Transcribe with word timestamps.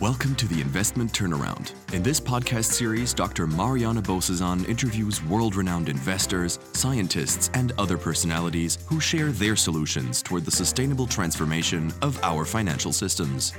Welcome 0.00 0.36
to 0.36 0.46
the 0.46 0.60
Investment 0.60 1.12
Turnaround. 1.12 1.72
In 1.92 2.04
this 2.04 2.20
podcast 2.20 2.66
series, 2.66 3.12
Dr. 3.12 3.48
Mariana 3.48 4.00
Bozesan 4.00 4.64
interviews 4.68 5.24
world 5.24 5.56
renowned 5.56 5.88
investors, 5.88 6.60
scientists, 6.72 7.50
and 7.54 7.72
other 7.78 7.98
personalities 7.98 8.78
who 8.86 9.00
share 9.00 9.32
their 9.32 9.56
solutions 9.56 10.22
toward 10.22 10.44
the 10.44 10.52
sustainable 10.52 11.08
transformation 11.08 11.92
of 12.00 12.16
our 12.22 12.44
financial 12.44 12.92
systems. 12.92 13.54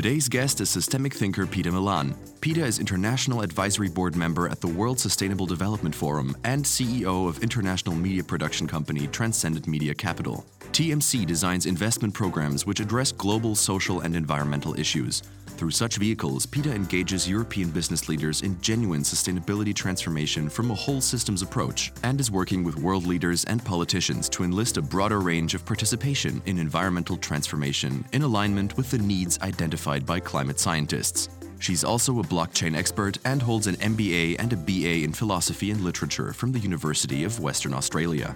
Today's 0.00 0.30
guest 0.30 0.62
is 0.62 0.70
systemic 0.70 1.12
thinker 1.12 1.46
Peta 1.46 1.70
Milan. 1.70 2.14
Peta 2.40 2.64
is 2.64 2.78
International 2.78 3.42
Advisory 3.42 3.90
Board 3.90 4.16
member 4.16 4.48
at 4.48 4.58
the 4.58 4.66
World 4.66 4.98
Sustainable 4.98 5.44
Development 5.44 5.94
Forum 5.94 6.34
and 6.44 6.64
CEO 6.64 7.28
of 7.28 7.42
international 7.42 7.94
media 7.94 8.24
production 8.24 8.66
company 8.66 9.08
Transcendent 9.08 9.66
Media 9.66 9.92
Capital. 9.92 10.46
TMC 10.72 11.26
designs 11.26 11.66
investment 11.66 12.14
programs 12.14 12.64
which 12.64 12.80
address 12.80 13.12
global 13.12 13.54
social 13.54 14.00
and 14.00 14.16
environmental 14.16 14.72
issues. 14.80 15.22
Through 15.60 15.72
such 15.72 15.98
vehicles, 15.98 16.46
Peta 16.46 16.72
engages 16.74 17.28
European 17.28 17.68
business 17.68 18.08
leaders 18.08 18.40
in 18.40 18.58
genuine 18.62 19.02
sustainability 19.02 19.74
transformation 19.74 20.48
from 20.48 20.70
a 20.70 20.74
whole 20.74 21.02
systems 21.02 21.42
approach 21.42 21.92
and 22.02 22.18
is 22.18 22.30
working 22.30 22.64
with 22.64 22.78
world 22.78 23.06
leaders 23.06 23.44
and 23.44 23.62
politicians 23.62 24.30
to 24.30 24.42
enlist 24.42 24.78
a 24.78 24.82
broader 24.82 25.20
range 25.20 25.52
of 25.52 25.66
participation 25.66 26.40
in 26.46 26.58
environmental 26.58 27.18
transformation 27.18 28.02
in 28.14 28.22
alignment 28.22 28.74
with 28.78 28.90
the 28.90 28.96
needs 28.96 29.38
identified 29.40 30.06
by 30.06 30.18
climate 30.18 30.58
scientists. 30.58 31.28
She's 31.58 31.84
also 31.84 32.20
a 32.20 32.24
blockchain 32.24 32.74
expert 32.74 33.18
and 33.26 33.42
holds 33.42 33.66
an 33.66 33.76
MBA 33.76 34.36
and 34.38 34.54
a 34.54 34.56
BA 34.56 35.04
in 35.04 35.12
philosophy 35.12 35.70
and 35.72 35.82
literature 35.82 36.32
from 36.32 36.52
the 36.52 36.58
University 36.58 37.22
of 37.24 37.38
Western 37.38 37.74
Australia. 37.74 38.34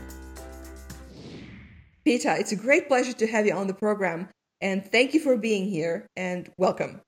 Peta, 2.05 2.37
it's 2.39 2.53
a 2.53 2.57
great 2.57 2.87
pleasure 2.87 3.15
to 3.15 3.27
have 3.27 3.47
you 3.47 3.55
on 3.55 3.67
the 3.67 3.73
program. 3.73 4.29
And 4.61 4.85
thank 4.85 5.15
you 5.15 5.21
for 5.21 5.39
being 5.39 5.65
here 5.71 6.07
and 6.17 6.53
welcome. 6.59 7.01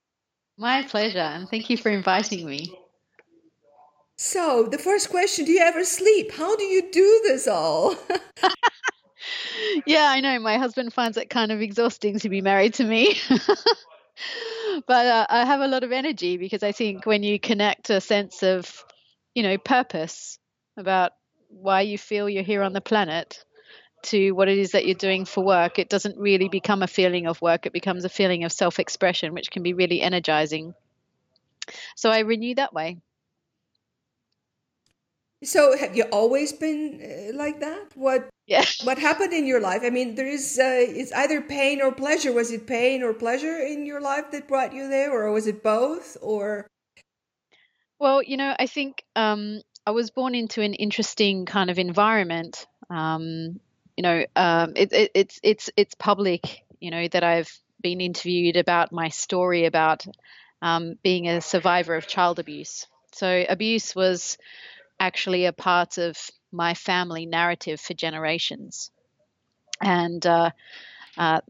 My 0.59 0.83
pleasure. 0.83 1.19
And 1.19 1.49
thank 1.49 1.69
you 1.71 1.77
for 1.77 1.91
inviting 1.91 2.47
me. 2.47 2.73
So, 4.17 4.67
the 4.71 4.79
first 4.79 5.11
question 5.11 5.45
Do 5.45 5.53
you 5.53 5.61
ever 5.61 5.85
sleep? 5.85 6.33
How 6.33 6.57
do 6.57 6.65
you 6.65 6.91
do 6.91 7.21
this 7.25 7.47
all? 7.47 7.95
yeah, 9.87 10.09
I 10.09 10.21
know. 10.21 10.39
My 10.41 10.57
husband 10.57 10.93
finds 10.93 11.19
it 11.19 11.29
kind 11.29 11.53
of 11.53 11.61
exhausting 11.61 12.19
to 12.21 12.31
be 12.31 12.41
married 12.41 12.75
to 12.75 12.85
me. 12.85 13.19
but 14.87 15.07
uh, 15.07 15.27
I 15.29 15.45
have 15.45 15.61
a 15.61 15.69
lot 15.69 15.85
of 15.85 15.93
energy 15.93 16.39
because 16.39 16.63
I 16.63 16.73
think 16.73 17.05
when 17.05 17.23
you 17.23 17.39
connect 17.39 17.91
a 17.91 18.01
sense 18.01 18.43
of, 18.43 18.85
you 19.35 19.43
know, 19.43 19.59
purpose 19.59 20.39
about 20.79 21.13
why 21.49 21.83
you 21.83 21.99
feel 21.99 22.29
you're 22.29 22.43
here 22.43 22.63
on 22.63 22.73
the 22.73 22.81
planet, 22.81 23.45
to 24.07 24.33
what 24.33 24.49
it 24.49 24.59
is 24.59 24.73
that 24.73 24.87
you're 24.87 24.95
doing 24.95 25.25
for 25.25 25.45
work, 25.45 25.79
it 25.79 25.89
doesn't 25.89 26.19
really 26.19 26.49
become 26.49 26.83
a 26.83 26.87
feeling 26.87 27.27
of 27.27 27.41
work. 27.41 27.67
It 27.67 27.73
becomes 27.73 28.05
a 28.05 28.09
feeling 28.09 28.45
of 28.45 28.53
self 28.53 28.79
expression, 28.79 29.35
which 29.35 29.51
can 29.51 29.63
be 29.63 29.75
really 29.75 30.01
energizing. 30.01 30.75
So 31.97 32.11
I 32.11 32.21
renew 32.21 32.55
that 32.55 32.73
way. 32.73 32.99
So 35.45 35.77
have 35.77 35.95
you 35.97 36.05
always 36.05 36.53
been 36.53 37.01
uh, 37.03 37.37
like 37.37 37.61
that? 37.61 37.93
What 37.95 38.29
yeah. 38.47 38.65
what 38.85 38.99
happened 38.99 39.33
in 39.33 39.47
your 39.47 39.61
life? 39.61 39.83
I 39.85 39.91
mean, 39.91 40.15
there 40.15 40.27
is 40.27 40.59
uh, 40.59 40.65
it's 40.65 41.13
either 41.13 41.43
pain 41.43 41.83
or 41.83 41.93
pleasure. 41.93 42.33
Was 42.33 42.51
it 42.51 42.67
pain 42.67 43.03
or 43.03 43.13
pleasure 43.13 43.59
in 43.59 43.85
your 43.85 44.01
life 44.01 44.31
that 44.31 44.49
brought 44.49 44.73
you 44.73 44.89
there, 44.89 45.13
or 45.13 45.31
was 45.33 45.47
it 45.47 45.63
both? 45.63 46.17
Or 46.23 46.67
well, 47.99 48.23
you 48.23 48.37
know, 48.37 48.55
I 48.59 48.67
think 48.67 49.05
um, 49.15 49.61
I 49.87 49.91
was 49.91 50.11
born 50.11 50.35
into 50.35 50.63
an 50.63 50.75
interesting 50.75 51.45
kind 51.45 51.71
of 51.71 51.79
environment. 51.79 52.67
Um, 52.89 53.61
you 53.97 54.03
know, 54.03 54.25
um, 54.37 54.73
it, 54.77 54.93
it, 54.93 55.11
it's 55.15 55.41
it's 55.43 55.71
it's 55.77 55.95
public. 55.95 56.65
You 56.81 56.91
know 56.91 57.09
that 57.09 57.25
I've 57.25 57.53
been 57.81 58.01
interviewed 58.01 58.57
about 58.57 58.93
my 58.93 59.09
story 59.09 59.65
about 59.65 60.07
um, 60.63 60.99
being 61.03 61.29
a 61.29 61.41
survivor 61.41 61.95
of 61.97 62.07
child 62.07 62.39
abuse. 62.39 62.87
So 63.13 63.45
abuse 63.49 63.95
was 63.95 64.39
actually 65.01 65.47
a 65.47 65.53
part 65.53 65.99
of 65.99 66.17
my 66.53 66.75
family 66.75 67.27
narrative 67.27 67.81
for 67.81 67.95
generations, 67.95 68.91
and 69.81 70.25
uh, 70.27 70.51
uh, 71.17 71.41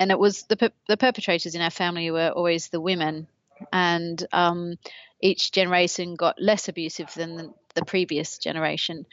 and 0.00 0.10
it 0.10 0.18
was 0.18 0.44
the 0.44 0.72
the 0.88 0.96
perpetrators 0.96 1.54
in 1.54 1.62
our 1.62 1.70
family 1.70 2.10
were 2.10 2.30
always 2.30 2.68
the 2.68 2.80
women, 2.80 3.26
and 3.72 4.26
um, 4.32 4.76
each 5.20 5.52
generation 5.52 6.14
got 6.16 6.40
less 6.40 6.68
abusive 6.68 7.12
than 7.14 7.54
the, 7.74 7.84
previous 7.84 8.38
generation. 8.38 9.06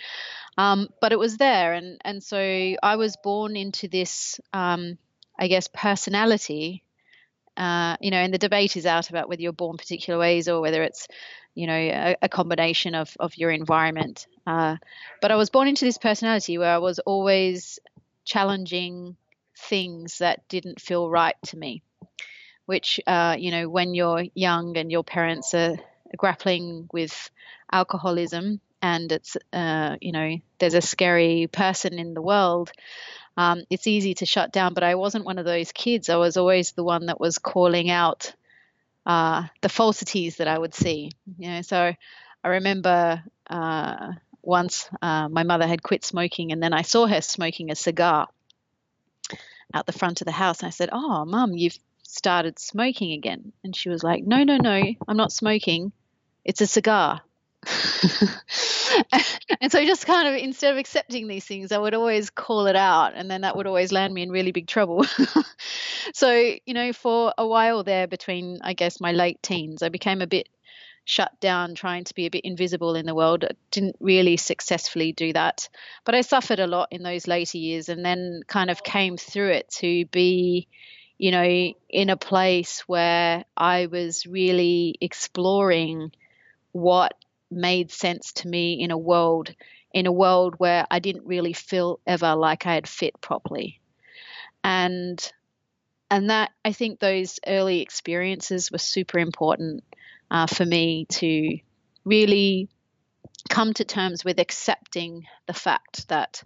Um, 0.58 0.90
but 1.00 1.12
it 1.12 1.20
was 1.20 1.38
there, 1.38 1.74
and 1.74 2.00
and 2.04 2.24
so 2.24 2.38
I 2.38 2.96
was 2.96 3.18
born 3.24 3.56
into 3.56 3.88
this, 3.88 4.40
um, 4.54 4.98
I 5.40 5.48
guess, 5.48 5.68
personality. 5.68 6.84
Uh, 7.58 7.98
you 8.00 8.12
know, 8.12 8.18
and 8.18 8.34
the 8.34 8.38
debate 8.38 8.78
is 8.78 8.86
out 8.86 9.10
about 9.10 9.28
whether 9.28 9.42
you're 9.42 9.54
born 9.54 9.78
particular 9.78 10.18
ways 10.18 10.48
or 10.48 10.62
whether 10.62 10.84
it's, 10.84 11.08
you 11.54 11.68
know, 11.68 11.76
a, 11.76 12.16
a 12.22 12.30
combination 12.30 12.96
of 12.96 13.16
of 13.20 13.38
your 13.38 13.52
environment. 13.52 14.26
Uh, 14.48 14.78
but 15.22 15.32
I 15.32 15.36
was 15.36 15.50
born 15.50 15.68
into 15.68 15.86
this 15.86 15.98
personality 15.98 16.58
where 16.58 16.74
I 16.74 16.80
was 16.80 17.00
always 17.00 17.80
challenging 18.24 19.16
things 19.58 20.20
that 20.20 20.48
didn't 20.48 20.82
feel 20.82 21.10
right 21.10 21.36
to 21.48 21.58
me. 21.58 21.84
Which, 22.66 23.00
uh, 23.06 23.36
you 23.38 23.52
know, 23.52 23.68
when 23.68 23.94
you're 23.94 24.26
young 24.34 24.78
and 24.78 24.92
your 24.92 25.04
parents 25.04 25.54
are 25.54 25.78
grappling 26.18 26.90
with 26.92 27.30
alcoholism 27.72 28.60
and 28.82 29.12
it's 29.12 29.38
uh, 29.54 29.96
you 30.02 30.12
know 30.12 30.38
there's 30.60 30.74
a 30.74 30.82
scary 30.82 31.48
person 31.52 32.00
in 32.00 32.14
the 32.14 32.22
world 32.22 32.72
um, 33.38 33.64
it's 33.70 33.88
easy 33.88 34.14
to 34.16 34.26
shut 34.26 34.52
down 34.52 34.74
but 34.74 34.84
i 34.84 34.96
wasn't 34.96 35.26
one 35.26 35.38
of 35.38 35.46
those 35.46 35.72
kids. 35.72 36.10
I 36.10 36.18
was 36.18 36.38
always 36.38 36.74
the 36.74 36.84
one 36.84 37.06
that 37.06 37.20
was 37.20 37.38
calling 37.38 37.90
out 37.90 38.34
uh, 39.06 39.44
the 39.62 39.70
falsities 39.70 40.38
that 40.38 40.48
i 40.48 40.58
would 40.58 40.74
see 40.74 41.12
you 41.38 41.50
know. 41.50 41.62
So 41.62 41.94
i 42.44 42.48
remember 42.48 43.24
uh, 43.50 44.14
once 44.42 44.90
uh, 45.02 45.30
my 45.30 45.44
mother 45.44 45.68
had 45.68 45.84
quit 45.84 46.04
smoking 46.04 46.52
and 46.52 46.62
then 46.62 46.74
i 46.74 46.82
saw 46.82 47.06
her 47.08 47.22
smoking 47.22 47.72
a 47.72 47.76
cigar 47.76 48.28
out 49.74 49.86
the 49.86 49.94
front 49.94 50.22
of 50.22 50.26
the 50.26 50.32
house 50.32 50.60
and 50.60 50.68
i 50.68 50.72
said 50.72 50.90
oh 50.92 51.26
mum 51.26 51.54
you've 51.54 51.78
started 52.04 52.60
smoking 52.60 53.14
again. 53.14 53.54
And 53.64 53.74
she 53.74 53.88
was 53.88 54.04
like 54.04 54.24
no 54.26 54.44
no 54.44 54.58
no 54.58 54.82
i'm 55.08 55.18
not 55.18 55.32
smoking 55.32 55.94
it's 56.44 56.62
a 56.62 56.68
cigar 56.68 57.22
and 59.62 59.72
so 59.72 59.84
just 59.86 60.08
kind 60.08 60.28
of 60.28 60.36
instead 60.36 60.74
of 60.74 60.80
accepting 60.80 61.28
these 61.28 61.46
things, 61.46 61.72
I 61.72 61.78
would 61.78 61.94
always 61.94 62.30
call 62.30 62.66
it 62.68 62.76
out, 62.76 63.14
and 63.16 63.30
then 63.30 63.42
that 63.42 63.56
would 63.56 63.68
always 63.68 63.92
land 63.92 64.14
me 64.14 64.24
in 64.24 64.32
really 64.32 64.52
big 64.52 64.68
trouble. 64.68 65.06
so, 66.14 66.34
you 66.66 66.74
know, 66.74 66.92
for 66.92 67.34
a 67.38 67.46
while 67.46 67.84
there, 67.84 68.08
between 68.08 68.60
I 68.64 68.74
guess 68.74 69.00
my 69.00 69.12
late 69.12 69.44
teens, 69.44 69.84
I 69.84 69.90
became 69.90 70.22
a 70.22 70.28
bit 70.28 70.50
shut 71.06 71.40
down, 71.40 71.76
trying 71.76 72.04
to 72.06 72.16
be 72.16 72.26
a 72.26 72.32
bit 72.32 72.46
invisible 72.46 72.96
in 72.96 73.06
the 73.06 73.16
world. 73.16 73.44
I 73.44 73.52
didn't 73.70 73.98
really 74.00 74.38
successfully 74.38 75.12
do 75.12 75.34
that, 75.34 75.70
but 76.04 76.16
I 76.16 76.22
suffered 76.22 76.60
a 76.60 76.68
lot 76.68 76.88
in 76.92 77.04
those 77.04 77.28
later 77.28 77.60
years, 77.60 77.90
and 77.90 78.04
then 78.04 78.42
kind 78.48 78.72
of 78.72 78.84
came 78.84 79.18
through 79.18 79.50
it 79.50 79.70
to 79.78 80.06
be 80.06 80.68
you 81.20 81.30
know, 81.30 81.72
in 81.88 82.10
a 82.10 82.18
place 82.18 82.80
where 82.88 83.46
I 83.56 83.86
was 83.86 84.26
really 84.26 84.96
exploring 85.00 86.12
what 86.72 87.14
made 87.50 87.92
sense 87.92 88.32
to 88.34 88.48
me 88.48 88.82
in 88.82 88.92
a 88.92 88.98
world 88.98 89.54
in 89.94 90.06
a 90.06 90.12
world 90.12 90.56
where 90.58 90.86
I 90.90 91.00
didn't 91.00 91.26
really 91.26 91.54
feel 91.54 92.00
ever 92.08 92.36
like 92.36 92.66
I 92.66 92.76
had 92.76 92.88
fit 92.88 93.20
properly. 93.20 93.82
And 94.64 95.32
and 96.10 96.30
that 96.30 96.52
I 96.64 96.74
think 96.74 97.00
those 97.00 97.40
early 97.46 97.82
experiences 97.82 98.72
were 98.72 98.78
super 98.78 99.20
important 99.20 99.84
uh, 100.30 100.48
for 100.48 100.66
me 100.66 101.06
to 101.10 101.58
really 102.06 102.70
come 103.50 103.74
to 103.74 103.86
terms 103.86 104.24
with 104.24 104.40
accepting 104.40 105.26
the 105.48 105.54
fact 105.54 106.08
that 106.10 106.44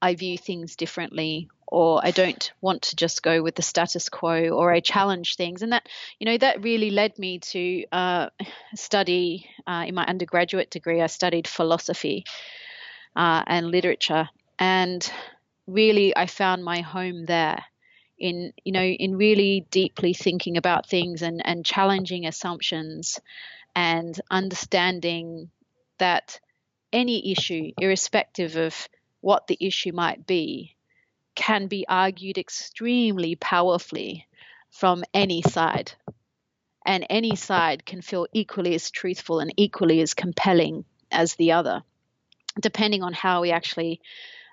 I 0.00 0.14
view 0.14 0.36
things 0.36 0.76
differently 0.76 1.48
or 1.72 2.02
I 2.04 2.10
don't 2.10 2.52
want 2.60 2.82
to 2.82 2.96
just 2.96 3.22
go 3.22 3.42
with 3.42 3.54
the 3.54 3.62
status 3.62 4.10
quo 4.10 4.50
or 4.50 4.70
I 4.70 4.80
challenge 4.80 5.36
things. 5.36 5.62
And 5.62 5.72
that, 5.72 5.88
you 6.18 6.26
know, 6.26 6.36
that 6.36 6.62
really 6.62 6.90
led 6.90 7.18
me 7.18 7.38
to 7.38 7.84
uh, 7.90 8.28
study 8.74 9.46
uh, 9.66 9.84
in 9.86 9.94
my 9.94 10.04
undergraduate 10.04 10.70
degree, 10.70 11.00
I 11.00 11.06
studied 11.06 11.48
philosophy 11.48 12.26
uh, 13.16 13.42
and 13.46 13.70
literature. 13.70 14.28
And 14.58 15.10
really, 15.66 16.14
I 16.14 16.26
found 16.26 16.62
my 16.62 16.82
home 16.82 17.24
there 17.24 17.64
in, 18.18 18.52
you 18.64 18.72
know, 18.72 18.84
in 18.84 19.16
really 19.16 19.66
deeply 19.70 20.12
thinking 20.12 20.58
about 20.58 20.90
things 20.90 21.22
and, 21.22 21.40
and 21.42 21.64
challenging 21.64 22.26
assumptions 22.26 23.18
and 23.74 24.20
understanding 24.30 25.48
that 25.96 26.38
any 26.92 27.32
issue, 27.32 27.72
irrespective 27.80 28.56
of 28.56 28.90
what 29.22 29.46
the 29.46 29.56
issue 29.58 29.92
might 29.92 30.26
be, 30.26 30.76
can 31.34 31.66
be 31.66 31.86
argued 31.88 32.38
extremely 32.38 33.36
powerfully 33.36 34.26
from 34.70 35.04
any 35.14 35.42
side. 35.42 35.92
And 36.84 37.06
any 37.08 37.36
side 37.36 37.86
can 37.86 38.02
feel 38.02 38.26
equally 38.32 38.74
as 38.74 38.90
truthful 38.90 39.40
and 39.40 39.52
equally 39.56 40.00
as 40.00 40.14
compelling 40.14 40.84
as 41.10 41.34
the 41.34 41.52
other, 41.52 41.82
depending 42.60 43.02
on 43.02 43.12
how 43.12 43.42
we 43.42 43.52
actually 43.52 44.00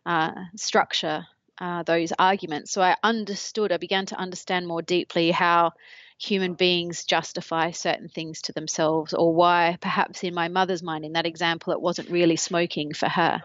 uh, 0.06 0.32
structure 0.56 1.26
uh, 1.60 1.84
those 1.84 2.14
arguments. 2.18 2.72
So 2.72 2.82
I 2.82 2.96
understood, 3.04 3.72
I 3.72 3.78
began 3.78 4.06
to 4.08 4.16
understand 4.16 4.68
more 4.68 4.82
deeply 4.82 5.32
how 5.32 5.74
human 6.18 6.54
beings 6.54 7.06
justify 7.06 7.72
certain 7.72 8.10
things 8.10 8.44
to 8.44 8.54
themselves, 8.54 9.14
or 9.14 9.34
why, 9.34 9.78
perhaps 9.82 10.24
in 10.24 10.34
my 10.34 10.50
mother's 10.50 10.84
mind, 10.84 11.06
in 11.06 11.14
that 11.14 11.26
example, 11.26 11.74
it 11.74 11.82
wasn't 11.82 12.10
really 12.10 12.36
smoking 12.36 12.94
for 12.94 13.10
her 13.10 13.42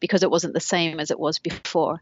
because 0.00 0.22
it 0.22 0.30
wasn't 0.30 0.54
the 0.54 0.60
same 0.60 1.00
as 1.00 1.10
it 1.10 1.18
was 1.18 1.38
before. 1.38 2.00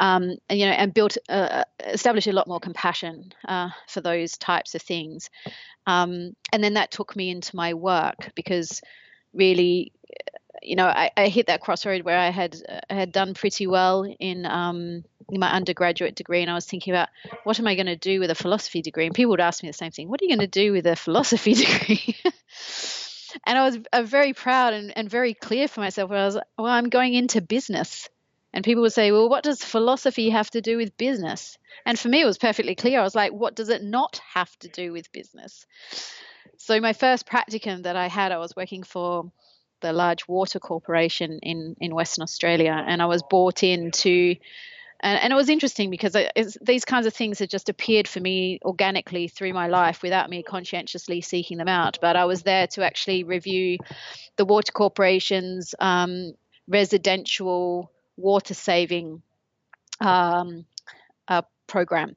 Um, 0.00 0.36
and 0.48 0.58
you 0.58 0.66
know, 0.66 0.72
and 0.72 0.94
built, 0.94 1.16
uh, 1.28 1.64
established 1.80 2.26
a 2.26 2.32
lot 2.32 2.48
more 2.48 2.60
compassion 2.60 3.32
uh, 3.46 3.70
for 3.88 4.00
those 4.00 4.38
types 4.38 4.74
of 4.74 4.82
things. 4.82 5.30
Um, 5.86 6.34
and 6.52 6.62
then 6.62 6.74
that 6.74 6.90
took 6.90 7.14
me 7.16 7.30
into 7.30 7.56
my 7.56 7.74
work 7.74 8.32
because 8.34 8.80
really 9.32 9.92
you 10.62 10.76
know, 10.76 10.86
I, 10.86 11.10
I, 11.16 11.28
hit 11.28 11.48
that 11.48 11.60
crossroad 11.60 12.02
where 12.02 12.18
I 12.18 12.30
had 12.30 12.56
I 12.88 12.94
had 12.94 13.12
done 13.12 13.34
pretty 13.34 13.66
well 13.66 14.04
in 14.04 14.46
um, 14.46 15.04
in 15.28 15.40
my 15.40 15.50
undergraduate 15.50 16.14
degree, 16.14 16.40
and 16.40 16.50
I 16.50 16.54
was 16.54 16.66
thinking 16.66 16.92
about 16.92 17.08
what 17.44 17.58
am 17.60 17.66
I 17.66 17.74
going 17.74 17.86
to 17.86 17.96
do 17.96 18.20
with 18.20 18.30
a 18.30 18.34
philosophy 18.34 18.80
degree? 18.80 19.06
And 19.06 19.14
people 19.14 19.30
would 19.30 19.40
ask 19.40 19.62
me 19.62 19.68
the 19.68 19.74
same 19.74 19.90
thing: 19.90 20.08
What 20.08 20.20
are 20.22 20.24
you 20.24 20.30
going 20.30 20.40
to 20.40 20.46
do 20.46 20.72
with 20.72 20.86
a 20.86 20.96
philosophy 20.96 21.54
degree? 21.64 22.16
And 23.44 23.58
I 23.58 23.64
was 23.64 23.78
uh, 23.92 24.02
very 24.02 24.32
proud 24.32 24.74
and, 24.74 24.96
and 24.96 25.10
very 25.10 25.34
clear 25.34 25.68
for 25.68 25.80
myself. 25.80 26.10
Where 26.10 26.20
I 26.20 26.26
was, 26.26 26.38
well, 26.58 26.66
I'm 26.66 26.88
going 26.88 27.14
into 27.14 27.40
business. 27.40 28.08
And 28.52 28.64
people 28.64 28.82
would 28.82 28.92
say, 28.92 29.10
well, 29.10 29.28
what 29.28 29.42
does 29.42 29.64
philosophy 29.64 30.30
have 30.30 30.48
to 30.50 30.60
do 30.60 30.76
with 30.76 30.96
business? 30.96 31.58
And 31.84 31.98
for 31.98 32.08
me, 32.08 32.22
it 32.22 32.26
was 32.26 32.38
perfectly 32.38 32.76
clear. 32.76 33.00
I 33.00 33.02
was 33.02 33.14
like, 33.14 33.32
what 33.32 33.56
does 33.56 33.68
it 33.68 33.82
not 33.82 34.20
have 34.32 34.56
to 34.60 34.68
do 34.68 34.92
with 34.92 35.10
business? 35.10 35.66
So 36.58 36.80
my 36.80 36.92
first 36.92 37.26
practicum 37.26 37.82
that 37.82 37.96
I 37.96 38.06
had, 38.06 38.30
I 38.30 38.38
was 38.38 38.54
working 38.54 38.84
for 38.84 39.32
the 39.80 39.92
large 39.92 40.28
water 40.28 40.60
corporation 40.60 41.40
in 41.42 41.76
in 41.80 41.94
Western 41.94 42.22
Australia, 42.22 42.72
and 42.86 43.02
I 43.02 43.06
was 43.06 43.22
brought 43.28 43.62
in 43.62 43.90
to. 43.90 44.36
And, 45.04 45.20
and 45.20 45.32
it 45.32 45.36
was 45.36 45.50
interesting 45.50 45.90
because 45.90 46.16
these 46.62 46.84
kinds 46.84 47.06
of 47.06 47.14
things 47.14 47.38
had 47.38 47.50
just 47.50 47.68
appeared 47.68 48.08
for 48.08 48.20
me 48.20 48.58
organically 48.64 49.28
through 49.28 49.52
my 49.52 49.68
life 49.68 50.02
without 50.02 50.30
me 50.30 50.42
conscientiously 50.42 51.20
seeking 51.20 51.58
them 51.58 51.68
out. 51.68 51.98
But 52.00 52.16
I 52.16 52.24
was 52.24 52.42
there 52.42 52.66
to 52.68 52.84
actually 52.84 53.22
review 53.22 53.78
the 54.36 54.46
water 54.46 54.72
corporation's 54.72 55.74
um, 55.78 56.32
residential 56.66 57.92
water 58.16 58.54
saving 58.54 59.22
um, 60.00 60.64
uh, 61.28 61.42
program 61.66 62.16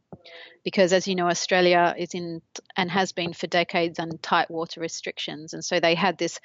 because 0.63 0.91
as 0.91 1.07
you 1.07 1.15
know 1.15 1.27
australia 1.27 1.95
is 1.97 2.13
in 2.13 2.41
and 2.75 2.91
has 2.91 3.13
been 3.13 3.31
for 3.31 3.47
decades 3.47 3.97
on 3.97 4.09
tight 4.21 4.51
water 4.51 4.81
restrictions 4.81 5.53
and 5.53 5.63
so 5.63 5.79
they 5.79 5.95
had 5.95 6.17
this 6.17 6.39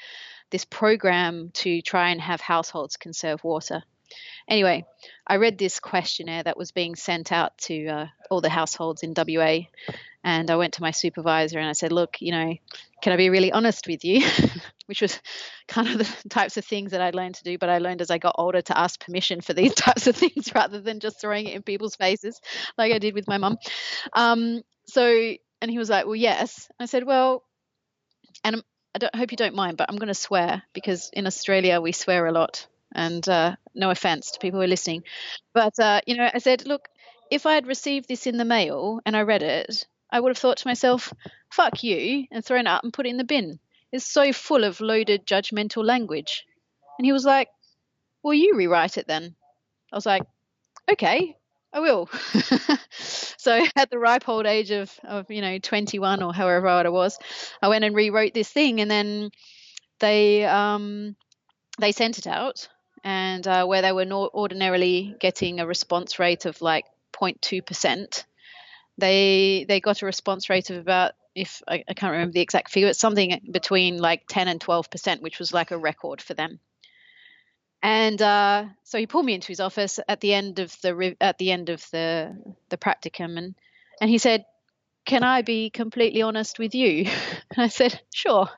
this 0.53 0.65
program 0.67 1.51
to 1.55 1.81
try 1.83 2.11
and 2.11 2.21
have 2.21 2.41
households 2.41 2.97
conserve 2.97 3.43
water. 3.43 3.83
Anyway, 4.49 4.85
I 5.27 5.37
read 5.37 5.59
this 5.59 5.81
questionnaire 5.81 6.43
that 6.43 6.57
was 6.57 6.73
being 6.73 6.97
sent 6.97 7.33
out 7.33 7.57
to 7.59 7.87
uh, 7.87 8.07
all 8.31 8.41
the 8.41 8.49
households 8.49 9.03
in 9.03 9.15
WA, 9.17 9.61
and 10.25 10.51
I 10.51 10.57
went 10.57 10.75
to 10.75 10.83
my 10.83 10.91
supervisor 10.91 11.59
and 11.59 11.69
I 11.69 11.73
said, 11.73 11.93
"Look, 11.93 12.21
you 12.21 12.33
know, 12.33 12.55
can 13.03 13.13
I 13.13 13.17
be 13.17 13.31
really 13.31 13.53
honest 13.53 13.87
with 13.87 14.05
you?" 14.05 14.27
Which 14.87 15.01
was 15.01 15.21
kind 15.69 15.89
of 15.89 15.99
the 15.99 16.29
types 16.29 16.57
of 16.57 16.65
things 16.65 16.91
that 16.91 17.01
I 17.01 17.11
learned 17.11 17.37
to 17.37 17.45
do, 17.45 17.57
but 17.57 17.69
I 17.69 17.79
learned 17.79 18.03
as 18.03 18.11
I 18.11 18.19
got 18.19 18.35
older 18.37 18.61
to 18.63 18.79
ask 18.79 19.01
permission 19.01 19.41
for 19.41 19.55
these 19.55 19.75
types 19.87 20.07
of 20.07 20.17
things 20.17 20.53
rather 20.55 20.81
than 20.81 21.01
just 21.01 21.21
throwing 21.21 21.47
it 21.47 21.55
in 21.55 21.63
people's 21.63 21.97
faces, 21.97 22.41
like 22.77 22.93
I 22.93 22.99
did 22.99 23.15
with 23.15 23.29
my 23.29 23.39
mum. 23.39 23.59
Um, 24.13 24.63
so, 24.87 25.35
and 25.61 25.71
he 25.71 25.79
was 25.79 25.89
like, 25.89 26.07
"Well, 26.07 26.17
yes." 26.17 26.69
I 26.79 26.87
said, 26.87 27.05
"Well," 27.05 27.45
and 28.45 28.63
I 28.95 28.99
don't 28.99 29.15
hope 29.15 29.31
you 29.31 29.37
don't 29.37 29.55
mind, 29.55 29.77
but 29.77 29.89
I'm 29.89 29.97
going 29.97 30.09
to 30.09 30.15
swear 30.15 30.63
because 30.75 31.11
in 31.13 31.27
Australia 31.27 31.81
we 31.81 31.93
swear 31.93 32.27
a 32.27 32.33
lot. 32.33 32.67
And 32.95 33.27
uh, 33.29 33.57
no 33.75 33.91
offense 33.91 34.33
to 34.33 34.39
people 34.39 34.61
who 34.61 34.65
are 34.65 34.69
listening, 34.69 35.05
but 35.55 35.79
uh, 35.79 36.01
you 36.07 36.17
know, 36.17 36.31
I 36.33 36.39
said, 36.39 36.67
look, 36.67 36.89
if 37.31 37.47
I 37.47 37.55
had 37.55 37.67
received 37.67 38.09
this 38.09 38.27
in 38.27 38.37
the 38.37 38.45
mail 38.45 39.01
and 39.07 39.17
I 39.17 39.23
read 39.23 39.43
it, 39.43 39.87
I 40.11 40.21
would 40.21 40.29
have 40.29 40.39
thought 40.39 40.59
to 40.59 40.69
myself, 40.69 41.13
"Fuck 41.51 41.83
you," 41.83 42.27
and 42.31 42.45
thrown 42.45 42.67
it 42.67 42.71
up 42.71 42.85
and 42.85 42.93
put 42.93 43.07
it 43.07 43.09
in 43.11 43.17
the 43.17 43.25
bin. 43.25 43.59
It's 43.91 44.05
so 44.05 44.33
full 44.33 44.65
of 44.65 44.81
loaded, 44.81 45.27
judgmental 45.27 45.85
language. 45.85 46.45
And 46.99 47.07
he 47.07 47.13
was 47.13 47.25
like, 47.25 47.49
"Well, 48.23 48.35
you 48.35 48.55
rewrite 48.55 48.99
it 48.99 49.07
then." 49.07 49.35
I 49.91 49.97
was 49.97 50.07
like, 50.07 50.25
"Okay." 50.91 51.37
I 51.73 51.81
will. 51.81 52.11
so 52.91 53.65
at 53.77 53.89
the 53.91 53.99
ripe 53.99 54.29
old 54.29 54.45
age 54.45 54.71
of, 54.71 54.93
of, 55.05 55.31
you 55.31 55.41
know, 55.41 55.59
21 55.59 56.23
or 56.23 56.35
however 56.35 56.69
old 56.69 56.85
I 56.85 56.91
was, 56.91 57.19
I 57.63 57.69
went 57.69 57.85
and 57.85 57.95
rewrote 57.95 58.35
this 58.35 58.51
thing 58.51 58.83
and 58.83 58.91
then 58.91 59.31
they 59.99 60.45
um, 60.45 61.17
they 61.79 61.93
sent 61.93 62.19
it 62.19 62.27
out 62.27 62.69
and 63.05 63.47
uh, 63.47 63.65
where 63.67 63.83
they 63.83 63.93
were 63.93 64.05
not 64.05 64.33
ordinarily 64.35 65.15
getting 65.19 65.61
a 65.61 65.67
response 65.67 66.19
rate 66.19 66.45
of 66.47 66.61
like 66.63 66.87
0.2%, 67.13 68.25
they 68.99 69.65
they 69.69 69.81
got 69.81 70.03
a 70.03 70.07
response 70.07 70.51
rate 70.51 70.71
of 70.71 70.77
about 70.77 71.13
if 71.35 71.63
I, 71.67 71.85
I 71.89 71.95
can't 71.95 72.13
remember 72.13 72.33
the 72.33 72.41
exact 72.41 72.71
figure, 72.71 72.89
it's 72.89 72.99
something 72.99 73.41
between 73.51 73.99
like 73.99 74.25
10 74.29 74.49
and 74.49 74.61
12%, 74.61 75.23
which 75.23 75.39
was 75.39 75.53
like 75.53 75.71
a 75.71 75.79
record 75.79 76.21
for 76.21 76.35
them. 76.35 76.61
And 77.83 78.21
uh, 78.23 78.67
so 78.85 78.99
he 78.99 79.07
pulled 79.07 79.27
me 79.27 79.35
into 79.35 79.49
his 79.49 79.61
office 79.61 79.99
at 80.07 80.21
the 80.21 80.35
end 80.35 80.61
of 80.61 80.79
the 80.83 81.17
at 81.21 81.39
the 81.39 81.51
end 81.51 81.69
of 81.69 81.85
the 81.91 82.37
the 82.69 82.77
practicum, 82.77 83.37
and 83.37 83.55
and 84.01 84.09
he 84.09 84.19
said, 84.19 84.45
"Can 85.05 85.25
I 85.25 85.43
be 85.43 85.69
completely 85.69 86.23
honest 86.23 86.61
with 86.61 86.77
you?" 86.77 87.07
And 87.57 87.65
I 87.65 87.69
said, 87.69 88.01
"Sure." 88.15 88.49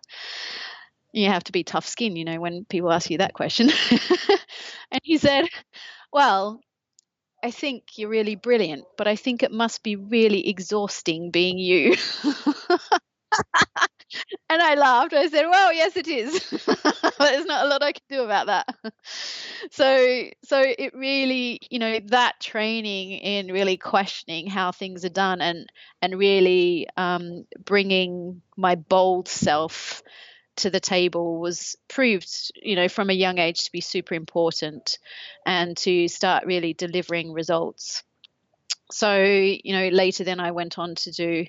You 1.14 1.28
have 1.28 1.44
to 1.44 1.52
be 1.52 1.62
tough 1.62 1.86
skin, 1.86 2.16
you 2.16 2.24
know, 2.24 2.40
when 2.40 2.64
people 2.64 2.90
ask 2.90 3.08
you 3.08 3.18
that 3.18 3.34
question. 3.34 3.70
and 4.90 5.00
he 5.04 5.16
said, 5.16 5.46
"Well, 6.12 6.60
I 7.42 7.52
think 7.52 7.84
you're 7.96 8.08
really 8.08 8.34
brilliant, 8.34 8.84
but 8.98 9.06
I 9.06 9.14
think 9.14 9.42
it 9.44 9.52
must 9.52 9.84
be 9.84 9.94
really 9.94 10.48
exhausting 10.48 11.30
being 11.30 11.56
you." 11.58 11.94
and 14.50 14.60
I 14.60 14.74
laughed. 14.74 15.12
I 15.14 15.28
said, 15.28 15.46
"Well, 15.46 15.72
yes, 15.72 15.96
it 15.96 16.08
is. 16.08 16.50
There's 17.20 17.46
not 17.46 17.64
a 17.64 17.68
lot 17.68 17.84
I 17.84 17.92
can 17.92 18.02
do 18.08 18.22
about 18.24 18.46
that." 18.48 18.66
so, 19.70 20.24
so 20.44 20.60
it 20.60 20.94
really, 20.94 21.60
you 21.70 21.78
know, 21.78 22.00
that 22.06 22.40
training 22.40 23.12
in 23.12 23.52
really 23.52 23.76
questioning 23.76 24.48
how 24.48 24.72
things 24.72 25.04
are 25.04 25.10
done 25.10 25.40
and 25.40 25.70
and 26.02 26.18
really 26.18 26.88
um, 26.96 27.44
bringing 27.64 28.42
my 28.56 28.74
bold 28.74 29.28
self 29.28 30.02
to 30.56 30.70
the 30.70 30.80
table 30.80 31.40
was 31.40 31.76
proved, 31.88 32.52
you 32.54 32.76
know, 32.76 32.88
from 32.88 33.10
a 33.10 33.14
young 33.14 33.38
age 33.38 33.64
to 33.64 33.72
be 33.72 33.80
super 33.80 34.14
important, 34.14 34.98
and 35.44 35.76
to 35.78 36.08
start 36.08 36.46
really 36.46 36.74
delivering 36.74 37.32
results. 37.32 38.02
So, 38.90 39.22
you 39.24 39.72
know, 39.72 39.88
later 39.88 40.24
then 40.24 40.40
I 40.40 40.52
went 40.52 40.78
on 40.78 40.94
to 40.96 41.10
do 41.10 41.46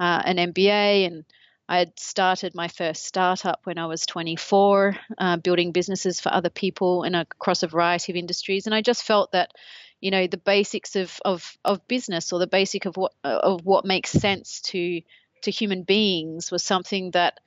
uh, 0.00 0.22
an 0.24 0.36
MBA 0.36 1.06
and 1.06 1.24
I 1.68 1.78
had 1.78 2.00
started 2.00 2.54
my 2.54 2.68
first 2.68 3.04
startup 3.04 3.60
when 3.64 3.76
I 3.76 3.86
was 3.86 4.06
24, 4.06 4.96
uh, 5.18 5.36
building 5.36 5.72
businesses 5.72 6.18
for 6.18 6.32
other 6.32 6.48
people 6.48 7.04
in 7.04 7.14
a, 7.14 7.22
across 7.22 7.62
a 7.62 7.66
variety 7.66 8.12
of 8.12 8.16
industries, 8.16 8.64
and 8.66 8.74
I 8.74 8.80
just 8.80 9.02
felt 9.02 9.32
that, 9.32 9.52
you 10.00 10.10
know, 10.10 10.26
the 10.26 10.38
basics 10.38 10.96
of 10.96 11.20
of, 11.26 11.58
of 11.64 11.86
business 11.86 12.32
or 12.32 12.38
the 12.38 12.46
basic 12.46 12.86
of 12.86 12.96
what 12.96 13.12
of 13.22 13.66
what 13.66 13.84
makes 13.84 14.10
sense 14.10 14.62
to 14.62 15.02
to 15.42 15.50
human 15.50 15.82
beings 15.82 16.50
was 16.50 16.62
something 16.62 17.10
that 17.10 17.38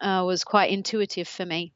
uh, 0.00 0.22
was 0.26 0.44
quite 0.44 0.70
intuitive 0.70 1.28
for 1.28 1.44
me, 1.44 1.72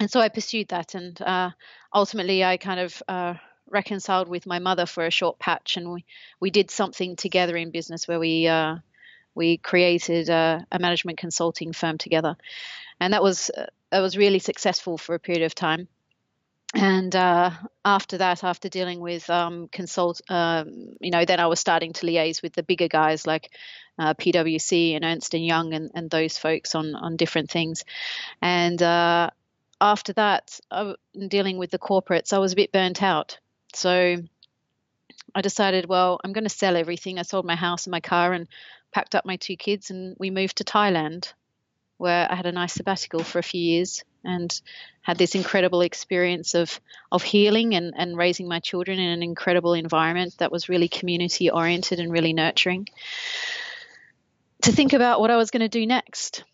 and 0.00 0.10
so 0.10 0.20
I 0.20 0.28
pursued 0.28 0.68
that, 0.68 0.94
and 0.94 1.20
uh, 1.22 1.50
ultimately 1.92 2.44
I 2.44 2.56
kind 2.56 2.80
of 2.80 3.02
uh, 3.08 3.34
reconciled 3.70 4.28
with 4.28 4.46
my 4.46 4.58
mother 4.58 4.86
for 4.86 5.06
a 5.06 5.10
short 5.10 5.38
patch, 5.38 5.76
and 5.76 5.92
we 5.92 6.04
we 6.40 6.50
did 6.50 6.70
something 6.70 7.16
together 7.16 7.56
in 7.56 7.70
business 7.70 8.08
where 8.08 8.20
we 8.20 8.46
uh, 8.46 8.76
we 9.34 9.58
created 9.58 10.28
a, 10.28 10.66
a 10.70 10.78
management 10.78 11.18
consulting 11.18 11.72
firm 11.72 11.98
together, 11.98 12.36
and 13.00 13.12
that 13.12 13.22
was 13.22 13.50
that 13.90 14.00
was 14.00 14.16
really 14.16 14.38
successful 14.38 14.98
for 14.98 15.14
a 15.14 15.20
period 15.20 15.44
of 15.44 15.54
time. 15.54 15.88
And 16.74 17.14
uh, 17.14 17.50
after 17.84 18.18
that, 18.18 18.42
after 18.42 18.68
dealing 18.68 18.98
with 18.98 19.30
um, 19.30 19.68
consult, 19.68 20.20
um, 20.28 20.96
you 21.00 21.12
know, 21.12 21.24
then 21.24 21.38
I 21.38 21.46
was 21.46 21.60
starting 21.60 21.92
to 21.94 22.06
liaise 22.06 22.42
with 22.42 22.52
the 22.52 22.64
bigger 22.64 22.88
guys 22.88 23.28
like 23.28 23.50
uh, 23.96 24.14
PwC 24.14 24.96
and 24.96 25.04
Ernst 25.04 25.34
and 25.34 25.46
Young 25.46 25.72
and, 25.72 25.92
and 25.94 26.10
those 26.10 26.36
folks 26.36 26.74
on 26.74 26.96
on 26.96 27.16
different 27.16 27.48
things. 27.48 27.84
And 28.42 28.82
uh, 28.82 29.30
after 29.80 30.14
that, 30.14 30.58
I, 30.68 30.96
dealing 31.28 31.58
with 31.58 31.70
the 31.70 31.78
corporates, 31.78 32.32
I 32.32 32.38
was 32.38 32.52
a 32.52 32.56
bit 32.56 32.72
burnt 32.72 33.04
out. 33.04 33.38
So 33.72 34.16
I 35.32 35.40
decided, 35.42 35.86
well, 35.86 36.20
I'm 36.24 36.32
going 36.32 36.44
to 36.44 36.50
sell 36.50 36.76
everything. 36.76 37.20
I 37.20 37.22
sold 37.22 37.44
my 37.44 37.56
house 37.56 37.86
and 37.86 37.92
my 37.92 38.00
car 38.00 38.32
and 38.32 38.48
packed 38.90 39.14
up 39.14 39.24
my 39.24 39.36
two 39.36 39.56
kids 39.56 39.90
and 39.90 40.16
we 40.18 40.30
moved 40.30 40.56
to 40.56 40.64
Thailand, 40.64 41.34
where 41.98 42.26
I 42.30 42.34
had 42.34 42.46
a 42.46 42.52
nice 42.52 42.74
sabbatical 42.74 43.22
for 43.22 43.38
a 43.38 43.44
few 43.44 43.60
years 43.60 44.02
and 44.24 44.60
had 45.02 45.18
this 45.18 45.34
incredible 45.34 45.82
experience 45.82 46.54
of 46.54 46.80
of 47.12 47.22
healing 47.22 47.74
and, 47.74 47.94
and 47.96 48.16
raising 48.16 48.48
my 48.48 48.60
children 48.60 48.98
in 48.98 49.10
an 49.10 49.22
incredible 49.22 49.74
environment 49.74 50.34
that 50.38 50.52
was 50.52 50.68
really 50.68 50.88
community 50.88 51.50
oriented 51.50 52.00
and 52.00 52.12
really 52.12 52.32
nurturing. 52.32 52.88
To 54.62 54.72
think 54.72 54.92
about 54.92 55.20
what 55.20 55.30
I 55.30 55.36
was 55.36 55.50
going 55.50 55.60
to 55.60 55.68
do 55.68 55.86
next, 55.86 56.44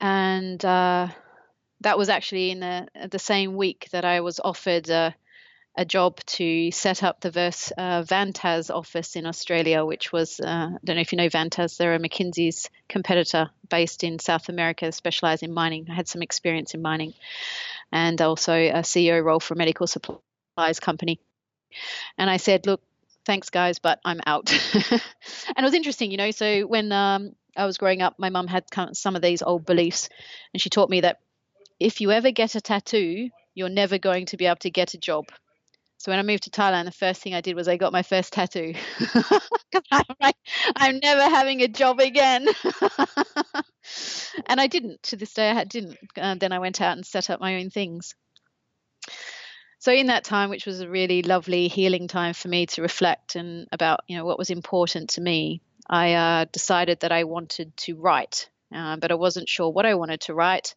and 0.00 0.64
uh, 0.64 1.08
that 1.80 1.98
was 1.98 2.08
actually 2.08 2.50
in 2.50 2.60
the 2.60 2.88
the 3.10 3.18
same 3.18 3.56
week 3.56 3.88
that 3.92 4.04
I 4.04 4.20
was 4.20 4.40
offered 4.42 4.88
a, 4.90 5.14
a 5.76 5.84
job 5.84 6.18
to 6.26 6.70
set 6.72 7.02
up 7.04 7.20
the 7.20 7.30
Vers, 7.30 7.72
uh, 7.78 8.02
Vantaz 8.02 8.74
office 8.74 9.14
in 9.14 9.26
Australia, 9.26 9.84
which 9.84 10.12
was, 10.12 10.40
uh, 10.40 10.70
I 10.74 10.78
don't 10.84 10.96
know 10.96 11.02
if 11.02 11.12
you 11.12 11.18
know 11.18 11.28
Vantaz, 11.28 11.76
they're 11.76 11.94
a 11.94 12.00
McKinsey's 12.00 12.68
competitor 12.88 13.50
based 13.68 14.02
in 14.02 14.18
South 14.18 14.48
America, 14.48 14.90
specialised 14.90 15.44
in 15.44 15.54
mining. 15.54 15.86
I 15.88 15.94
had 15.94 16.08
some 16.08 16.22
experience 16.22 16.74
in 16.74 16.82
mining 16.82 17.14
and 17.92 18.20
also 18.20 18.54
a 18.54 18.82
CEO 18.82 19.22
role 19.22 19.40
for 19.40 19.54
a 19.54 19.56
medical 19.56 19.86
supplies 19.86 20.80
company. 20.80 21.20
And 22.16 22.28
I 22.28 22.38
said, 22.38 22.66
look, 22.66 22.80
thanks 23.24 23.50
guys, 23.50 23.78
but 23.78 24.00
I'm 24.04 24.20
out. 24.26 24.50
and 24.90 25.00
it 25.58 25.62
was 25.62 25.74
interesting, 25.74 26.10
you 26.10 26.16
know, 26.16 26.32
so 26.32 26.62
when 26.62 26.90
um, 26.90 27.36
I 27.56 27.66
was 27.66 27.78
growing 27.78 28.02
up, 28.02 28.18
my 28.18 28.30
mum 28.30 28.48
had 28.48 28.64
some 28.94 29.16
of 29.16 29.22
these 29.22 29.42
old 29.42 29.64
beliefs 29.64 30.08
and 30.52 30.60
she 30.60 30.70
taught 30.70 30.90
me 30.90 31.02
that 31.02 31.20
if 31.78 32.00
you 32.00 32.10
ever 32.10 32.32
get 32.32 32.56
a 32.56 32.60
tattoo, 32.60 33.30
you're 33.54 33.68
never 33.68 33.98
going 33.98 34.26
to 34.26 34.36
be 34.36 34.46
able 34.46 34.56
to 34.56 34.70
get 34.70 34.94
a 34.94 34.98
job 34.98 35.26
so 36.08 36.12
when 36.12 36.20
I 36.20 36.22
moved 36.22 36.44
to 36.44 36.50
Thailand, 36.50 36.86
the 36.86 36.90
first 36.90 37.20
thing 37.20 37.34
I 37.34 37.42
did 37.42 37.54
was 37.54 37.68
I 37.68 37.76
got 37.76 37.92
my 37.92 38.02
first 38.02 38.32
tattoo. 38.32 38.72
I'm 39.92 40.04
like, 40.22 40.36
I'm 40.74 41.00
never 41.00 41.20
having 41.20 41.60
a 41.60 41.68
job 41.68 42.00
again. 42.00 42.48
and 44.46 44.58
I 44.58 44.68
didn't. 44.68 45.02
To 45.02 45.16
this 45.16 45.34
day, 45.34 45.50
I 45.50 45.64
didn't. 45.64 45.98
Uh, 46.16 46.36
then 46.36 46.50
I 46.50 46.60
went 46.60 46.80
out 46.80 46.96
and 46.96 47.04
set 47.04 47.28
up 47.28 47.40
my 47.40 47.56
own 47.56 47.68
things. 47.68 48.14
So 49.80 49.92
in 49.92 50.06
that 50.06 50.24
time, 50.24 50.48
which 50.48 50.64
was 50.64 50.80
a 50.80 50.88
really 50.88 51.20
lovely 51.20 51.68
healing 51.68 52.08
time 52.08 52.32
for 52.32 52.48
me 52.48 52.64
to 52.64 52.80
reflect 52.80 53.36
and 53.36 53.68
about 53.70 54.00
you 54.08 54.16
know 54.16 54.24
what 54.24 54.38
was 54.38 54.48
important 54.48 55.10
to 55.10 55.20
me, 55.20 55.60
I 55.90 56.14
uh, 56.14 56.46
decided 56.50 57.00
that 57.00 57.12
I 57.12 57.24
wanted 57.24 57.76
to 57.84 57.96
write, 57.96 58.48
uh, 58.74 58.96
but 58.96 59.12
I 59.12 59.16
wasn't 59.16 59.50
sure 59.50 59.68
what 59.68 59.84
I 59.84 59.94
wanted 59.96 60.22
to 60.22 60.32
write. 60.32 60.74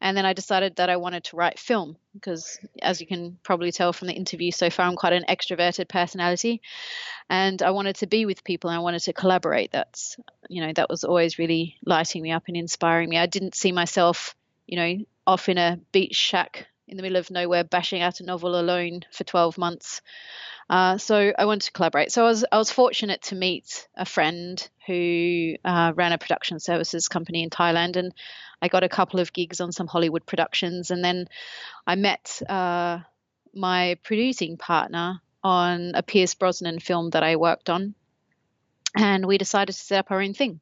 And 0.00 0.16
then 0.16 0.24
I 0.24 0.32
decided 0.32 0.76
that 0.76 0.88
I 0.88 0.96
wanted 0.96 1.24
to 1.24 1.36
write 1.36 1.58
film 1.58 1.96
because, 2.14 2.58
as 2.80 3.00
you 3.00 3.06
can 3.06 3.38
probably 3.42 3.70
tell 3.70 3.92
from 3.92 4.08
the 4.08 4.14
interview 4.14 4.50
so 4.50 4.70
far, 4.70 4.86
I'm 4.86 4.96
quite 4.96 5.12
an 5.12 5.26
extroverted 5.28 5.88
personality, 5.88 6.62
and 7.28 7.62
I 7.62 7.70
wanted 7.70 7.96
to 7.96 8.06
be 8.06 8.24
with 8.24 8.42
people 8.42 8.70
and 8.70 8.78
I 8.78 8.82
wanted 8.82 9.00
to 9.00 9.12
collaborate. 9.12 9.72
That's 9.72 10.16
you 10.48 10.64
know 10.64 10.72
that 10.72 10.88
was 10.88 11.04
always 11.04 11.38
really 11.38 11.76
lighting 11.84 12.22
me 12.22 12.32
up 12.32 12.44
and 12.48 12.56
inspiring 12.56 13.10
me. 13.10 13.18
I 13.18 13.26
didn't 13.26 13.54
see 13.54 13.72
myself, 13.72 14.34
you 14.66 14.76
know, 14.76 15.04
off 15.26 15.48
in 15.48 15.58
a 15.58 15.78
beach 15.92 16.16
shack 16.16 16.66
in 16.88 16.96
the 16.96 17.02
middle 17.02 17.18
of 17.18 17.30
nowhere 17.30 17.64
bashing 17.64 18.02
out 18.02 18.20
a 18.20 18.24
novel 18.24 18.58
alone 18.58 19.02
for 19.12 19.24
12 19.24 19.58
months. 19.58 20.02
Uh, 20.70 20.96
so 20.98 21.32
I 21.36 21.46
wanted 21.46 21.62
to 21.62 21.72
collaborate. 21.72 22.12
So 22.12 22.22
I 22.22 22.28
was 22.28 22.44
I 22.52 22.56
was 22.56 22.70
fortunate 22.70 23.22
to 23.22 23.34
meet 23.34 23.88
a 23.96 24.04
friend 24.04 24.68
who 24.86 25.56
uh, 25.64 25.92
ran 25.96 26.12
a 26.12 26.18
production 26.18 26.60
services 26.60 27.08
company 27.08 27.42
in 27.42 27.50
Thailand, 27.50 27.96
and 27.96 28.14
I 28.62 28.68
got 28.68 28.84
a 28.84 28.88
couple 28.88 29.18
of 29.18 29.32
gigs 29.32 29.60
on 29.60 29.72
some 29.72 29.88
Hollywood 29.88 30.24
productions, 30.26 30.92
and 30.92 31.04
then 31.04 31.26
I 31.88 31.96
met 31.96 32.40
uh, 32.48 33.00
my 33.52 33.98
producing 34.04 34.58
partner 34.58 35.20
on 35.42 35.92
a 35.96 36.04
Pierce 36.04 36.34
Brosnan 36.34 36.78
film 36.78 37.10
that 37.10 37.24
I 37.24 37.34
worked 37.34 37.68
on, 37.68 37.96
and 38.96 39.26
we 39.26 39.38
decided 39.38 39.72
to 39.72 39.78
set 39.78 39.98
up 39.98 40.12
our 40.12 40.22
own 40.22 40.34
thing, 40.34 40.60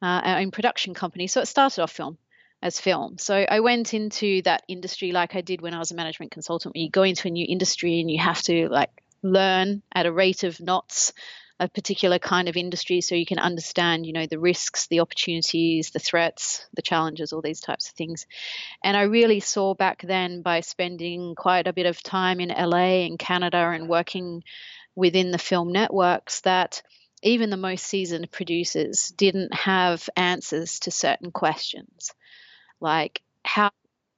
uh, 0.00 0.22
our 0.24 0.38
own 0.38 0.52
production 0.52 0.94
company. 0.94 1.26
So 1.26 1.42
it 1.42 1.48
started 1.48 1.82
off 1.82 1.92
film 1.92 2.16
as 2.62 2.80
film. 2.80 3.18
So 3.18 3.34
I 3.34 3.60
went 3.60 3.92
into 3.92 4.40
that 4.42 4.62
industry 4.68 5.12
like 5.12 5.34
I 5.34 5.42
did 5.42 5.60
when 5.60 5.74
I 5.74 5.78
was 5.78 5.90
a 5.90 5.96
management 5.96 6.32
consultant. 6.32 6.74
When 6.74 6.82
you 6.84 6.90
go 6.90 7.02
into 7.02 7.28
a 7.28 7.30
new 7.30 7.44
industry 7.46 8.00
and 8.00 8.10
you 8.10 8.18
have 8.18 8.40
to 8.42 8.68
like 8.70 9.01
learn 9.22 9.82
at 9.92 10.06
a 10.06 10.12
rate 10.12 10.44
of 10.44 10.60
knots 10.60 11.12
a 11.60 11.68
particular 11.68 12.18
kind 12.18 12.48
of 12.48 12.56
industry 12.56 13.00
so 13.00 13.14
you 13.14 13.26
can 13.26 13.38
understand 13.38 14.04
you 14.04 14.12
know 14.12 14.26
the 14.26 14.38
risks 14.38 14.88
the 14.88 14.98
opportunities 14.98 15.90
the 15.90 16.00
threats 16.00 16.66
the 16.74 16.82
challenges 16.82 17.32
all 17.32 17.40
these 17.42 17.60
types 17.60 17.88
of 17.88 17.94
things. 17.94 18.26
And 18.82 18.96
i 18.96 19.02
really 19.02 19.40
saw 19.40 19.74
back 19.74 20.02
then 20.02 20.42
by 20.42 20.60
spending 20.60 21.34
quite 21.36 21.66
a 21.66 21.72
bit 21.72 21.86
of 21.86 22.02
time 22.02 22.40
in 22.40 22.48
la 22.48 22.78
and 22.78 23.18
canada 23.18 23.58
and 23.58 23.88
working 23.88 24.42
within 24.94 25.30
the 25.30 25.38
film 25.38 25.72
networks 25.72 26.40
that 26.40 26.82
even 27.22 27.50
the 27.50 27.56
most 27.56 27.84
seasoned 27.86 28.30
producers 28.30 29.12
didn't 29.16 29.54
have 29.54 30.08
answers 30.16 30.80
to 30.80 30.90
certain 30.90 31.30
questions. 31.30 32.10
Like 32.80 33.22
how, 33.44 33.70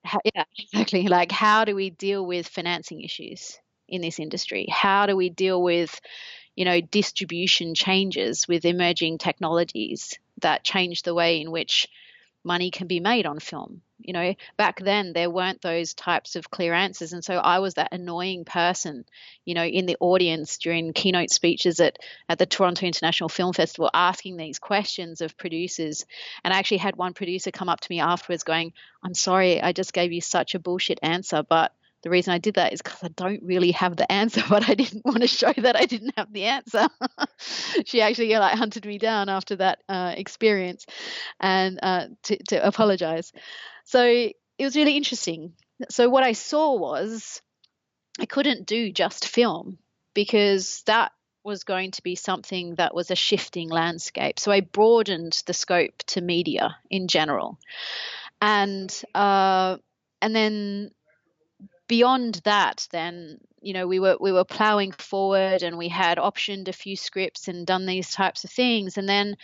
how 0.05 0.21
yeah 0.25 0.45
exactly. 0.59 1.09
Like 1.09 1.31
how 1.31 1.65
do 1.65 1.75
we 1.75 1.91
deal 1.91 2.25
with 2.27 2.49
financing 2.49 3.03
issues 3.03 3.59
in 3.89 4.01
this 4.01 4.19
industry 4.19 4.67
how 4.71 5.07
do 5.07 5.17
we 5.17 5.31
deal 5.31 5.63
with 5.63 6.01
you 6.57 6.65
know, 6.65 6.81
distribution 6.81 7.75
changes 7.75 8.47
with 8.47 8.65
emerging 8.65 9.19
technologies 9.19 10.19
that 10.41 10.65
change 10.65 11.03
the 11.03 11.15
way 11.15 11.41
in 11.41 11.51
which 11.51 11.89
money 12.47 12.71
can 12.71 12.87
be 12.87 13.01
made 13.01 13.27
on 13.27 13.39
film. 13.39 13.81
You 13.99 14.13
know, 14.13 14.35
back 14.59 14.81
then 14.81 15.15
there 15.15 15.31
weren't 15.31 15.63
those 15.63 15.95
types 15.95 16.37
of 16.37 16.51
clear 16.51 16.75
answers. 16.75 17.15
And 17.15 17.25
so 17.25 17.37
I 17.37 17.61
was 17.61 17.75
that 17.75 17.93
annoying 17.93 18.45
person, 18.45 19.07
you 19.47 19.55
know, 19.55 19.65
in 19.65 19.87
the 19.87 19.97
audience 19.99 20.59
during 20.59 20.93
keynote 20.93 21.31
speeches 21.31 21.81
at, 21.81 21.99
at 22.29 22.39
the 22.39 22.45
Toronto 22.45 22.85
International 22.85 23.31
Film 23.31 23.55
Festival 23.55 23.91
asking 23.95 24.37
these 24.37 24.59
questions 24.59 25.23
of 25.23 25.39
producers. 25.39 26.05
And 26.45 26.53
I 26.53 26.59
actually 26.59 26.79
had 26.79 26.97
one 26.97 27.15
producer 27.15 27.51
come 27.51 27.71
up 27.71 27.81
to 27.81 27.91
me 27.91 28.01
afterwards 28.01 28.45
going, 28.45 28.75
I'm 29.03 29.15
sorry, 29.15 29.63
I 29.63 29.73
just 29.73 29.95
gave 29.95 30.13
you 30.13 30.21
such 30.21 30.55
a 30.55 30.59
bullshit 30.59 30.99
answer, 31.03 31.43
but 31.43 31.73
the 32.05 32.11
reason 32.11 32.35
I 32.35 32.39
did 32.39 32.55
that 32.55 32.75
is 32.75 32.83
because 32.83 33.03
I 33.03 33.09
don't 33.09 33.43
really 33.43 33.73
have 33.73 33.97
the 33.97 34.11
answer, 34.13 34.43
but 34.49 34.69
I 34.69 34.75
didn't 34.75 35.05
want 35.05 35.23
to 35.23 35.27
show 35.27 35.53
that 35.57 35.75
I 35.75 35.87
didn't 35.87 36.13
have 36.17 36.33
the 36.33 36.45
answer. 36.45 36.87
she 37.87 38.03
actually 38.03 38.33
like 38.35 38.57
hunted 38.57 38.87
me 38.87 38.99
down 38.99 39.29
after 39.29 39.57
that 39.57 39.83
uh, 39.89 40.15
experience 40.17 40.87
and 41.41 41.81
uh, 41.83 42.07
to, 42.25 42.37
to 42.49 42.65
apologize. 42.65 43.33
So 43.85 44.05
it 44.05 44.37
was 44.61 44.77
really 44.77 44.97
interesting. 44.97 45.55
So 45.89 46.09
what 46.09 46.23
I 46.23 46.33
saw 46.33 46.77
was 46.77 47.41
I 48.21 48.27
couldn't 48.27 48.67
do 48.67 48.93
just 48.93 49.27
film 49.27 49.79
because 50.13 50.83
that 50.87 51.11
was 51.43 51.65
going 51.65 51.91
to 51.93 52.03
be 52.03 52.17
something 52.17 52.75
that 52.77 52.95
was 52.95 53.11
a 53.11 53.17
shifting 53.17 53.71
landscape. 53.71 54.39
So 54.39 54.53
I 54.53 54.61
broadened 54.61 55.43
the 55.47 55.55
scope 55.55 55.99
to 56.09 56.21
media 56.21 56.77
in 56.91 57.09
general, 57.09 57.59
and 58.41 58.91
uh, 59.15 59.79
and 60.23 60.35
then 60.35 60.91
beyond 61.89 62.41
that, 62.45 62.89
then 62.91 63.39
you 63.61 63.73
know 63.73 63.87
we 63.87 64.01
were 64.01 64.17
we 64.21 64.33
were 64.33 64.45
plowing 64.45 64.93
forward 64.93 65.63
and 65.63 65.79
we 65.79 65.89
had 65.89 66.19
optioned 66.19 66.69
a 66.69 66.73
few 66.73 66.97
scripts 66.97 67.49
and 67.49 67.67
done 67.67 67.87
these 67.87 68.11
types 68.11 68.45
of 68.45 68.51
things, 68.51 68.99
and 68.99 69.09
then 69.09 69.37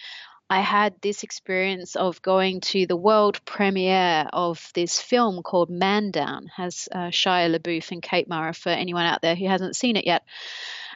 I 0.50 0.62
had 0.62 1.00
this 1.00 1.22
experience 1.22 1.94
of 1.94 2.20
going 2.22 2.60
to 2.72 2.84
the 2.84 2.96
world 2.96 3.44
premiere 3.44 4.26
of 4.32 4.72
this 4.74 5.00
film 5.00 5.44
called 5.44 5.70
Man 5.70 6.10
Down, 6.10 6.50
has 6.56 6.88
uh, 6.90 7.10
Shia 7.10 7.56
LaBeouf 7.56 7.92
and 7.92 8.02
Kate 8.02 8.28
Mara 8.28 8.52
for 8.52 8.70
anyone 8.70 9.06
out 9.06 9.22
there 9.22 9.36
who 9.36 9.46
hasn't 9.46 9.76
seen 9.76 9.94
it 9.94 10.06
yet. 10.06 10.24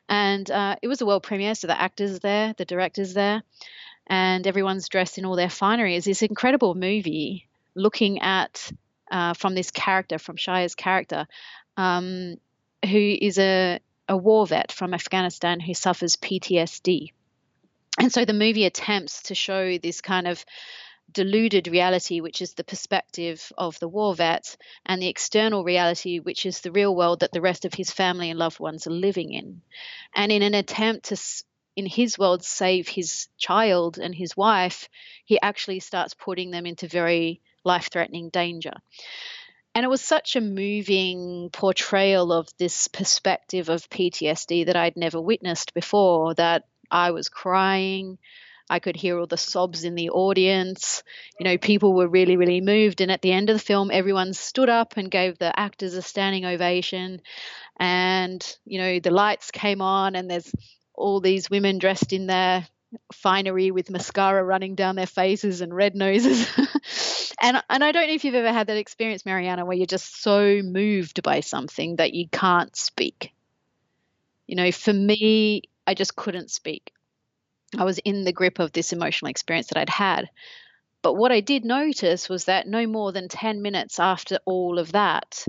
And 0.09 0.51
uh, 0.51 0.75
it 0.83 0.89
was 0.89 1.01
a 1.01 1.07
world 1.07 1.23
premiere, 1.23 1.55
so 1.55 1.69
the 1.69 1.81
actors 1.81 2.19
there, 2.19 2.53
the 2.59 2.65
directors 2.65 3.15
there, 3.15 3.45
and 4.09 4.45
everyone's 4.45 4.89
dressed 4.89 5.19
in 5.19 5.25
all 5.25 5.37
their 5.37 5.49
finery. 5.49 5.95
It's 5.95 6.05
this 6.05 6.23
incredible 6.23 6.75
movie 6.75 7.47
looking 7.77 8.23
at 8.23 8.73
uh, 9.11 9.35
from 9.35 9.55
this 9.55 9.71
character, 9.71 10.19
from 10.19 10.37
Shia's 10.37 10.75
character, 10.75 11.27
um, 11.77 12.37
who 12.85 13.17
is 13.21 13.39
a, 13.39 13.81
a 14.09 14.17
war 14.17 14.47
vet 14.47 14.73
from 14.73 14.95
Afghanistan 14.95 15.61
who 15.61 15.75
suffers 15.75 16.17
PTSD. 16.17 17.13
And 17.99 18.13
so 18.13 18.25
the 18.25 18.33
movie 18.33 18.65
attempts 18.65 19.25
to 19.25 19.35
show 19.35 19.79
this 19.79 20.01
kind 20.01 20.27
of 20.27 20.45
deluded 21.13 21.69
reality, 21.69 22.21
which 22.21 22.43
is 22.43 22.55
the 22.55 22.65
perspective 22.65 23.53
of 23.57 23.79
the 23.79 23.89
war 23.89 24.15
vet, 24.15 24.57
and 24.85 25.01
the 25.01 25.09
external 25.09 25.63
reality, 25.63 26.19
which 26.19 26.45
is 26.45 26.61
the 26.61 26.73
real 26.73 26.95
world 26.95 27.21
that 27.21 27.33
the 27.33 27.41
rest 27.41 27.65
of 27.65 27.75
his 27.75 27.91
family 27.91 28.31
and 28.31 28.39
loved 28.39 28.59
ones 28.59 28.87
are 28.87 28.91
living 28.91 29.33
in. 29.33 29.63
And 30.15 30.33
in 30.33 30.43
an 30.43 30.55
attempt 30.55 31.07
to, 31.07 31.17
in 31.77 31.87
his 31.87 32.19
world, 32.19 32.45
save 32.45 32.89
his 32.89 33.29
child 33.39 33.99
and 33.99 34.15
his 34.15 34.37
wife, 34.37 34.89
he 35.25 35.41
actually 35.41 35.81
starts 35.81 36.15
putting 36.15 36.51
them 36.51 36.67
into 36.67 36.89
very 36.89 37.41
life 37.65 37.89
threatening 37.91 38.29
danger. 38.29 38.75
And 39.75 39.85
it 39.85 39.89
was 39.89 40.01
such 40.01 40.37
a 40.37 40.41
moving 40.41 41.51
portrayal 41.53 42.33
of 42.33 42.49
this 42.59 42.87
perspective 42.87 43.69
of 43.69 43.91
PTSD 43.91 44.67
that 44.67 44.77
I'd 44.77 44.97
never 44.97 45.21
witnessed 45.21 45.75
before 45.75 46.35
that 46.35 46.65
I 46.91 47.11
was 47.11 47.29
crying. 47.29 48.19
I 48.71 48.79
could 48.79 48.97
hear 48.97 49.19
all 49.19 49.27
the 49.27 49.37
sobs 49.37 49.85
in 49.85 49.95
the 49.95 50.11
audience. 50.11 51.03
You 51.39 51.45
know, 51.45 51.59
people 51.59 51.93
were 51.93 52.09
really, 52.09 52.37
really 52.37 52.61
moved. 52.61 53.01
And 53.01 53.11
at 53.11 53.21
the 53.21 53.33
end 53.33 53.51
of 53.51 53.57
the 53.57 53.63
film, 53.63 53.91
everyone 53.91 54.33
stood 54.33 54.69
up 54.69 54.97
and 54.97 55.11
gave 55.11 55.39
the 55.39 55.59
actors 55.59 55.95
a 55.95 56.03
standing 56.03 56.45
ovation. 56.45 57.21
And, 57.79 58.57
you 58.65 58.79
know, 58.79 59.01
the 59.01 59.11
lights 59.11 59.51
came 59.51 59.83
on, 59.83 60.15
and 60.15 60.31
there's 60.31 60.51
all 60.95 61.21
these 61.21 61.51
women 61.51 61.79
dressed 61.79 62.13
in 62.13 62.27
their 62.27 62.67
finery 63.13 63.71
with 63.73 63.91
mascara 63.91 64.43
running 64.43 64.77
down 64.77 64.95
their 64.95 65.07
faces 65.07 65.61
and 65.61 65.75
red 65.75 65.95
noses. 65.95 66.49
and 67.45 67.63
and 67.69 67.85
I 67.85 67.93
don't 67.93 68.09
know 68.09 68.15
if 68.15 68.25
you've 68.25 68.35
ever 68.35 68.53
had 68.53 68.69
that 68.69 68.79
experience, 68.79 69.27
Mariana, 69.27 69.67
where 69.67 69.77
you're 69.77 69.87
just 69.87 70.23
so 70.23 70.63
moved 70.63 71.23
by 71.23 71.41
something 71.41 71.97
that 71.97 72.15
you 72.15 72.27
can't 72.27 72.75
speak. 72.75 73.35
You 74.47 74.57
know, 74.57 74.73
for 74.73 74.93
me, 74.93 75.63
I 75.87 75.93
just 75.93 76.17
couldn't 76.17 76.51
speak. 76.51 76.93
I 77.77 77.85
was 77.85 77.99
in 77.99 78.25
the 78.25 78.33
grip 78.33 78.61
of 78.61 78.73
this 78.73 78.95
emotional 78.95 79.31
experience 79.31 79.69
that 79.69 79.79
I'd 79.79 79.91
had. 79.91 80.31
But 81.03 81.15
what 81.15 81.33
I 81.33 81.41
did 81.41 81.67
notice 81.67 82.31
was 82.31 82.47
that 82.47 82.67
no 82.67 82.87
more 82.87 83.13
than 83.13 83.29
10 83.29 83.61
minutes 83.61 84.01
after 84.01 84.39
all 84.47 84.79
of 84.79 84.93
that, 84.93 85.45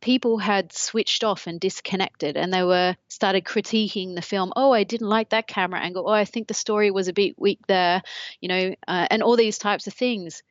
people 0.00 0.38
had 0.38 0.72
switched 0.72 1.22
off 1.22 1.46
and 1.46 1.60
disconnected 1.60 2.38
and 2.38 2.52
they 2.52 2.62
were 2.62 2.96
started 3.08 3.44
critiquing 3.44 4.14
the 4.14 4.22
film 4.22 4.52
oh 4.54 4.70
i 4.70 4.84
didn't 4.84 5.08
like 5.08 5.30
that 5.30 5.48
camera 5.48 5.80
angle 5.80 6.04
oh 6.06 6.12
i 6.12 6.26
think 6.26 6.46
the 6.46 6.54
story 6.54 6.90
was 6.90 7.08
a 7.08 7.14
bit 7.14 7.34
weak 7.38 7.58
there 7.66 8.02
you 8.40 8.48
know 8.48 8.74
uh, 8.86 9.06
and 9.10 9.22
all 9.22 9.36
these 9.36 9.58
types 9.58 9.86
of 9.86 9.94
things 9.94 10.42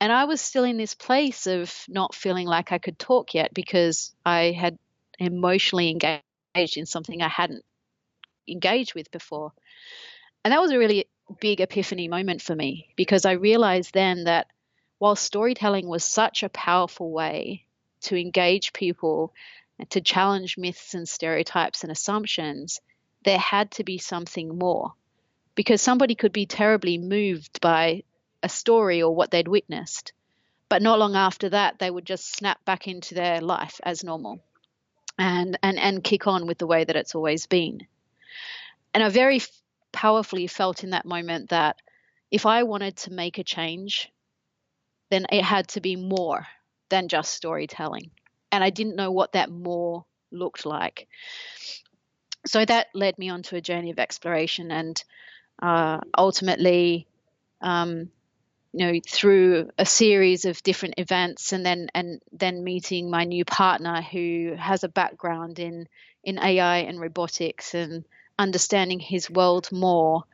and 0.00 0.12
i 0.12 0.24
was 0.24 0.40
still 0.40 0.64
in 0.64 0.76
this 0.76 0.94
place 0.94 1.46
of 1.46 1.72
not 1.88 2.14
feeling 2.14 2.46
like 2.46 2.72
i 2.72 2.78
could 2.78 2.98
talk 2.98 3.34
yet 3.34 3.52
because 3.54 4.14
i 4.24 4.50
had 4.50 4.78
emotionally 5.18 5.90
engaged 5.90 6.76
in 6.76 6.86
something 6.86 7.22
i 7.22 7.28
hadn't 7.28 7.64
engaged 8.48 8.94
with 8.94 9.10
before 9.10 9.52
and 10.44 10.52
that 10.52 10.60
was 10.60 10.72
a 10.72 10.78
really 10.78 11.06
big 11.40 11.60
epiphany 11.60 12.08
moment 12.08 12.42
for 12.42 12.54
me 12.54 12.88
because 12.96 13.24
i 13.24 13.32
realized 13.32 13.92
then 13.94 14.24
that 14.24 14.46
while 14.98 15.16
storytelling 15.16 15.88
was 15.88 16.04
such 16.04 16.42
a 16.42 16.48
powerful 16.50 17.10
way 17.10 17.64
to 18.02 18.16
engage 18.16 18.72
people 18.72 19.32
and 19.78 19.88
to 19.90 20.00
challenge 20.02 20.58
myths 20.58 20.94
and 20.94 21.08
stereotypes 21.08 21.82
and 21.82 21.90
assumptions, 21.90 22.80
there 23.24 23.38
had 23.38 23.70
to 23.72 23.84
be 23.84 23.96
something 23.96 24.58
more. 24.58 24.92
Because 25.54 25.80
somebody 25.80 26.14
could 26.14 26.32
be 26.32 26.44
terribly 26.44 26.98
moved 26.98 27.60
by 27.62 28.02
a 28.42 28.48
story 28.48 29.02
or 29.02 29.14
what 29.14 29.30
they'd 29.30 29.48
witnessed, 29.48 30.12
but 30.68 30.82
not 30.82 30.98
long 30.98 31.16
after 31.16 31.48
that, 31.50 31.78
they 31.78 31.90
would 31.90 32.04
just 32.04 32.34
snap 32.36 32.64
back 32.64 32.88
into 32.88 33.14
their 33.14 33.40
life 33.40 33.80
as 33.82 34.04
normal 34.04 34.40
and, 35.18 35.58
and, 35.62 35.78
and 35.78 36.04
kick 36.04 36.26
on 36.26 36.46
with 36.46 36.58
the 36.58 36.66
way 36.66 36.84
that 36.84 36.96
it's 36.96 37.14
always 37.14 37.46
been. 37.46 37.86
And 38.94 39.02
I 39.02 39.08
very 39.08 39.40
powerfully 39.92 40.46
felt 40.46 40.84
in 40.84 40.90
that 40.90 41.04
moment 41.04 41.50
that 41.50 41.76
if 42.30 42.46
I 42.46 42.62
wanted 42.62 42.96
to 42.98 43.12
make 43.12 43.38
a 43.38 43.44
change, 43.44 44.10
then 45.10 45.26
it 45.30 45.42
had 45.42 45.68
to 45.68 45.80
be 45.80 45.96
more 45.96 46.46
than 46.88 47.08
just 47.08 47.34
storytelling. 47.34 48.10
And 48.52 48.62
I 48.62 48.70
didn't 48.70 48.96
know 48.96 49.10
what 49.10 49.32
that 49.32 49.50
more 49.50 50.04
looked 50.30 50.64
like. 50.64 51.08
So 52.46 52.64
that 52.64 52.88
led 52.94 53.18
me 53.18 53.28
onto 53.28 53.56
a 53.56 53.60
journey 53.60 53.90
of 53.90 53.98
exploration 53.98 54.70
and 54.70 55.02
uh, 55.60 56.00
ultimately, 56.16 57.06
um, 57.60 58.10
you 58.72 58.86
know, 58.86 59.00
through 59.06 59.70
a 59.78 59.86
series 59.86 60.44
of 60.44 60.62
different 60.62 60.94
events 60.98 61.52
and 61.52 61.64
then 61.64 61.88
and 61.94 62.20
then 62.32 62.64
meeting 62.64 63.10
my 63.10 63.24
new 63.24 63.44
partner 63.44 64.00
who 64.00 64.54
has 64.58 64.84
a 64.84 64.88
background 64.88 65.58
in 65.58 65.88
in 66.22 66.38
AI 66.38 66.78
and 66.78 67.00
robotics 67.00 67.74
and 67.74 68.04
understanding 68.38 69.00
his 69.00 69.30
world 69.30 69.70
more 69.72 70.24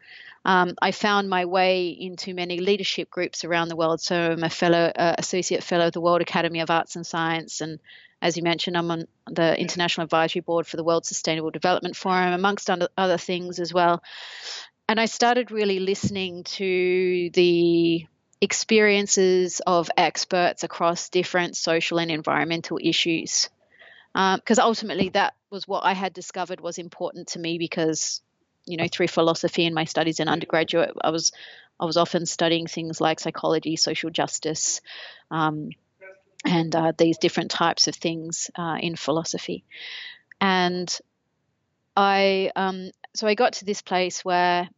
um, 0.46 0.76
I 0.80 0.92
found 0.92 1.28
my 1.28 1.44
way 1.44 1.88
into 1.88 2.32
many 2.32 2.60
leadership 2.60 3.10
groups 3.10 3.44
around 3.44 3.66
the 3.66 3.74
world. 3.74 4.00
So 4.00 4.30
I'm 4.30 4.44
a 4.44 4.48
fellow, 4.48 4.92
uh, 4.94 5.16
associate 5.18 5.64
fellow 5.64 5.88
of 5.88 5.92
the 5.92 6.00
World 6.00 6.20
Academy 6.20 6.60
of 6.60 6.70
Arts 6.70 6.94
and 6.94 7.04
Science, 7.04 7.60
and 7.60 7.80
as 8.22 8.36
you 8.36 8.44
mentioned, 8.44 8.76
I'm 8.76 8.90
on 8.90 9.08
the 9.28 9.58
International 9.58 10.04
Advisory 10.04 10.42
Board 10.42 10.66
for 10.68 10.76
the 10.76 10.84
World 10.84 11.04
Sustainable 11.04 11.50
Development 11.50 11.96
Forum, 11.96 12.32
amongst 12.32 12.70
other 12.70 13.18
things 13.18 13.58
as 13.58 13.74
well. 13.74 14.02
And 14.88 15.00
I 15.00 15.06
started 15.06 15.50
really 15.50 15.80
listening 15.80 16.44
to 16.44 17.30
the 17.34 18.06
experiences 18.40 19.60
of 19.66 19.90
experts 19.96 20.62
across 20.62 21.08
different 21.08 21.56
social 21.56 21.98
and 21.98 22.10
environmental 22.10 22.78
issues. 22.82 23.48
Because 24.14 24.58
um, 24.58 24.66
ultimately 24.66 25.10
that 25.10 25.34
was 25.50 25.68
what 25.68 25.84
I 25.84 25.92
had 25.92 26.12
discovered 26.12 26.60
was 26.60 26.78
important 26.78 27.28
to 27.28 27.38
me 27.38 27.58
because 27.58 28.22
you 28.64 28.76
know 28.76 28.88
through 28.90 29.08
philosophy 29.08 29.64
in 29.64 29.74
my 29.74 29.84
studies 29.84 30.18
in 30.18 30.26
undergraduate 30.26 30.90
i 31.00 31.10
was 31.10 31.30
i 31.78 31.84
was 31.84 31.96
often 31.96 32.26
studying 32.26 32.66
things 32.66 33.00
like 33.00 33.20
psychology 33.20 33.76
social 33.76 34.10
justice 34.10 34.80
um, 35.30 35.70
and 36.44 36.74
uh, 36.74 36.92
these 36.96 37.18
different 37.18 37.50
types 37.50 37.88
of 37.88 37.94
things 37.94 38.50
uh, 38.56 38.76
in 38.80 38.96
philosophy. 38.96 39.64
And 40.40 40.96
i 41.96 42.50
um, 42.54 42.90
so 43.14 43.26
i 43.26 43.34
got 43.34 43.54
to 43.54 43.64
this 43.64 43.82
place 43.82 44.24
where 44.24 44.68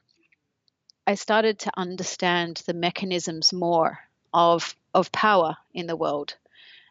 i 1.09 1.15
started 1.15 1.59
to 1.59 1.71
understand 1.77 2.63
the 2.67 2.75
mechanisms 2.75 3.53
more 3.53 3.99
of 4.33 4.77
of 4.95 5.11
power 5.13 5.57
in 5.73 5.87
the 5.87 5.97
world 5.97 6.37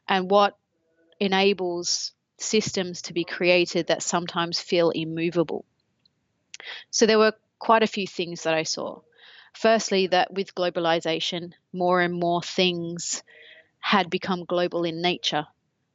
and 0.07 0.29
what 0.29 0.57
enables 1.19 2.13
systems 2.37 3.01
to 3.01 3.13
be 3.13 3.23
created 3.23 3.87
that 3.87 4.03
sometimes 4.03 4.59
feel 4.59 4.89
immovable 4.89 5.65
so 6.91 7.05
there 7.05 7.19
were 7.19 7.33
quite 7.59 7.83
a 7.83 7.87
few 7.87 8.07
things 8.07 8.43
that 8.43 8.53
I 8.53 8.63
saw. 8.63 9.01
Firstly, 9.53 10.07
that 10.07 10.33
with 10.33 10.55
globalization, 10.55 11.53
more 11.73 12.01
and 12.01 12.13
more 12.13 12.41
things 12.41 13.23
had 13.79 14.09
become 14.09 14.45
global 14.45 14.83
in 14.83 15.01
nature, 15.01 15.47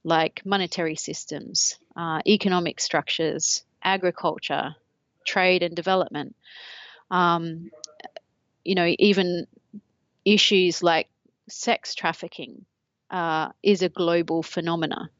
like 0.04 0.42
monetary 0.44 0.96
systems, 0.96 1.78
uh, 1.96 2.20
economic 2.26 2.80
structures, 2.80 3.64
agriculture, 3.82 4.74
trade 5.24 5.62
and 5.62 5.76
development. 5.76 6.34
Um, 7.10 7.70
you 8.64 8.74
know, 8.74 8.94
even 8.98 9.46
issues 10.24 10.82
like 10.82 11.08
sex 11.48 11.94
trafficking 11.94 12.64
uh, 13.10 13.48
is 13.62 13.82
a 13.82 13.88
global 13.88 14.42
phenomena 14.42 15.10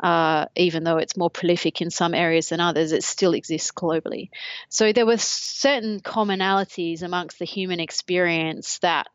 uh, 0.00 0.46
even 0.56 0.84
though 0.84 0.98
it's 0.98 1.16
more 1.16 1.30
prolific 1.30 1.80
in 1.80 1.90
some 1.90 2.14
areas 2.14 2.48
than 2.48 2.60
others, 2.60 2.92
it 2.92 3.02
still 3.02 3.34
exists 3.34 3.72
globally. 3.72 4.30
So 4.68 4.92
there 4.92 5.06
were 5.06 5.18
certain 5.18 6.00
commonalities 6.00 7.02
amongst 7.02 7.38
the 7.38 7.44
human 7.44 7.80
experience 7.80 8.78
that 8.78 9.06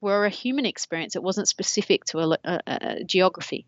were 0.00 0.24
a 0.24 0.30
human 0.30 0.66
experience. 0.66 1.16
It 1.16 1.22
wasn't 1.22 1.48
specific 1.48 2.04
to 2.06 2.18
a, 2.18 2.38
a, 2.44 2.60
a 2.66 3.04
geography. 3.04 3.66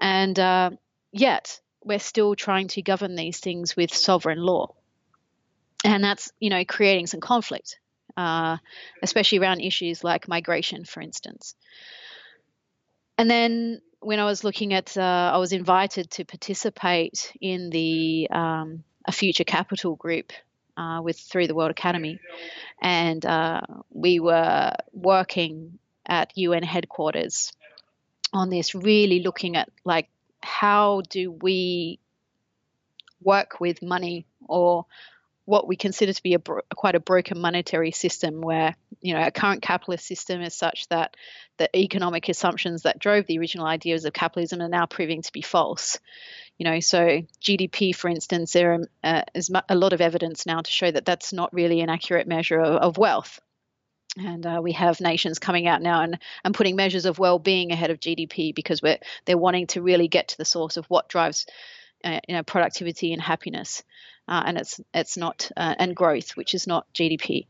And 0.00 0.38
uh, 0.38 0.70
yet, 1.12 1.60
we're 1.84 1.98
still 1.98 2.34
trying 2.34 2.68
to 2.68 2.82
govern 2.82 3.14
these 3.14 3.38
things 3.38 3.76
with 3.76 3.94
sovereign 3.94 4.38
law. 4.40 4.74
And 5.86 6.02
that's, 6.02 6.32
you 6.40 6.50
know, 6.50 6.64
creating 6.64 7.06
some 7.06 7.20
conflict, 7.20 7.78
uh, 8.16 8.56
especially 9.02 9.38
around 9.38 9.60
issues 9.60 10.02
like 10.02 10.26
migration, 10.26 10.84
for 10.84 11.00
instance. 11.00 11.54
And 13.16 13.30
then 13.30 13.80
when 14.00 14.18
I 14.18 14.24
was 14.24 14.42
looking 14.42 14.74
at, 14.74 14.96
uh, 14.96 15.30
I 15.32 15.38
was 15.38 15.52
invited 15.52 16.10
to 16.12 16.24
participate 16.24 17.32
in 17.40 17.70
the 17.70 18.28
um, 18.30 18.84
a 19.06 19.12
future 19.12 19.44
capital 19.44 19.94
group 19.94 20.32
uh, 20.76 21.00
with 21.02 21.18
through 21.18 21.46
the 21.46 21.54
World 21.54 21.70
Academy, 21.70 22.18
and 22.82 23.24
uh, 23.24 23.60
we 23.90 24.20
were 24.20 24.72
working 24.92 25.78
at 26.04 26.36
UN 26.36 26.62
headquarters 26.62 27.52
on 28.32 28.50
this, 28.50 28.74
really 28.74 29.20
looking 29.20 29.56
at 29.56 29.70
like 29.84 30.08
how 30.42 31.02
do 31.08 31.30
we 31.30 32.00
work 33.22 33.60
with 33.60 33.82
money 33.82 34.26
or 34.46 34.84
what 35.46 35.66
we 35.66 35.76
consider 35.76 36.12
to 36.12 36.22
be 36.22 36.34
a 36.34 36.38
bro- 36.38 36.60
quite 36.74 36.96
a 36.96 37.00
broken 37.00 37.40
monetary 37.40 37.92
system 37.92 38.40
where 38.42 38.74
you 39.00 39.14
know 39.14 39.20
our 39.20 39.30
current 39.30 39.62
capitalist 39.62 40.06
system 40.06 40.42
is 40.42 40.54
such 40.54 40.86
that 40.88 41.16
the 41.56 41.74
economic 41.74 42.28
assumptions 42.28 42.82
that 42.82 42.98
drove 42.98 43.26
the 43.26 43.38
original 43.38 43.64
ideas 43.64 44.04
of 44.04 44.12
capitalism 44.12 44.60
are 44.60 44.68
now 44.68 44.84
proving 44.84 45.22
to 45.22 45.32
be 45.32 45.40
false. 45.40 45.98
You 46.58 46.64
know 46.64 46.80
so 46.80 47.22
gdp 47.40 47.94
for 47.94 48.08
instance 48.08 48.52
there 48.52 48.80
uh, 49.02 49.22
is 49.34 49.50
a 49.68 49.74
lot 49.76 49.92
of 49.92 50.00
evidence 50.00 50.46
now 50.46 50.60
to 50.60 50.70
show 50.70 50.90
that 50.90 51.04
that's 51.04 51.32
not 51.32 51.54
really 51.54 51.80
an 51.80 51.88
accurate 51.88 52.26
measure 52.26 52.60
of, 52.60 52.76
of 52.76 52.98
wealth. 52.98 53.40
And 54.18 54.46
uh, 54.46 54.60
we 54.62 54.72
have 54.72 54.98
nations 55.02 55.38
coming 55.38 55.66
out 55.66 55.82
now 55.82 56.00
and, 56.00 56.18
and 56.42 56.54
putting 56.54 56.74
measures 56.74 57.04
of 57.04 57.18
well-being 57.18 57.70
ahead 57.70 57.90
of 57.90 58.00
GDP 58.00 58.54
because 58.54 58.80
we're 58.80 58.98
they're 59.26 59.38
wanting 59.38 59.66
to 59.68 59.82
really 59.82 60.08
get 60.08 60.28
to 60.28 60.38
the 60.38 60.44
source 60.44 60.78
of 60.78 60.86
what 60.86 61.08
drives 61.08 61.46
uh, 62.02 62.20
you 62.26 62.34
know 62.34 62.42
productivity 62.42 63.12
and 63.12 63.22
happiness 63.22 63.84
uh, 64.28 64.42
and 64.46 64.58
it's 64.58 64.80
it's 64.92 65.16
not 65.16 65.50
uh, 65.56 65.74
and 65.78 65.94
growth, 65.94 66.36
which 66.36 66.54
is 66.54 66.66
not 66.66 66.86
GDP. 66.94 67.46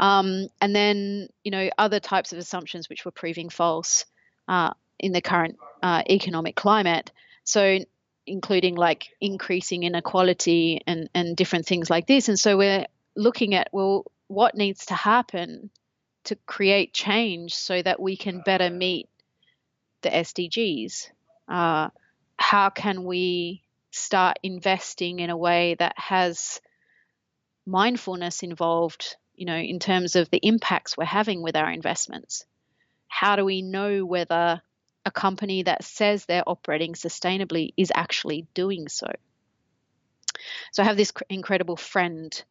Um, 0.00 0.48
and 0.60 0.74
then 0.74 1.28
you 1.42 1.50
know 1.50 1.70
other 1.78 2.00
types 2.00 2.32
of 2.32 2.38
assumptions 2.38 2.88
which 2.88 3.04
were 3.04 3.10
proving 3.10 3.48
false 3.48 4.06
uh, 4.48 4.72
in 4.98 5.12
the 5.12 5.20
current 5.20 5.56
uh, 5.82 6.02
economic 6.08 6.56
climate. 6.56 7.12
So 7.44 7.78
including 8.26 8.74
like 8.74 9.08
increasing 9.20 9.82
inequality 9.82 10.80
and 10.86 11.10
and 11.14 11.36
different 11.36 11.66
things 11.66 11.90
like 11.90 12.06
this. 12.06 12.28
And 12.28 12.38
so 12.38 12.56
we're 12.56 12.86
looking 13.16 13.54
at 13.54 13.68
well, 13.72 14.04
what 14.28 14.54
needs 14.54 14.86
to 14.86 14.94
happen 14.94 15.70
to 16.24 16.36
create 16.46 16.94
change 16.94 17.54
so 17.54 17.82
that 17.82 18.00
we 18.00 18.16
can 18.16 18.40
better 18.40 18.70
meet 18.70 19.08
the 20.02 20.08
SDGs. 20.08 21.10
Uh, 21.48 21.90
how 22.36 22.70
can 22.70 23.04
we 23.04 23.63
start 23.94 24.38
investing 24.42 25.20
in 25.20 25.30
a 25.30 25.36
way 25.36 25.76
that 25.78 25.94
has 25.96 26.60
mindfulness 27.64 28.42
involved, 28.42 29.16
you 29.34 29.46
know, 29.46 29.56
in 29.56 29.78
terms 29.78 30.16
of 30.16 30.28
the 30.30 30.40
impacts 30.42 30.96
we're 30.96 31.04
having 31.04 31.42
with 31.42 31.56
our 31.56 31.70
investments. 31.70 32.44
How 33.06 33.36
do 33.36 33.44
we 33.44 33.62
know 33.62 34.04
whether 34.04 34.60
a 35.06 35.10
company 35.10 35.62
that 35.62 35.84
says 35.84 36.24
they're 36.24 36.48
operating 36.48 36.94
sustainably 36.94 37.72
is 37.76 37.92
actually 37.94 38.48
doing 38.52 38.88
so? 38.88 39.06
So 40.72 40.82
I 40.82 40.86
have 40.86 40.96
this 40.96 41.12
incredible 41.30 41.76
friend, 41.76 42.44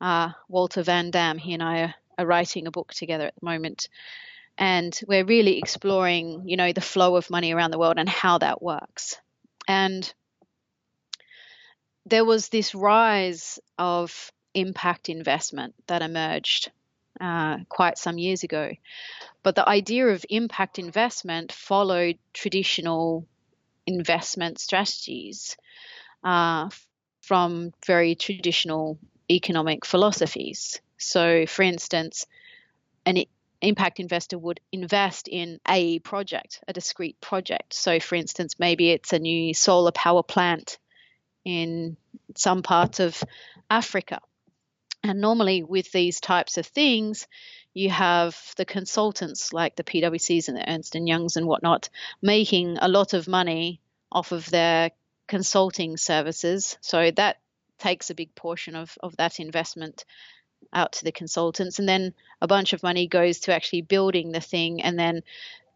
uh, 0.00 0.30
Walter 0.48 0.82
Van 0.84 1.10
Dam. 1.10 1.38
He 1.38 1.54
and 1.54 1.62
I 1.62 1.80
are, 1.80 1.94
are 2.18 2.26
writing 2.26 2.66
a 2.66 2.70
book 2.70 2.94
together 2.94 3.26
at 3.26 3.34
the 3.34 3.44
moment. 3.44 3.88
and 4.56 4.98
we're 5.08 5.24
really 5.24 5.58
exploring, 5.58 6.48
you 6.48 6.56
know, 6.56 6.72
the 6.72 6.80
flow 6.80 7.16
of 7.16 7.30
money 7.30 7.52
around 7.52 7.72
the 7.72 7.78
world 7.78 7.98
and 7.98 8.08
how 8.08 8.38
that 8.38 8.62
works. 8.62 9.16
And 9.66 10.12
there 12.06 12.24
was 12.24 12.48
this 12.48 12.74
rise 12.74 13.58
of 13.78 14.32
impact 14.54 15.08
investment 15.08 15.74
that 15.86 16.02
emerged 16.02 16.70
uh, 17.20 17.58
quite 17.68 17.98
some 17.98 18.18
years 18.18 18.42
ago. 18.42 18.72
But 19.42 19.54
the 19.54 19.68
idea 19.68 20.08
of 20.08 20.24
impact 20.28 20.78
investment 20.78 21.52
followed 21.52 22.18
traditional 22.32 23.26
investment 23.86 24.58
strategies 24.58 25.56
uh, 26.22 26.70
from 27.22 27.72
very 27.86 28.14
traditional 28.14 28.98
economic 29.30 29.84
philosophies. 29.84 30.80
So, 30.98 31.46
for 31.46 31.62
instance, 31.62 32.26
an 33.06 33.24
impact 33.60 34.00
investor 34.00 34.38
would 34.38 34.60
invest 34.72 35.28
in 35.28 35.60
a 35.68 35.98
project, 36.00 36.62
a 36.68 36.72
discrete 36.72 37.20
project. 37.20 37.72
So, 37.74 38.00
for 38.00 38.14
instance, 38.14 38.58
maybe 38.58 38.90
it's 38.90 39.12
a 39.12 39.18
new 39.18 39.54
solar 39.54 39.92
power 39.92 40.22
plant 40.22 40.78
in 41.44 41.96
some 42.36 42.62
parts 42.62 43.00
of 43.00 43.22
Africa. 43.70 44.20
And 45.02 45.20
normally, 45.20 45.62
with 45.62 45.92
these 45.92 46.20
types 46.20 46.56
of 46.56 46.66
things, 46.66 47.26
you 47.74 47.90
have 47.90 48.38
the 48.56 48.64
consultants 48.64 49.52
like 49.52 49.76
the 49.76 49.84
PwCs 49.84 50.48
and 50.48 50.56
the 50.56 50.70
Ernst 50.70 50.94
and 50.94 51.08
Youngs 51.08 51.36
and 51.36 51.46
whatnot 51.46 51.88
making 52.22 52.78
a 52.80 52.88
lot 52.88 53.12
of 53.12 53.28
money 53.28 53.80
off 54.10 54.32
of 54.32 54.48
their 54.48 54.92
consulting 55.26 55.96
services. 55.96 56.78
So 56.80 57.10
that 57.10 57.38
takes 57.78 58.10
a 58.10 58.14
big 58.14 58.34
portion 58.34 58.76
of, 58.76 58.96
of 59.02 59.16
that 59.16 59.40
investment 59.40 60.04
out 60.72 60.92
to 60.92 61.04
the 61.04 61.12
consultants. 61.12 61.78
And 61.78 61.88
then 61.88 62.14
a 62.40 62.46
bunch 62.46 62.72
of 62.72 62.82
money 62.82 63.08
goes 63.08 63.40
to 63.40 63.54
actually 63.54 63.82
building 63.82 64.32
the 64.32 64.40
thing. 64.40 64.82
And 64.82 64.98
then 64.98 65.22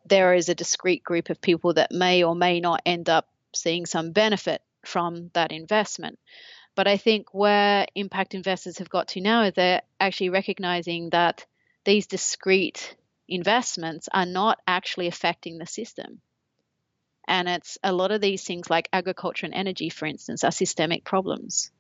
there 0.07 0.35
is 0.35 0.49
a 0.49 0.55
discrete 0.55 1.05
group 1.05 1.31
of 1.31 1.41
people 1.41 1.75
that 1.75 1.93
may 1.93 2.23
or 2.23 2.35
may 2.35 2.61
not 2.61 2.83
end 2.87 3.09
up 3.09 3.29
seeing 3.55 3.87
some 3.87 4.13
benefit 4.13 4.63
from 4.85 5.31
that 5.35 5.53
investment. 5.53 6.19
But 6.75 6.87
I 6.87 6.97
think 6.97 7.35
where 7.35 7.87
impact 7.95 8.35
investors 8.35 8.79
have 8.79 8.89
got 8.89 9.09
to 9.09 9.21
now 9.21 9.43
is 9.43 9.55
they're 9.55 9.83
actually 9.99 10.31
recognizing 10.31 11.11
that 11.11 11.45
these 11.85 12.07
discrete 12.07 12.97
investments 13.29 14.09
are 14.13 14.27
not 14.27 14.59
actually 14.67 15.09
affecting 15.09 15.59
the 15.59 15.67
system. 15.67 16.21
And 17.27 17.49
it's 17.49 17.79
a 17.83 17.93
lot 17.93 18.11
of 18.11 18.21
these 18.21 18.45
things 18.45 18.71
like 18.71 18.89
agriculture 18.93 19.45
and 19.47 19.55
energy, 19.55 19.91
for 19.91 20.07
instance, 20.07 20.45
are 20.45 20.51
systemic 20.51 21.05
problems. 21.05 21.71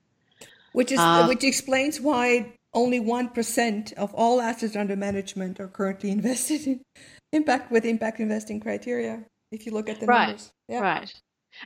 Which 0.72 0.92
is 0.92 0.98
uh, 0.98 1.26
which 1.26 1.44
explains 1.44 2.00
why 2.00 2.52
only 2.74 3.00
one 3.00 3.30
percent 3.30 3.92
of 3.96 4.14
all 4.14 4.42
assets 4.42 4.76
under 4.76 4.96
management 4.96 5.58
are 5.58 5.68
currently 5.68 6.10
invested 6.18 6.66
in 6.66 6.82
impact 7.32 7.70
with 7.70 7.84
impact 7.84 8.20
investing 8.20 8.60
criteria. 8.60 9.24
If 9.50 9.64
you 9.64 9.72
look 9.72 9.88
at 9.88 10.00
the 10.00 10.06
right, 10.06 10.26
numbers, 10.26 10.52
yeah. 10.68 10.80
right. 10.80 11.14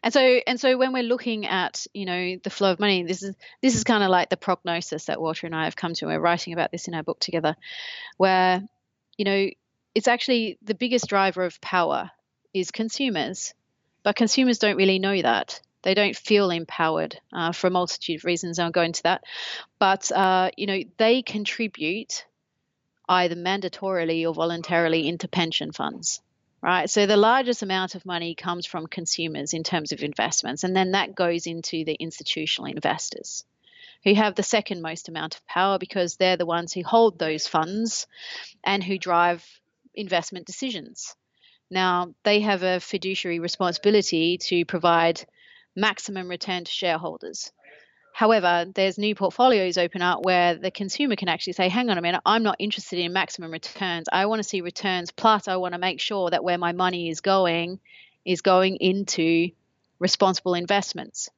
And 0.03 0.13
so 0.13 0.21
and 0.21 0.61
so 0.61 0.77
when 0.77 0.93
we're 0.93 1.03
looking 1.03 1.47
at 1.47 1.87
you 1.93 2.05
know 2.05 2.37
the 2.43 2.51
flow 2.51 2.73
of 2.73 2.81
money, 2.81 3.03
this 3.03 3.23
is 3.23 3.35
this 3.61 3.75
is 3.75 3.85
kind 3.85 4.03
of 4.03 4.11
like 4.11 4.31
the 4.31 4.37
prognosis 4.37 5.07
that 5.07 5.21
Walter 5.21 5.47
and 5.47 5.55
I 5.55 5.65
have 5.65 5.77
come 5.77 5.95
to. 5.95 6.07
And 6.07 6.15
we're 6.15 6.21
writing 6.21 6.53
about 6.53 6.71
this 6.71 6.89
in 6.89 6.95
our 6.95 7.03
book 7.03 7.21
together, 7.21 7.57
where 8.17 8.63
you 9.17 9.25
know 9.25 9.49
it's 9.95 10.09
actually 10.09 10.59
the 10.63 10.75
biggest 10.75 11.09
driver 11.09 11.45
of 11.45 11.61
power 11.61 12.11
is 12.55 12.71
consumers, 12.71 13.55
but 14.03 14.17
consumers 14.17 14.59
don't 14.59 14.77
really 14.77 14.99
know 14.99 15.21
that. 15.21 15.61
They 15.83 15.95
don't 15.95 16.17
feel 16.17 16.51
empowered 16.51 17.19
uh, 17.33 17.53
for 17.53 17.67
a 17.67 17.71
multitude 17.71 18.21
of 18.21 18.25
reasons. 18.25 18.59
I'll 18.59 18.71
go 18.71 18.83
into 18.83 19.03
that, 19.03 19.25
but 19.79 20.11
uh, 20.13 20.51
you 20.57 20.67
know 20.67 20.81
they 20.97 21.23
contribute 21.23 22.25
either 23.09 23.35
mandatorily 23.35 24.27
or 24.27 24.33
voluntarily 24.33 25.09
into 25.09 25.29
pension 25.29 25.73
funds 25.73 26.23
right? 26.63 26.89
So 26.89 27.07
the 27.07 27.17
largest 27.17 27.63
amount 27.63 27.95
of 27.95 28.07
money 28.07 28.35
comes 28.35 28.67
from 28.67 28.87
consumers 28.87 29.53
in 29.53 29.65
terms 29.65 29.93
of 29.93 30.03
investments, 30.03 30.65
and 30.65 30.75
then 30.75 30.93
that 30.93 31.15
goes 31.15 31.47
into 31.47 31.85
the 31.85 31.95
institutional 31.95 32.71
investors 32.71 33.45
who 34.05 34.15
have 34.15 34.35
the 34.35 34.43
second 34.43 34.83
most 34.83 35.09
amount 35.09 35.37
of 35.37 35.47
power 35.47 35.79
because 35.79 36.17
they're 36.17 36.37
the 36.37 36.47
ones 36.47 36.73
who 36.73 36.83
hold 36.83 37.19
those 37.19 37.47
funds 37.47 38.07
and 38.65 38.83
who 38.83 38.99
drive 38.99 39.45
investment 39.95 40.47
decisions. 40.47 41.15
Now, 41.71 42.15
they 42.25 42.41
have 42.41 42.63
a 42.63 42.81
fiduciary 42.81 43.39
responsibility 43.39 44.39
to 44.39 44.65
provide 44.65 45.25
maximum 45.75 46.29
return 46.29 46.65
to 46.65 46.71
shareholders. 46.71 47.53
However, 48.13 48.67
there's 48.75 48.99
new 48.99 49.15
portfolios 49.15 49.79
open 49.79 50.03
up 50.03 50.23
where 50.23 50.55
the 50.55 50.71
consumer 50.71 51.17
can 51.17 51.29
actually 51.29 51.55
say, 51.55 51.69
hang 51.69 51.89
on 51.89 51.97
a 51.97 52.03
minute, 52.03 52.21
I'm 52.27 52.43
not 52.43 52.57
interested 52.59 52.99
in 52.99 53.13
maximum 53.13 53.51
returns. 53.51 54.07
I 54.13 54.27
want 54.27 54.43
to 54.43 54.49
see 54.49 54.61
returns. 54.61 55.11
Plus, 55.11 55.49
I 55.49 55.57
want 55.57 55.73
to 55.73 55.79
make 55.79 55.99
sure 55.99 56.29
that 56.29 56.45
where 56.45 56.59
my 56.59 56.73
money 56.73 57.09
is 57.09 57.21
going 57.21 57.81
is 58.25 58.43
going 58.43 58.77
into 58.77 59.51
responsible 59.99 60.55
investments. 60.55 61.31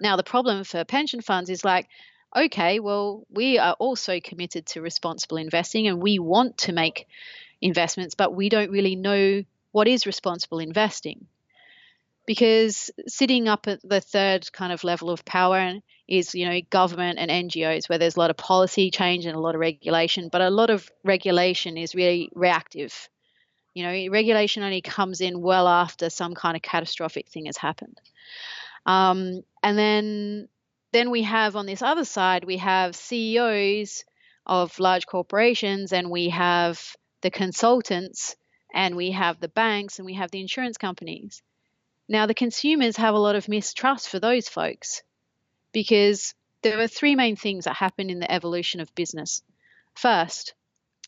Now, 0.00 0.16
the 0.16 0.24
problem 0.24 0.64
for 0.64 0.84
pension 0.84 1.20
funds 1.20 1.48
is 1.48 1.64
like, 1.64 1.88
okay, 2.36 2.80
well, 2.80 3.24
we 3.30 3.58
are 3.58 3.74
also 3.78 4.20
committed 4.20 4.66
to 4.66 4.82
responsible 4.82 5.38
investing 5.38 5.86
and 5.86 6.02
we 6.02 6.18
want 6.18 6.58
to 6.58 6.72
make 6.72 7.06
investments, 7.60 8.14
but 8.14 8.34
we 8.34 8.48
don't 8.48 8.70
really 8.70 8.96
know 8.96 9.44
what 9.72 9.88
is 9.88 10.06
responsible 10.06 10.58
investing 10.58 11.26
because 12.28 12.90
sitting 13.06 13.48
up 13.48 13.66
at 13.68 13.80
the 13.82 14.02
third 14.02 14.52
kind 14.52 14.70
of 14.70 14.84
level 14.84 15.08
of 15.08 15.24
power 15.24 15.72
is 16.06 16.34
you 16.34 16.46
know 16.46 16.60
government 16.68 17.18
and 17.18 17.30
NGOs 17.30 17.88
where 17.88 17.96
there's 17.98 18.16
a 18.16 18.20
lot 18.20 18.28
of 18.28 18.36
policy 18.36 18.90
change 18.90 19.24
and 19.24 19.34
a 19.34 19.40
lot 19.40 19.54
of 19.54 19.62
regulation 19.62 20.28
but 20.30 20.42
a 20.42 20.50
lot 20.50 20.68
of 20.68 20.90
regulation 21.04 21.78
is 21.78 21.94
really 21.94 22.30
reactive. 22.34 23.08
You 23.72 23.82
know 23.84 24.12
regulation 24.12 24.62
only 24.62 24.82
comes 24.82 25.22
in 25.22 25.40
well 25.40 25.66
after 25.66 26.10
some 26.10 26.34
kind 26.34 26.54
of 26.54 26.60
catastrophic 26.60 27.30
thing 27.30 27.46
has 27.46 27.56
happened. 27.56 27.98
Um, 28.84 29.42
and 29.62 29.78
then 29.78 30.48
then 30.92 31.10
we 31.10 31.22
have 31.22 31.56
on 31.56 31.64
this 31.64 31.80
other 31.80 32.04
side 32.04 32.44
we 32.44 32.58
have 32.58 32.94
CEOs 32.94 34.04
of 34.44 34.78
large 34.78 35.06
corporations 35.06 35.94
and 35.94 36.10
we 36.10 36.28
have 36.28 36.94
the 37.22 37.30
consultants 37.30 38.36
and 38.74 38.96
we 38.96 39.12
have 39.12 39.40
the 39.40 39.48
banks 39.48 39.98
and 39.98 40.04
we 40.04 40.12
have 40.12 40.30
the 40.30 40.42
insurance 40.42 40.76
companies 40.76 41.42
now, 42.08 42.26
the 42.26 42.34
consumers 42.34 42.96
have 42.96 43.14
a 43.14 43.18
lot 43.18 43.36
of 43.36 43.48
mistrust 43.48 44.08
for 44.08 44.18
those 44.18 44.48
folks 44.48 45.02
because 45.72 46.34
there 46.62 46.80
are 46.80 46.88
three 46.88 47.14
main 47.14 47.36
things 47.36 47.64
that 47.64 47.76
happened 47.76 48.10
in 48.10 48.18
the 48.18 48.30
evolution 48.30 48.80
of 48.80 48.94
business. 48.94 49.42
First, 49.94 50.54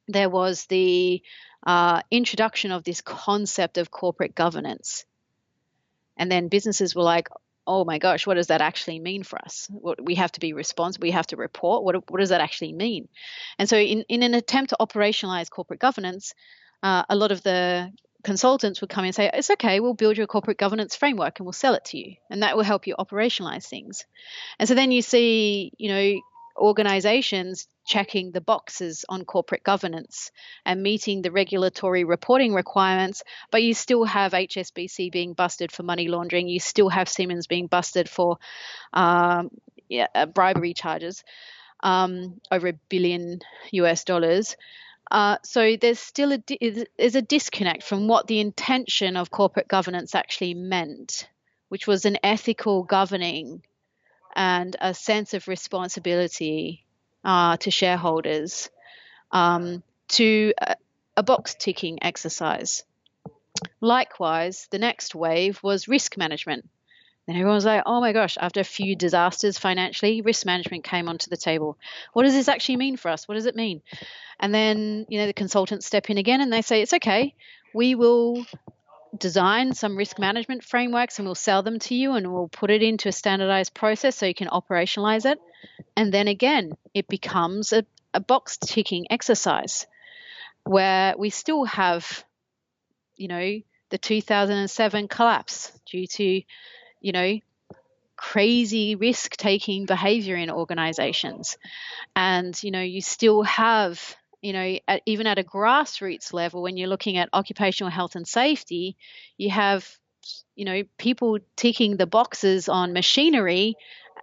there 0.09 0.29
was 0.29 0.67
the 0.67 1.23
uh, 1.67 2.03
introduction 2.11 2.71
of 2.71 2.85
this 2.85 3.01
concept 3.01 3.79
of 3.79 3.91
corporate 3.91 4.35
governance. 4.35 5.05
And 6.19 6.31
then 6.31 6.49
businesses 6.49 6.95
were 6.95 7.03
like, 7.03 7.29
oh 7.67 7.85
my 7.85 7.99
gosh, 7.99 8.27
what 8.27 8.35
does 8.35 8.49
that 8.49 8.61
actually 8.61 8.99
mean 8.99 9.23
for 9.23 9.39
us? 9.39 9.69
What, 9.71 10.05
we 10.05 10.17
have 10.17 10.33
to 10.33 10.41
be 10.41 10.53
responsible, 10.53 11.07
we 11.07 11.13
have 11.13 11.29
to 11.29 11.37
report. 11.37 11.83
What, 11.83 12.11
what 12.11 12.21
does 12.21 12.31
that 12.31 12.41
actually 12.41 12.73
mean? 12.73 13.09
And 13.59 13.69
so, 13.69 13.79
in, 13.79 14.05
in 14.09 14.23
an 14.23 14.35
attempt 14.35 14.71
to 14.71 14.77
operationalize 14.81 15.51
corporate 15.51 15.81
governance, 15.81 16.35
uh, 16.83 17.05
a 17.09 17.17
lot 17.17 17.33
of 17.33 17.43
the 17.43 17.93
consultants 18.23 18.81
would 18.81 18.91
come 18.91 19.05
in 19.05 19.09
and 19.09 19.15
say, 19.15 19.31
It's 19.33 19.51
okay, 19.51 19.81
we'll 19.81 19.95
build 19.95 20.17
your 20.17 20.27
corporate 20.27 20.59
governance 20.59 20.97
framework 20.97 21.39
and 21.39 21.47
we'll 21.47 21.53
sell 21.53 21.75
it 21.75 21.85
to 21.87 21.99
you. 21.99 22.17
And 22.29 22.43
that 22.43 22.57
will 22.57 22.65
help 22.65 22.87
you 22.87 22.95
operationalize 22.99 23.67
things. 23.67 24.05
And 24.59 24.69
so 24.69 24.75
then 24.75 24.93
you 24.93 25.03
see, 25.03 25.73
you 25.79 25.89
know, 25.91 26.21
organizations 26.57 27.67
checking 27.87 28.33
the 28.33 28.41
boxes 28.41 29.05
on 29.09 29.25
corporate 29.25 29.65
governance 29.65 30.31
and 30.65 30.83
meeting 30.83 31.23
the 31.23 31.31
regulatory 31.31 32.05
reporting 32.05 32.55
requirements, 32.55 33.23
but 33.51 33.63
you 33.63 33.75
still 33.75 34.05
have 34.05 34.33
HSBC 34.33 35.11
being 35.11 35.33
busted 35.33 35.73
for 35.73 35.83
money 35.83 36.09
laundering. 36.09 36.49
You 36.49 36.61
still 36.61 36.89
have 36.89 37.09
Siemens 37.09 37.47
being 37.47 37.67
busted 37.67 38.09
for 38.09 38.39
um, 38.93 39.51
yeah, 39.89 40.07
uh, 40.15 40.27
bribery 40.27 40.75
charges 40.75 41.25
um, 41.83 42.41
over 42.51 42.69
a 42.69 42.79
billion 42.89 43.41
US 43.73 44.05
dollars. 44.05 44.57
Uh, 45.11 45.39
so 45.43 45.77
there's 45.77 45.99
still 45.99 46.33
a 46.33 46.41
is 46.61 47.17
a 47.17 47.23
disconnect 47.23 47.83
from 47.83 48.07
what 48.07 48.27
the 48.29 48.39
intention 48.39 49.17
of 49.17 49.31
corporate 49.31 49.67
governance 49.67 50.15
actually 50.15 50.55
meant, 50.55 51.29
which 51.69 51.87
was 51.87 52.05
an 52.05 52.19
ethical 52.23 52.85
governing 52.85 53.63
and 54.37 54.77
a 54.81 54.95
sense 54.95 55.35
of 55.35 55.49
responsibility 55.49 56.85
uh, 57.25 57.57
to 57.57 57.71
shareholders, 57.73 58.71
um, 59.33 59.83
to 60.09 60.55
a, 60.59 60.77
a 61.17 61.23
box 61.25 61.57
ticking 61.59 61.99
exercise. 62.03 62.85
Likewise, 63.81 64.69
the 64.71 64.79
next 64.79 65.15
wave 65.15 65.61
was 65.63 65.89
risk 65.89 66.17
management. 66.17 66.69
And 67.31 67.39
everyone's 67.39 67.65
like, 67.65 67.85
oh 67.87 68.01
my 68.01 68.13
gosh, 68.13 68.37
after 68.41 68.59
a 68.59 68.65
few 68.65 68.97
disasters 68.97 69.57
financially, 69.57 70.21
risk 70.21 70.45
management 70.45 70.83
came 70.83 71.09
onto 71.09 71.31
the 71.31 71.37
table. 71.37 71.79
What 72.13 72.25
does 72.25 72.35
this 72.35 72.49
actually 72.49 72.79
mean 72.79 72.97
for 72.97 73.09
us? 73.09 73.29
What 73.29 73.37
does 73.37 73.47
it 73.47 73.55
mean? 73.55 73.83
And 74.41 74.53
then, 74.53 75.07
you 75.09 75.17
know, 75.21 75.29
the 75.29 75.33
consultants 75.33 75.87
step 75.87 76.11
in 76.11 76.19
again 76.19 76.41
and 76.41 76.53
they 76.53 76.61
say, 76.61 76.83
it's 76.83 76.93
okay, 76.95 77.37
we 77.73 77.95
will 77.95 78.45
design 79.17 79.75
some 79.75 79.97
risk 79.97 80.19
management 80.19 80.65
frameworks 80.65 81.21
and 81.21 81.29
we'll 81.29 81.37
sell 81.37 81.63
them 81.63 81.79
to 81.79 81.95
you 81.95 82.15
and 82.15 82.33
we'll 82.33 82.49
put 82.49 82.69
it 82.69 82.83
into 82.83 83.09
a 83.09 83.13
standardized 83.13 83.75
process 83.75 84.17
so 84.17 84.27
you 84.27 84.35
can 84.35 84.49
operationalize 84.49 85.25
it. 85.25 85.39
And 85.97 86.13
then 86.13 86.27
again, 86.27 86.73
it 86.95 87.07
becomes 87.07 87.73
a, 87.73 87.87
a 88.13 88.19
box 88.19 88.57
ticking 88.57 89.07
exercise. 89.09 89.87
where 90.65 91.15
we 91.17 91.31
still 91.31 91.65
have, 91.65 92.25
you 93.17 93.29
know, 93.29 93.61
the 93.91 93.99
2007 93.99 95.07
collapse 95.09 95.73
due 95.87 96.09
to, 96.09 96.43
you 97.01 97.13
know, 97.13 97.39
crazy 98.17 98.97
risk 98.97 99.37
taking 99.37 99.87
behavior 99.87 100.37
in 100.37 100.51
organizations. 100.51 101.57
And, 102.15 102.61
you 102.63 102.71
know, 102.71 102.83
you 102.83 103.01
still 103.01 103.43
have, 103.43 104.17
you 104.43 104.53
know, 104.53 104.79
at, 104.87 105.03
even 105.07 105.27
at 105.27 105.39
a 105.39 105.43
grassroots 105.43 106.33
level, 106.33 106.63
when 106.63 106.77
you're 106.77 106.89
looking 106.89 107.17
at 107.17 107.31
occupational 107.33 107.91
health 107.91 108.17
and 108.17 108.29
safety, 108.29 108.97
you 109.39 109.51
have, 109.51 109.89
you 110.55 110.67
know, 110.67 110.83
people 110.99 111.39
ticking 111.57 111.97
the 111.97 112.07
boxes 112.07 112.69
on 112.69 112.93
machinery 112.93 113.75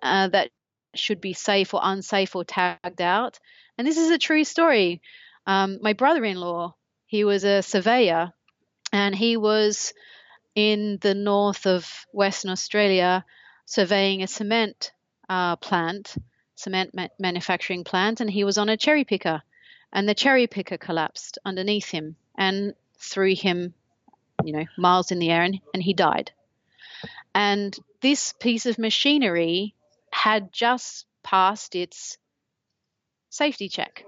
uh, 0.03 0.27
that 0.27 0.51
should 0.93 1.19
be 1.19 1.33
safe 1.33 1.73
or 1.73 1.81
unsafe 1.83 2.35
or 2.35 2.43
tagged 2.43 3.01
out. 3.01 3.39
And 3.77 3.87
this 3.87 3.97
is 3.97 4.11
a 4.11 4.17
true 4.17 4.43
story. 4.43 5.01
Um, 5.47 5.79
my 5.81 5.93
brother 5.93 6.23
in 6.23 6.37
law, 6.37 6.75
he 7.07 7.23
was 7.23 7.43
a 7.43 7.63
surveyor 7.63 8.33
and 8.91 9.15
he 9.15 9.37
was 9.37 9.93
in 10.57 10.97
the 11.01 11.13
north 11.13 11.67
of 11.67 12.07
Western 12.11 12.49
Australia 12.49 13.23
surveying 13.67 14.23
a 14.23 14.27
cement 14.27 14.91
uh, 15.29 15.55
plant, 15.57 16.15
cement 16.55 16.95
ma- 16.95 17.09
manufacturing 17.19 17.83
plant, 17.83 18.21
and 18.21 18.29
he 18.29 18.43
was 18.43 18.57
on 18.57 18.67
a 18.67 18.75
cherry 18.75 19.03
picker. 19.03 19.43
And 19.93 20.09
the 20.09 20.15
cherry 20.15 20.47
picker 20.47 20.79
collapsed 20.79 21.37
underneath 21.45 21.89
him 21.89 22.15
and 22.35 22.73
threw 22.97 23.35
him, 23.35 23.75
you 24.43 24.51
know, 24.51 24.65
miles 24.79 25.11
in 25.11 25.19
the 25.19 25.29
air, 25.29 25.43
and, 25.43 25.61
and 25.75 25.83
he 25.83 25.93
died. 25.93 26.31
And 27.35 27.77
this 28.01 28.33
piece 28.33 28.65
of 28.65 28.79
machinery 28.79 29.75
had 30.11 30.51
just 30.51 31.05
passed 31.21 31.75
its 31.75 32.17
safety 33.29 33.69
check. 33.69 34.05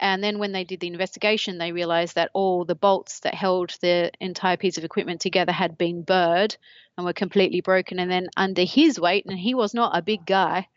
And 0.00 0.22
then 0.22 0.38
when 0.38 0.52
they 0.52 0.64
did 0.64 0.80
the 0.80 0.86
investigation, 0.88 1.58
they 1.58 1.72
realized 1.72 2.16
that 2.16 2.30
all 2.32 2.64
the 2.64 2.74
bolts 2.74 3.20
that 3.20 3.34
held 3.34 3.76
the 3.80 4.10
entire 4.20 4.56
piece 4.56 4.78
of 4.78 4.84
equipment 4.84 5.20
together 5.20 5.52
had 5.52 5.78
been 5.78 6.02
burred 6.02 6.56
and 6.96 7.06
were 7.06 7.12
completely 7.12 7.60
broken. 7.60 7.98
And 7.98 8.10
then 8.10 8.28
under 8.36 8.62
his 8.62 9.00
weight, 9.00 9.24
and 9.26 9.38
he 9.38 9.54
was 9.54 9.74
not 9.74 9.96
a 9.96 10.02
big 10.02 10.26
guy, 10.26 10.68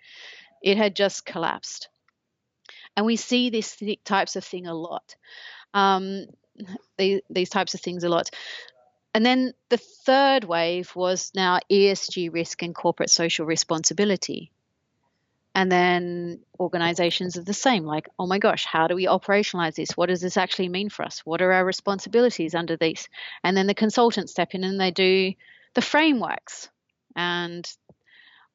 it 0.61 0.77
had 0.77 0.95
just 0.95 1.25
collapsed. 1.25 1.89
And 2.95 3.05
we 3.05 3.15
see 3.15 3.49
these 3.49 3.75
th- 3.75 4.03
types 4.03 4.35
of 4.35 4.43
thing 4.43 4.67
a 4.67 4.73
lot. 4.73 5.15
Um, 5.73 6.25
these 6.97 7.49
types 7.49 7.73
of 7.73 7.81
things 7.81 8.03
a 8.03 8.09
lot. 8.09 8.29
And 9.13 9.25
then 9.25 9.53
the 9.69 9.77
third 9.77 10.43
wave 10.43 10.95
was 10.95 11.31
now 11.33 11.59
ESG 11.69 12.31
risk 12.31 12.61
and 12.61 12.75
corporate 12.75 13.09
social 13.09 13.45
responsibility. 13.45 14.51
And 15.59 15.69
then 15.69 16.39
organizations 16.57 17.35
are 17.35 17.43
the 17.43 17.53
same 17.53 17.83
like, 17.83 18.07
oh 18.17 18.25
my 18.25 18.39
gosh, 18.39 18.63
how 18.63 18.87
do 18.87 18.95
we 18.95 19.07
operationalize 19.07 19.75
this? 19.75 19.97
What 19.97 20.07
does 20.07 20.21
this 20.21 20.37
actually 20.37 20.69
mean 20.69 20.87
for 20.87 21.03
us? 21.03 21.19
What 21.25 21.41
are 21.41 21.51
our 21.51 21.65
responsibilities 21.65 22.55
under 22.55 22.77
these? 22.77 23.09
And 23.43 23.57
then 23.57 23.67
the 23.67 23.73
consultants 23.73 24.31
step 24.31 24.53
in 24.53 24.63
and 24.63 24.79
they 24.79 24.91
do 24.91 25.33
the 25.73 25.81
frameworks. 25.81 26.69
And 27.13 27.69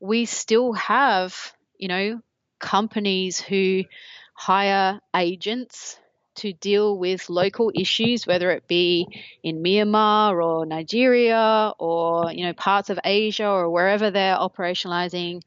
we 0.01 0.25
still 0.25 0.73
have, 0.73 1.37
you 1.77 1.89
know, 1.89 2.23
companies 2.59 3.39
who 3.39 3.85
hire 4.33 4.99
agents 5.15 5.99
to 6.37 6.55
deal 6.55 6.97
with 6.97 7.29
local 7.29 7.71
issues, 7.75 8.27
whether 8.27 8.51
it 8.51 8.67
be 8.67 9.09
in 9.43 9.63
Myanmar 9.63 10.43
or 10.43 10.65
Nigeria 10.65 11.75
or 11.79 12.33
you 12.33 12.47
know 12.47 12.55
parts 12.55 12.89
of 12.89 12.99
Asia 13.05 13.47
or 13.47 13.69
wherever 13.69 14.11
they're 14.11 14.39
operationalizing, 14.39 15.43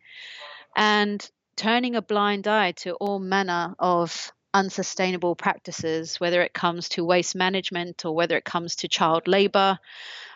and 0.75 1.27
turning 1.57 1.95
a 1.95 2.01
blind 2.01 2.47
eye 2.47 2.71
to 2.71 2.93
all 2.93 3.19
manner 3.19 3.75
of 3.79 4.31
unsustainable 4.53 5.35
practices, 5.35 6.19
whether 6.19 6.41
it 6.41 6.53
comes 6.53 6.89
to 6.89 7.03
waste 7.03 7.35
management 7.35 8.05
or 8.05 8.15
whether 8.15 8.37
it 8.37 8.45
comes 8.45 8.77
to 8.77 8.87
child 8.87 9.27
labor. 9.27 9.77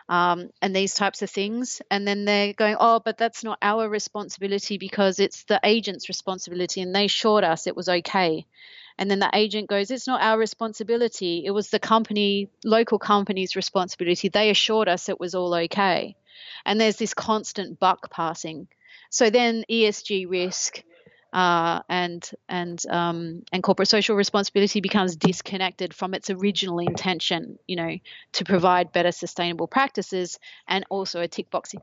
Um, 0.10 0.50
and 0.62 0.76
these 0.76 0.94
types 0.96 1.22
of 1.22 1.30
things. 1.30 1.82
And 1.90 2.06
then 2.06 2.26
they're 2.26 2.54
going, 2.54 2.76
oh, 2.80 3.00
but 3.00 3.18
that's 3.18 3.46
not 3.46 3.60
our 3.62 3.88
responsibility 3.88 4.78
because 4.78 5.20
it's 5.20 5.46
the 5.46 5.60
agent's 5.64 6.10
responsibility 6.10 6.82
and 6.82 6.94
they 6.94 7.06
assured 7.06 7.46
us 7.46 7.66
it 7.66 7.78
was 7.78 7.88
okay. 7.88 8.46
And 8.98 9.10
then 9.10 9.20
the 9.20 9.30
agent 9.34 9.70
goes, 9.70 9.90
it's 9.90 10.08
not 10.08 10.22
our 10.22 10.38
responsibility. 10.38 11.44
It 11.46 11.52
was 11.52 11.70
the 11.70 11.80
company, 11.80 12.50
local 12.66 13.00
company's 13.00 13.56
responsibility. 13.56 14.28
They 14.28 14.50
assured 14.50 14.90
us 14.90 15.08
it 15.08 15.20
was 15.20 15.34
all 15.34 15.56
okay. 15.56 16.18
And 16.66 16.80
there's 16.80 16.98
this 16.98 17.14
constant 17.14 17.80
buck 17.80 18.12
passing. 18.12 18.68
So 19.10 19.30
then 19.30 19.64
ESG 19.70 20.30
risk 20.30 20.84
uh, 21.34 21.82
and 21.88 22.30
and 22.50 22.84
um, 22.90 23.44
and 23.52 23.64
corporate 23.64 23.88
social 23.88 24.16
responsibility 24.16 24.82
becomes 24.82 25.16
disconnected 25.16 25.94
from 25.94 26.14
its 26.14 26.30
original 26.30 26.80
intention, 26.80 27.58
you 27.68 27.76
know, 27.76 27.98
to 28.34 28.44
provide 28.44 28.92
better 28.92 29.12
sustainable 29.12 29.68
practices 29.68 30.40
and 30.68 30.86
also 30.90 31.22
a 31.22 31.28
tick 31.28 31.50
boxing 31.50 31.80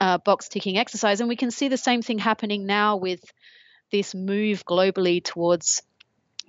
uh, 0.00 0.18
box 0.18 0.48
ticking 0.48 0.78
exercise. 0.78 1.20
And 1.20 1.28
we 1.28 1.36
can 1.36 1.50
see 1.50 1.68
the 1.68 1.76
same 1.76 2.02
thing 2.02 2.18
happening 2.18 2.66
now 2.66 2.96
with 2.96 3.20
this 3.90 4.14
move 4.14 4.64
globally 4.64 5.22
towards 5.22 5.82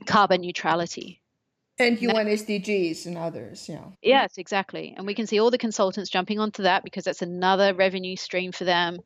carbon 0.05 0.41
neutrality. 0.41 1.21
And 1.79 2.01
UN 2.01 2.25
SDGs 2.25 3.05
and 3.05 3.17
others, 3.19 3.69
yeah. 3.69 3.83
Yes, 4.01 4.37
exactly. 4.37 4.95
And 4.97 5.05
we 5.05 5.13
can 5.13 5.27
see 5.27 5.39
all 5.39 5.51
the 5.51 5.59
consultants 5.59 6.09
jumping 6.09 6.39
onto 6.39 6.63
that 6.63 6.83
because 6.83 7.03
that's 7.03 7.21
another 7.21 7.75
revenue 7.75 8.15
stream 8.15 8.51
for 8.51 8.63
them. 8.63 8.97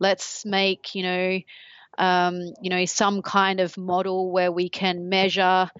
Let's 0.00 0.46
make, 0.46 0.94
you 0.94 1.02
know, 1.02 1.38
um, 1.98 2.52
you 2.60 2.70
know, 2.70 2.84
some 2.84 3.22
kind 3.22 3.60
of 3.60 3.76
model 3.76 4.30
where 4.30 4.52
we 4.52 4.68
can 4.68 5.08
measure, 5.08 5.70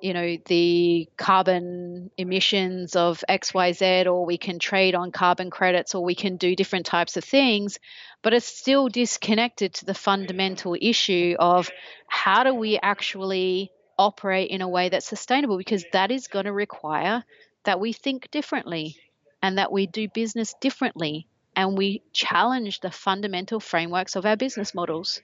you 0.00 0.12
know, 0.12 0.36
the 0.46 1.08
carbon 1.16 2.10
emissions 2.16 2.96
of 2.96 3.22
XYZ, 3.28 4.06
or 4.06 4.26
we 4.26 4.38
can 4.38 4.58
trade 4.58 4.94
on 4.94 5.12
carbon 5.12 5.50
credits, 5.50 5.94
or 5.94 6.04
we 6.04 6.14
can 6.14 6.36
do 6.36 6.54
different 6.54 6.86
types 6.86 7.16
of 7.16 7.24
things. 7.24 7.78
But 8.22 8.34
it's 8.34 8.46
still 8.46 8.88
disconnected 8.88 9.74
to 9.74 9.84
the 9.84 9.94
fundamental 9.94 10.76
issue 10.80 11.36
of 11.38 11.70
how 12.06 12.44
do 12.44 12.54
we 12.54 12.78
actually 12.82 13.70
operate 13.98 14.50
in 14.50 14.60
a 14.60 14.68
way 14.68 14.88
that's 14.88 15.06
sustainable, 15.06 15.56
because 15.56 15.84
that 15.92 16.10
is 16.10 16.28
going 16.28 16.46
to 16.46 16.52
require 16.52 17.24
that 17.64 17.80
we 17.80 17.92
think 17.92 18.30
differently 18.30 18.96
and 19.42 19.58
that 19.58 19.72
we 19.72 19.86
do 19.86 20.08
business 20.08 20.54
differently 20.60 21.28
and 21.56 21.76
we 21.76 22.02
challenge 22.12 22.80
the 22.80 22.90
fundamental 22.90 23.60
frameworks 23.60 24.16
of 24.16 24.26
our 24.26 24.36
business 24.36 24.74
models. 24.74 25.22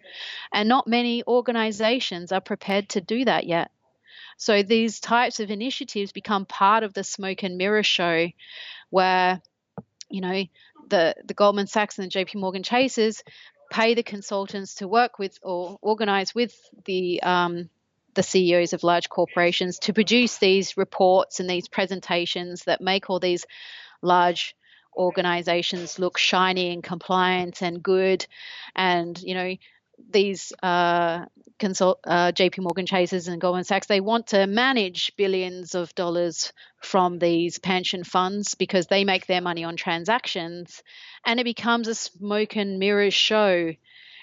And 0.53 0.69
not 0.69 0.87
many 0.87 1.25
organizations 1.27 2.33
are 2.33 2.41
prepared 2.41 2.89
to 2.91 3.01
do 3.01 3.25
that 3.25 3.47
yet. 3.47 3.71
So 4.37 4.63
these 4.63 5.01
types 5.01 5.41
of 5.41 5.51
initiatives 5.51 6.13
become 6.13 6.47
part 6.47 6.83
of 6.83 6.95
the 6.95 7.05
smoke 7.05 7.43
and 7.43 7.59
mirror 7.59 7.83
show 7.83 8.29
where, 8.89 9.43
you 10.09 10.21
know, 10.21 10.45
the, 10.89 11.15
the 11.25 11.35
Goldman 11.35 11.67
Sachs 11.67 11.99
and 11.99 12.11
the 12.11 12.25
JP 12.25 12.37
Morgan 12.37 12.63
Chases 12.63 13.23
pay 13.71 13.95
the 13.95 14.03
consultants 14.03 14.77
to 14.77 14.89
work 14.89 15.19
with 15.19 15.39
or 15.43 15.79
organize 15.83 16.35
with 16.35 16.55
the 16.85 17.23
um, 17.23 17.69
the 18.15 18.23
CEOs 18.23 18.73
of 18.73 18.83
large 18.83 19.09
corporations 19.09 19.79
to 19.79 19.93
produce 19.93 20.39
these 20.39 20.77
reports 20.77 21.39
and 21.39 21.49
these 21.49 21.69
presentations 21.69 22.65
that 22.65 22.81
make 22.81 23.09
all 23.09 23.21
these 23.21 23.47
large 24.03 24.57
organizations 24.97 25.99
look 25.99 26.19
shiny 26.19 26.73
and 26.73 26.83
compliant 26.83 27.63
and 27.63 27.83
good. 27.83 28.27
And 28.75 29.21
you 29.21 29.35
know 29.35 29.57
these 30.09 30.53
uh, 30.63 31.27
consult 31.59 32.01
uh, 32.07 32.33
JP 32.33 32.61
Morgan 32.61 32.87
Chases 32.87 33.29
and 33.29 33.41
Goldman 33.41 33.65
Sachs 33.65 33.87
they 33.87 34.01
want 34.01 34.29
to 34.29 34.47
manage 34.47 35.13
billions 35.17 35.75
of 35.75 35.95
dollars 35.95 36.53
from 36.83 37.19
these 37.19 37.59
pension 37.59 38.05
funds 38.05 38.55
because 38.55 38.87
they 38.87 39.05
make 39.05 39.27
their 39.27 39.41
money 39.41 39.65
on 39.65 39.77
transactions 39.77 40.83
and 41.25 41.39
it 41.39 41.45
becomes 41.45 41.89
a 41.89 41.95
smoke 41.95 42.57
and 42.57 42.79
mirrors 42.79 43.15
show. 43.15 43.73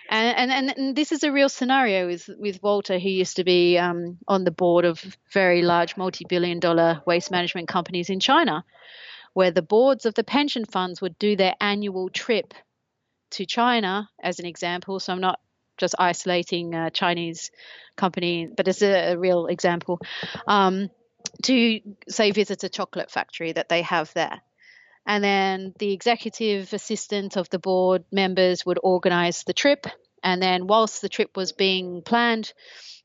And, 0.10 0.52
and, 0.52 0.78
and 0.78 0.96
this 0.96 1.12
is 1.12 1.24
a 1.24 1.34
real 1.34 1.50
scenario 1.50 2.08
with, 2.08 2.30
with 2.40 2.64
Walter, 2.64 2.98
who 2.98 3.10
used 3.10 3.36
to 3.36 3.44
be 3.44 3.78
um, 3.78 4.18
on 4.26 4.46
the 4.46 4.52
board 4.52 4.86
of 4.86 5.04
very 5.34 5.62
large 5.62 5.98
multi 5.98 6.26
billion 6.28 6.60
dollar 6.60 7.02
waste 7.06 7.30
management 7.30 7.68
companies 7.68 8.10
in 8.10 8.22
China 8.22 8.64
where 9.38 9.52
the 9.52 9.62
boards 9.62 10.08
of 10.08 10.16
the 10.16 10.24
pension 10.24 10.66
funds 10.66 11.00
would 11.00 11.16
do 11.20 11.36
their 11.36 11.54
annual 11.62 12.10
trip 12.10 12.56
to 13.30 13.46
China, 13.46 14.10
as 14.20 14.40
an 14.40 14.48
example. 14.48 15.00
So 15.00 15.14
I'm 15.14 15.22
not 15.22 15.40
just 15.78 15.94
isolating 16.00 16.74
a 16.74 16.90
Chinese 16.90 17.52
company, 17.96 18.48
but 18.48 18.68
it's 18.68 18.82
a, 18.82 19.12
a 19.12 19.16
real 19.16 19.46
example. 19.46 20.00
Um, 20.48 20.90
to 21.44 21.80
say 22.10 22.32
visit 22.32 22.64
a 22.64 22.70
chocolate 22.70 23.12
factory 23.12 23.52
that 23.52 23.70
they 23.70 23.84
have 23.84 24.12
there. 24.16 24.42
And 25.06 25.24
then 25.24 25.76
the 25.78 25.94
executive 25.94 26.74
assistant 26.74 27.38
of 27.38 27.48
the 27.52 27.60
board 27.60 28.06
members 28.12 28.66
would 28.66 28.80
organize 28.82 29.44
the 29.44 29.54
trip. 29.54 29.86
And 30.24 30.42
then, 30.42 30.66
whilst 30.66 31.04
the 31.04 31.10
trip 31.10 31.38
was 31.38 31.52
being 31.52 32.02
planned, 32.02 32.54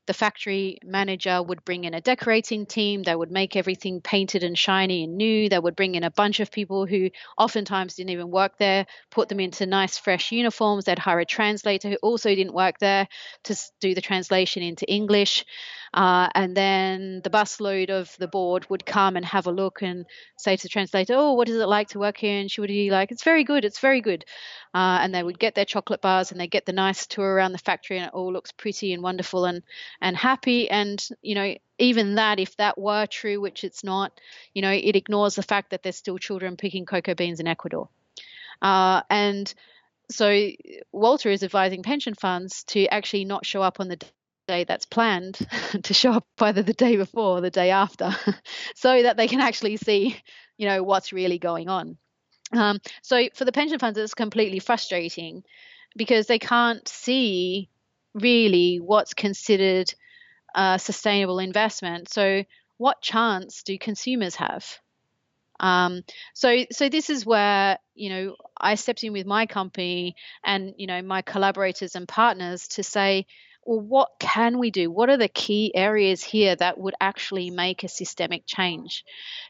the 0.05 0.13
factory 0.13 0.79
manager 0.83 1.41
would 1.41 1.63
bring 1.63 1.85
in 1.85 1.93
a 1.93 2.01
decorating 2.01 2.65
team. 2.65 3.03
They 3.03 3.15
would 3.15 3.31
make 3.31 3.55
everything 3.55 4.01
painted 4.01 4.43
and 4.43 4.57
shiny 4.57 5.03
and 5.03 5.15
new. 5.15 5.49
They 5.49 5.59
would 5.59 5.75
bring 5.75 5.95
in 5.95 6.03
a 6.03 6.11
bunch 6.11 6.39
of 6.39 6.51
people 6.51 6.85
who 6.85 7.09
oftentimes 7.37 7.95
didn't 7.95 8.11
even 8.11 8.29
work 8.29 8.57
there, 8.57 8.85
put 9.11 9.29
them 9.29 9.39
into 9.39 9.65
nice, 9.65 9.97
fresh 9.97 10.31
uniforms. 10.31 10.85
They'd 10.85 10.99
hire 10.99 11.19
a 11.19 11.25
translator 11.25 11.89
who 11.89 11.97
also 12.03 12.29
didn't 12.35 12.53
work 12.53 12.79
there 12.79 13.07
to 13.45 13.55
do 13.79 13.95
the 13.95 14.01
translation 14.01 14.61
into 14.61 14.89
English. 14.91 15.45
Uh, 15.93 16.27
and 16.33 16.57
then 16.57 17.21
the 17.23 17.29
busload 17.29 17.91
of 17.91 18.15
the 18.17 18.27
board 18.27 18.67
would 18.69 18.83
come 18.83 19.15
and 19.15 19.23
have 19.23 19.45
a 19.45 19.51
look 19.51 19.83
and 19.83 20.05
say 20.37 20.57
to 20.57 20.63
the 20.63 20.69
translator, 20.69 21.13
Oh, 21.15 21.33
what 21.33 21.47
is 21.47 21.57
it 21.57 21.67
like 21.67 21.89
to 21.89 21.99
work 21.99 22.17
here? 22.17 22.39
And 22.39 22.49
she 22.49 22.61
would 22.61 22.69
be 22.69 22.89
like, 22.89 23.11
It's 23.11 23.23
very 23.23 23.43
good, 23.43 23.63
it's 23.63 23.79
very 23.79 24.01
good. 24.01 24.25
Uh, 24.73 24.97
and 25.01 25.13
they 25.13 25.21
would 25.21 25.37
get 25.37 25.53
their 25.53 25.65
chocolate 25.65 26.01
bars 26.01 26.31
and 26.31 26.41
they 26.41 26.47
get 26.47 26.65
the 26.65 26.73
nice 26.73 27.05
tour 27.05 27.35
around 27.35 27.51
the 27.51 27.59
factory 27.59 27.97
and 27.97 28.07
it 28.07 28.13
all 28.13 28.33
looks 28.33 28.51
pretty 28.51 28.91
and 28.91 29.03
wonderful 29.03 29.45
and, 29.45 29.61
and 30.01 30.15
happy. 30.15 30.69
And, 30.69 31.05
you 31.21 31.35
know, 31.35 31.55
even 31.79 32.15
that, 32.15 32.39
if 32.39 32.55
that 32.57 32.77
were 32.77 33.05
true, 33.05 33.41
which 33.41 33.63
it's 33.63 33.83
not, 33.83 34.19
you 34.53 34.61
know, 34.61 34.71
it 34.71 34.95
ignores 34.95 35.35
the 35.35 35.43
fact 35.43 35.71
that 35.71 35.83
there's 35.83 35.95
still 35.95 36.17
children 36.17 36.57
picking 36.57 36.85
cocoa 36.85 37.15
beans 37.15 37.39
in 37.39 37.47
Ecuador. 37.47 37.89
Uh, 38.61 39.01
and 39.09 39.53
so 40.09 40.49
Walter 40.91 41.29
is 41.29 41.43
advising 41.43 41.83
pension 41.83 42.13
funds 42.13 42.63
to 42.65 42.85
actually 42.87 43.25
not 43.25 43.45
show 43.45 43.61
up 43.61 43.79
on 43.79 43.87
the 43.87 43.99
day 44.47 44.63
that's 44.63 44.85
planned, 44.85 45.39
to 45.83 45.93
show 45.93 46.11
up 46.11 46.27
either 46.39 46.61
the 46.61 46.73
day 46.73 46.95
before 46.95 47.37
or 47.37 47.41
the 47.41 47.49
day 47.49 47.71
after, 47.71 48.15
so 48.75 49.03
that 49.03 49.17
they 49.17 49.27
can 49.27 49.41
actually 49.41 49.77
see, 49.77 50.17
you 50.57 50.67
know, 50.67 50.83
what's 50.83 51.13
really 51.13 51.39
going 51.39 51.69
on. 51.69 51.97
Um, 52.51 52.79
so 53.01 53.29
for 53.33 53.45
the 53.45 53.51
pension 53.51 53.79
funds, 53.79 53.97
it's 53.97 54.13
completely 54.13 54.59
frustrating 54.59 55.43
because 55.95 56.27
they 56.27 56.39
can't 56.39 56.87
see 56.87 57.69
really 58.13 58.77
what's 58.77 59.13
considered 59.13 59.93
a 60.55 60.77
sustainable 60.79 61.39
investment. 61.39 62.09
So 62.09 62.43
what 62.77 63.01
chance 63.01 63.63
do 63.63 63.77
consumers 63.77 64.35
have? 64.35 64.65
Um, 65.59 66.03
so, 66.33 66.65
so 66.71 66.89
this 66.89 67.09
is 67.09 67.25
where 67.25 67.77
you 67.95 68.09
know 68.09 68.35
I 68.59 68.75
stepped 68.75 69.03
in 69.03 69.13
with 69.13 69.25
my 69.25 69.45
company 69.45 70.15
and 70.43 70.73
you 70.77 70.87
know 70.87 71.01
my 71.01 71.21
collaborators 71.21 71.95
and 71.95 72.07
partners 72.07 72.67
to 72.69 72.83
say, 72.83 73.27
well, 73.65 73.79
what 73.79 74.09
can 74.19 74.59
we 74.59 74.71
do? 74.71 74.91
What 74.91 75.09
are 75.09 75.17
the 75.17 75.27
key 75.27 75.71
areas 75.75 76.23
here 76.23 76.55
that 76.55 76.77
would 76.77 76.95
actually 76.99 77.49
make 77.49 77.83
a 77.83 77.87
systemic 77.87 78.43
change? 78.45 79.03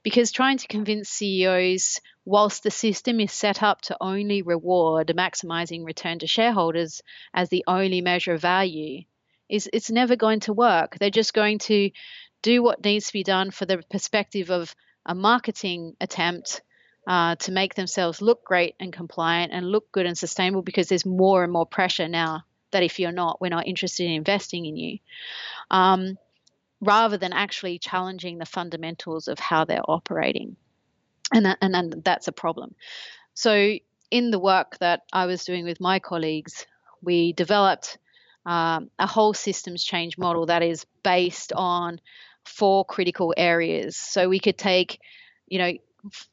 Because 0.04 0.32
trying 0.32 0.58
to 0.58 0.68
convince 0.68 1.10
CEOs, 1.10 2.00
whilst 2.26 2.64
the 2.64 2.72
system 2.72 3.20
is 3.20 3.32
set 3.32 3.64
up 3.64 3.82
to 3.82 3.98
only 4.00 4.42
reward 4.42 5.12
maximizing 5.16 5.84
return 5.84 6.20
to 6.20 6.28
shareholders 6.28 7.02
as 7.34 7.50
the 7.50 7.64
only 7.68 8.02
measure 8.02 8.34
of 8.34 8.42
value, 8.42 9.04
is 9.50 9.70
it's 9.74 9.92
never 9.92 10.16
going 10.16 10.42
to 10.42 10.54
work. 10.54 10.98
They're 10.98 11.10
just 11.10 11.34
going 11.34 11.60
to 11.60 11.92
do 12.42 12.62
what 12.62 12.84
needs 12.84 13.08
to 13.08 13.14
be 13.14 13.24
done 13.24 13.52
for 13.52 13.66
the 13.66 13.84
perspective 13.90 14.52
of 14.52 14.76
a 15.06 15.16
marketing 15.16 15.96
attempt 16.00 16.62
uh, 17.08 17.36
to 17.36 17.52
make 17.52 17.76
themselves 17.76 18.22
look 18.22 18.46
great 18.46 18.76
and 18.80 18.94
compliant 18.94 19.52
and 19.52 19.70
look 19.70 19.92
good 19.92 20.06
and 20.06 20.18
sustainable 20.18 20.62
because 20.62 20.88
there's 20.88 21.06
more 21.06 21.44
and 21.44 21.52
more 21.52 21.66
pressure 21.66 22.08
now 22.08 22.44
that 22.74 22.84
if 22.84 23.00
you're 23.00 23.12
not, 23.12 23.42
we're 23.42 23.50
not 23.50 23.68
interested 23.68 24.06
in 24.06 24.12
investing 24.12 24.66
in 24.66 24.76
you. 24.76 25.00
Um, 25.72 26.18
rather 26.82 27.18
than 27.18 27.34
actually 27.34 27.80
challenging 27.80 28.38
the 28.38 28.46
fundamentals 28.46 29.28
of 29.28 29.40
how 29.40 29.64
they're 29.64 29.90
operating. 29.90 30.58
And, 31.34 31.46
that, 31.46 31.58
and 31.62 32.04
that's 32.04 32.28
a 32.28 32.34
problem. 32.34 32.76
So, 33.34 33.78
in 34.12 34.30
the 34.30 34.38
work 34.38 34.78
that 34.80 35.02
I 35.12 35.26
was 35.26 35.44
doing 35.44 35.66
with 35.66 35.80
my 35.80 35.98
colleagues, 35.98 36.68
we 37.02 37.34
developed 37.34 37.98
um, 38.46 38.92
a 39.00 39.08
whole 39.08 39.34
systems 39.34 39.84
change 39.84 40.18
model 40.18 40.48
that 40.48 40.62
is 40.62 40.86
based 41.04 41.54
on 41.54 42.00
four 42.46 42.86
critical 42.86 43.34
areas. 43.36 43.96
So 43.96 44.30
we 44.30 44.40
could 44.40 44.58
take, 44.58 45.00
you 45.48 45.60
know, 45.60 45.74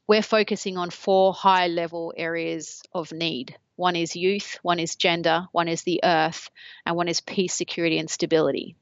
we're 0.06 0.22
focusing 0.22 0.76
on 0.76 0.90
four 0.90 1.32
high 1.32 1.68
level 1.68 2.12
areas 2.16 2.82
of 2.92 3.12
need. 3.12 3.56
One 3.80 3.96
is 3.96 4.14
youth, 4.14 4.58
one 4.60 4.78
is 4.78 4.94
gender, 4.94 5.48
one 5.52 5.66
is 5.66 5.84
the 5.84 6.00
earth, 6.04 6.50
and 6.84 6.96
one 6.96 7.08
is 7.08 7.22
peace, 7.22 7.54
security, 7.54 7.98
and 7.98 8.10
stability. 8.10 8.76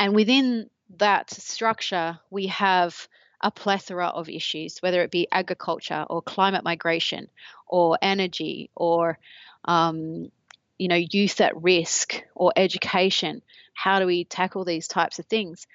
And 0.00 0.16
within 0.16 0.68
that 0.96 1.30
structure, 1.30 2.18
we 2.28 2.48
have 2.48 3.06
a 3.40 3.52
plethora 3.52 4.08
of 4.08 4.28
issues, 4.28 4.78
whether 4.80 5.00
it 5.02 5.12
be 5.12 5.28
agriculture 5.30 6.04
or 6.10 6.22
climate 6.22 6.64
migration 6.64 7.28
or 7.68 7.96
energy 8.02 8.68
or 8.74 9.16
um, 9.64 10.32
you 10.76 10.88
know 10.88 10.96
youth 10.96 11.40
at 11.40 11.62
risk 11.62 12.22
or 12.34 12.52
education 12.56 13.42
how 13.74 13.98
do 14.00 14.06
we 14.06 14.24
tackle 14.24 14.64
these 14.64 14.88
types 14.88 15.18
of 15.18 15.26
things 15.26 15.66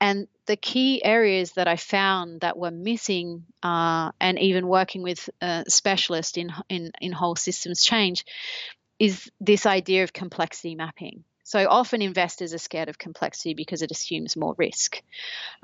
and 0.00 0.28
the 0.46 0.56
key 0.56 1.04
areas 1.04 1.52
that 1.52 1.68
I 1.68 1.76
found 1.76 2.40
that 2.40 2.56
were 2.56 2.70
missing, 2.70 3.44
uh, 3.62 4.12
and 4.20 4.38
even 4.38 4.66
working 4.66 5.02
with 5.02 5.28
a 5.40 5.64
specialist 5.68 6.38
in, 6.38 6.50
in 6.68 6.92
in 7.00 7.12
whole 7.12 7.36
systems 7.36 7.84
change, 7.84 8.24
is 8.98 9.30
this 9.40 9.66
idea 9.66 10.02
of 10.04 10.12
complexity 10.12 10.74
mapping. 10.74 11.24
So 11.44 11.66
often 11.68 12.00
investors 12.00 12.54
are 12.54 12.58
scared 12.58 12.88
of 12.88 12.96
complexity 12.96 13.54
because 13.54 13.82
it 13.82 13.90
assumes 13.90 14.36
more 14.36 14.54
risk. 14.56 15.02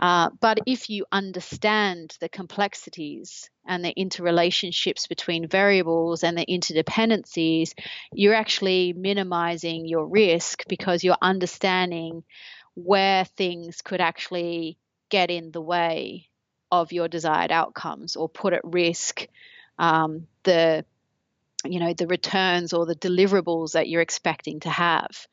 Uh, 0.00 0.30
but 0.40 0.58
if 0.66 0.90
you 0.90 1.06
understand 1.12 2.16
the 2.18 2.28
complexities 2.28 3.48
and 3.64 3.84
the 3.84 3.94
interrelationships 3.94 5.08
between 5.08 5.46
variables 5.46 6.24
and 6.24 6.36
the 6.36 6.44
interdependencies, 6.46 7.72
you're 8.12 8.34
actually 8.34 8.94
minimizing 8.94 9.86
your 9.86 10.06
risk 10.06 10.64
because 10.66 11.04
you're 11.04 11.18
understanding 11.22 12.24
where 12.76 13.24
things 13.24 13.82
could 13.82 14.02
actually 14.02 14.78
get 15.10 15.30
in 15.30 15.52
the 15.52 15.62
way 15.62 16.28
of 16.72 16.92
your 16.92 17.08
desired 17.08 17.52
outcomes 17.52 18.16
or 18.16 18.28
put 18.28 18.54
at 18.54 18.64
risk 18.64 19.28
um, 19.78 20.28
the 20.44 20.84
you 21.72 21.80
know 21.80 21.92
the 21.92 22.06
returns 22.06 22.72
or 22.72 22.86
the 22.86 22.94
deliverables 22.94 23.72
that 23.72 23.88
you're 23.88 24.02
expecting 24.02 24.60
to 24.60 24.70
have 24.70 25.26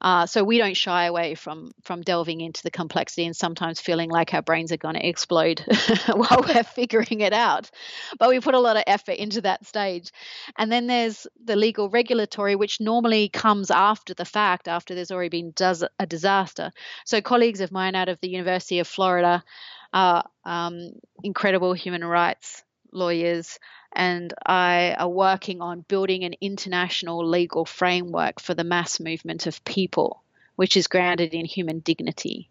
uh, 0.00 0.24
so 0.24 0.42
we 0.42 0.56
don't 0.56 0.76
shy 0.76 1.04
away 1.04 1.34
from 1.34 1.72
from 1.82 2.00
delving 2.00 2.40
into 2.40 2.62
the 2.62 2.70
complexity 2.70 3.26
and 3.26 3.36
sometimes 3.36 3.80
feeling 3.80 4.08
like 4.08 4.32
our 4.32 4.40
brains 4.40 4.72
are 4.72 4.78
going 4.78 4.94
to 4.94 5.06
explode 5.06 5.62
while 6.06 6.42
we're 6.46 6.64
figuring 6.64 7.20
it 7.20 7.34
out. 7.34 7.70
But 8.18 8.30
we 8.30 8.40
put 8.40 8.54
a 8.54 8.60
lot 8.60 8.76
of 8.76 8.84
effort 8.86 9.16
into 9.16 9.42
that 9.42 9.66
stage. 9.66 10.10
And 10.56 10.72
then 10.72 10.86
there's 10.86 11.26
the 11.44 11.56
legal 11.56 11.90
regulatory, 11.90 12.56
which 12.56 12.80
normally 12.80 13.28
comes 13.28 13.70
after 13.70 14.14
the 14.14 14.24
fact, 14.24 14.68
after 14.68 14.94
there's 14.94 15.10
already 15.10 15.28
been 15.28 15.52
does 15.54 15.84
a 15.98 16.06
disaster. 16.06 16.70
So 17.04 17.20
colleagues 17.20 17.60
of 17.60 17.70
mine 17.70 17.94
out 17.94 18.08
of 18.08 18.18
the 18.20 18.30
University 18.30 18.78
of 18.78 18.88
Florida 18.88 19.44
are 19.92 20.24
um, 20.44 20.92
incredible 21.22 21.74
human 21.74 22.04
rights 22.04 22.62
lawyers 22.92 23.58
and 23.92 24.32
I 24.44 24.94
are 24.98 25.08
working 25.08 25.60
on 25.60 25.84
building 25.88 26.24
an 26.24 26.34
international 26.40 27.26
legal 27.26 27.64
framework 27.64 28.40
for 28.40 28.54
the 28.54 28.64
mass 28.64 29.00
movement 29.00 29.46
of 29.46 29.64
people, 29.64 30.22
which 30.56 30.76
is 30.76 30.86
grounded 30.86 31.34
in 31.34 31.44
human 31.44 31.80
dignity. 31.80 32.48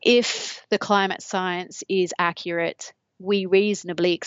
If 0.00 0.64
the 0.70 0.78
climate 0.78 1.22
science 1.22 1.82
is 1.88 2.14
accurate, 2.18 2.92
we 3.18 3.46
reasonably 3.46 4.20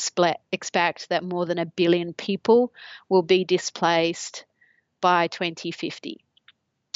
expect 0.52 1.10
that 1.10 1.24
more 1.24 1.46
than 1.46 1.58
a 1.58 1.66
billion 1.66 2.14
people 2.14 2.74
will 3.08 3.22
be 3.22 3.46
displaced 3.46 4.44
by 5.00 5.28
2050. 5.28 6.24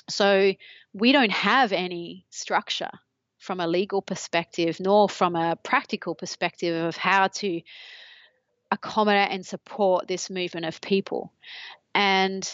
So 0.10 0.54
we 0.94 1.12
don't 1.12 1.32
have 1.32 1.72
any 1.72 2.26
structure 2.30 2.92
from 3.40 3.60
a 3.60 3.68
legal 3.68 4.02
perspective, 4.02 4.80
nor 4.80 5.08
from 5.08 5.36
a 5.36 5.56
practical 5.56 6.16
perspective 6.16 6.86
of 6.86 6.98
how 6.98 7.28
to 7.28 7.62
accommodate 8.72 9.32
and 9.32 9.46
support 9.46 10.08
this 10.08 10.30
movement 10.30 10.66
of 10.66 10.82
people. 10.82 11.32
And 11.94 12.48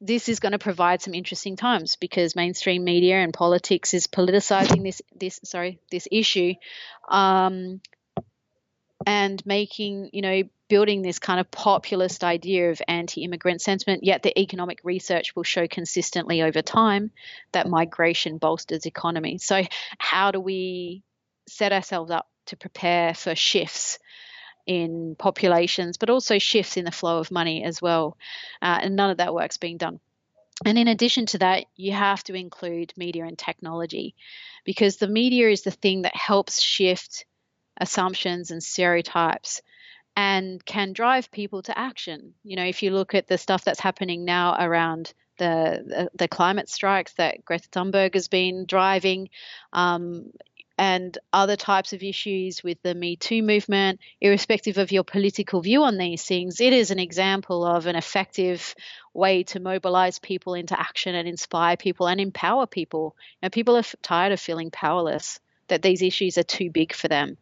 this 0.00 0.28
is 0.28 0.40
going 0.40 0.52
to 0.52 0.58
provide 0.58 1.00
some 1.00 1.14
interesting 1.14 1.56
times 1.56 1.96
because 1.96 2.36
mainstream 2.36 2.84
media 2.84 3.16
and 3.16 3.32
politics 3.32 3.94
is 3.94 4.06
politicizing 4.06 4.82
this 4.82 5.00
this 5.14 5.40
sorry 5.44 5.78
this 5.90 6.06
issue 6.10 6.54
um, 7.08 7.80
and 9.06 9.44
making 9.46 10.10
you 10.12 10.20
know 10.20 10.42
building 10.68 11.02
this 11.02 11.18
kind 11.18 11.40
of 11.40 11.50
populist 11.50 12.24
idea 12.24 12.70
of 12.70 12.82
anti-immigrant 12.88 13.62
sentiment 13.62 14.04
yet 14.04 14.22
the 14.22 14.38
economic 14.38 14.80
research 14.82 15.34
will 15.36 15.42
show 15.42 15.66
consistently 15.66 16.42
over 16.42 16.60
time 16.60 17.10
that 17.52 17.68
migration 17.68 18.36
bolsters 18.38 18.86
economy 18.86 19.38
so 19.38 19.62
how 19.98 20.30
do 20.30 20.40
we 20.40 21.02
set 21.48 21.72
ourselves 21.72 22.10
up 22.10 22.28
to 22.46 22.56
prepare 22.56 23.14
for 23.14 23.34
shifts 23.34 23.98
in 24.66 25.16
populations, 25.18 25.96
but 25.96 26.10
also 26.10 26.38
shifts 26.38 26.76
in 26.76 26.84
the 26.84 26.90
flow 26.90 27.18
of 27.18 27.30
money 27.30 27.64
as 27.64 27.82
well. 27.82 28.16
Uh, 28.62 28.78
and 28.82 28.96
none 28.96 29.10
of 29.10 29.18
that 29.18 29.34
work's 29.34 29.58
being 29.58 29.76
done. 29.76 30.00
And 30.64 30.78
in 30.78 30.88
addition 30.88 31.26
to 31.26 31.38
that, 31.38 31.64
you 31.76 31.92
have 31.92 32.22
to 32.24 32.34
include 32.34 32.92
media 32.96 33.24
and 33.24 33.36
technology 33.36 34.14
because 34.64 34.96
the 34.96 35.08
media 35.08 35.50
is 35.50 35.62
the 35.62 35.70
thing 35.70 36.02
that 36.02 36.16
helps 36.16 36.62
shift 36.62 37.26
assumptions 37.76 38.50
and 38.50 38.62
stereotypes 38.62 39.62
and 40.16 40.64
can 40.64 40.92
drive 40.92 41.30
people 41.30 41.62
to 41.62 41.76
action. 41.76 42.34
You 42.44 42.56
know, 42.56 42.64
if 42.64 42.82
you 42.82 42.92
look 42.92 43.14
at 43.14 43.26
the 43.26 43.36
stuff 43.36 43.64
that's 43.64 43.80
happening 43.80 44.24
now 44.24 44.56
around 44.58 45.12
the, 45.38 46.08
the, 46.14 46.28
climate 46.28 46.68
strikes 46.68 47.14
that 47.14 47.44
Greta 47.44 47.68
Thunberg 47.70 48.14
has 48.14 48.28
been 48.28 48.66
driving, 48.66 49.30
um, 49.72 50.30
and 50.76 51.16
other 51.32 51.56
types 51.56 51.92
of 51.92 52.02
issues 52.02 52.62
with 52.64 52.82
the 52.82 52.94
Me 52.94 53.16
Too 53.16 53.42
movement, 53.42 54.00
irrespective 54.20 54.78
of 54.78 54.90
your 54.90 55.04
political 55.04 55.60
view 55.60 55.84
on 55.84 55.98
these 55.98 56.24
things, 56.24 56.60
it 56.60 56.72
is 56.72 56.90
an 56.90 56.98
example 56.98 57.64
of 57.64 57.86
an 57.86 57.96
effective 57.96 58.74
way 59.12 59.44
to 59.44 59.60
mobilize 59.60 60.18
people 60.18 60.54
into 60.54 60.78
action 60.78 61.14
and 61.14 61.28
inspire 61.28 61.76
people 61.76 62.08
and 62.08 62.20
empower 62.20 62.66
people. 62.66 63.14
And 63.40 63.52
people 63.52 63.76
are 63.76 63.84
tired 64.02 64.32
of 64.32 64.40
feeling 64.40 64.70
powerless, 64.70 65.38
that 65.68 65.82
these 65.82 66.02
issues 66.02 66.38
are 66.38 66.42
too 66.42 66.70
big 66.70 66.92
for 66.92 67.08
them. 67.08 67.36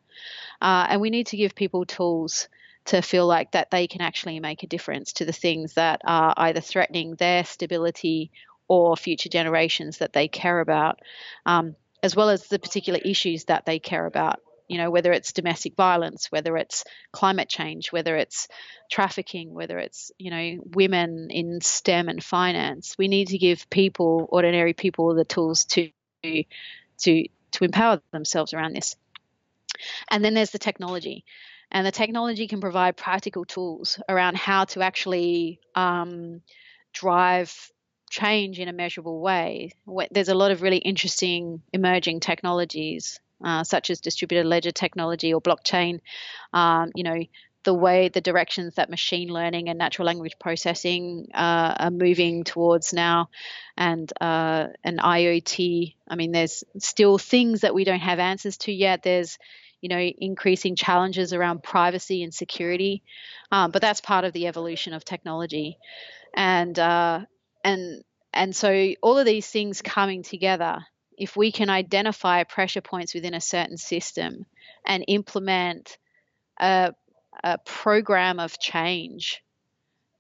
Uh, 0.61 0.87
and 0.91 1.01
we 1.01 1.11
need 1.11 1.29
to 1.29 1.37
give 1.37 1.55
people 1.55 1.87
tools 1.87 2.49
to 2.85 3.01
feel 3.01 3.27
like 3.27 3.53
that 3.53 3.71
they 3.71 3.87
can 3.87 4.01
actually 4.01 4.41
make 4.41 4.63
a 4.63 4.67
difference 4.67 5.15
to 5.15 5.25
the 5.25 5.33
things 5.33 5.75
that 5.75 6.01
are 6.05 6.35
either 6.37 6.61
threatening 6.61 7.15
their 7.15 7.45
stability 7.45 8.31
or 8.69 8.97
future 8.97 9.29
generations 9.29 9.99
that 9.99 10.13
they 10.13 10.29
care 10.29 10.61
about. 10.61 11.01
Um, 11.47 11.77
as 12.03 12.17
well 12.17 12.31
as 12.31 12.49
the 12.49 12.59
particular 12.59 12.99
issues 13.05 13.45
that 13.45 13.65
they 13.65 13.79
care 13.79 14.07
about. 14.07 14.41
You 14.69 14.79
know, 14.79 14.91
whether 14.91 15.13
it's 15.13 15.33
domestic 15.33 15.77
violence, 15.77 16.31
whether 16.31 16.57
it's 16.57 16.85
climate 17.13 17.49
change, 17.49 17.93
whether 17.93 18.17
it's 18.17 18.49
trafficking, 18.91 19.53
whether 19.53 19.79
it's, 19.79 20.13
you 20.19 20.31
know, 20.31 20.63
women 20.75 21.29
in 21.31 21.61
STEM 21.61 22.09
and 22.09 22.25
finance. 22.25 22.97
We 22.97 23.09
need 23.09 23.29
to 23.29 23.39
give 23.39 23.69
people, 23.69 24.29
ordinary 24.31 24.73
people, 24.73 25.15
the 25.15 25.25
tools 25.25 25.65
to 25.65 25.91
to 26.23 26.45
to 27.53 27.65
empower 27.65 28.01
themselves 28.13 28.55
around 28.55 28.75
this. 28.75 28.97
And 30.11 30.25
then 30.25 30.35
there's 30.35 30.51
the 30.51 30.59
technology. 30.59 31.25
And 31.71 31.87
the 31.87 31.93
technology 31.93 32.49
can 32.49 32.61
provide 32.61 32.97
practical 32.97 33.45
tools 33.45 33.99
around 34.09 34.37
how 34.37 34.65
to 34.67 34.83
actually 34.83 35.59
um, 35.75 36.43
drive 36.93 37.71
change 38.13 38.61
in 38.61 38.69
a 38.69 38.73
measurable 38.73 39.21
way. 39.21 39.73
There's 40.11 40.29
a 40.29 40.35
lot 40.35 40.51
of 40.51 40.63
really 40.63 40.77
interesting 40.77 41.63
emerging 41.73 42.21
technologies, 42.21 43.19
uh, 43.43 43.65
such 43.65 43.89
as 43.89 44.01
distributed 44.01 44.47
ledger 44.47 44.71
technology 44.71 45.33
or 45.33 45.41
blockchain. 45.41 46.01
Um, 46.53 46.93
you 46.95 47.05
know, 47.05 47.23
the 47.65 47.75
way 47.75 48.09
the 48.09 48.21
directions 48.21 48.75
that 48.75 48.91
machine 48.91 49.29
learning 49.29 49.69
and 49.69 49.79
natural 49.79 50.07
language 50.07 50.35
processing 50.39 51.29
uh, 51.33 51.75
are 51.79 51.91
moving 51.91 52.45
towards 52.45 52.93
now, 52.93 53.31
and 53.77 54.13
uh, 54.21 54.67
and 54.85 54.99
IoT. 54.99 55.95
I 56.07 56.15
mean, 56.15 56.33
there's 56.33 56.65
still 56.79 57.17
things 57.17 57.63
that 57.63 57.75
we 57.75 57.85
don't 57.85 58.01
have 58.01 58.19
answers 58.19 58.59
to 58.59 58.73
yet. 58.73 59.03
There's 59.03 59.39
you 59.81 59.89
know 59.89 59.99
increasing 59.99 60.77
challenges 60.77 61.33
around 61.33 61.63
privacy 61.63 62.23
and 62.23 62.35
security, 62.35 63.03
um, 63.51 63.71
but 63.71 63.81
that's 63.81 64.03
part 64.03 64.25
of 64.25 64.35
the 64.35 64.49
evolution 64.49 64.93
of 64.93 65.03
technology, 65.03 65.79
and 66.37 66.79
uh, 66.79 67.21
and 67.65 68.03
and 68.33 68.57
so 68.57 68.93
all 69.03 69.19
of 69.19 69.27
these 69.27 69.49
things 69.49 69.83
coming 69.83 70.23
together 70.23 70.79
if 71.17 71.37
we 71.37 71.53
can 71.53 71.71
identify 71.71 72.43
pressure 72.45 72.81
points 72.81 73.15
within 73.15 73.35
a 73.35 73.41
certain 73.41 73.77
system 73.77 74.47
and 74.87 75.05
implement 75.09 75.99
a, 76.59 76.93
a 77.45 77.59
program 77.59 78.41
of 78.41 78.59
change 78.59 79.43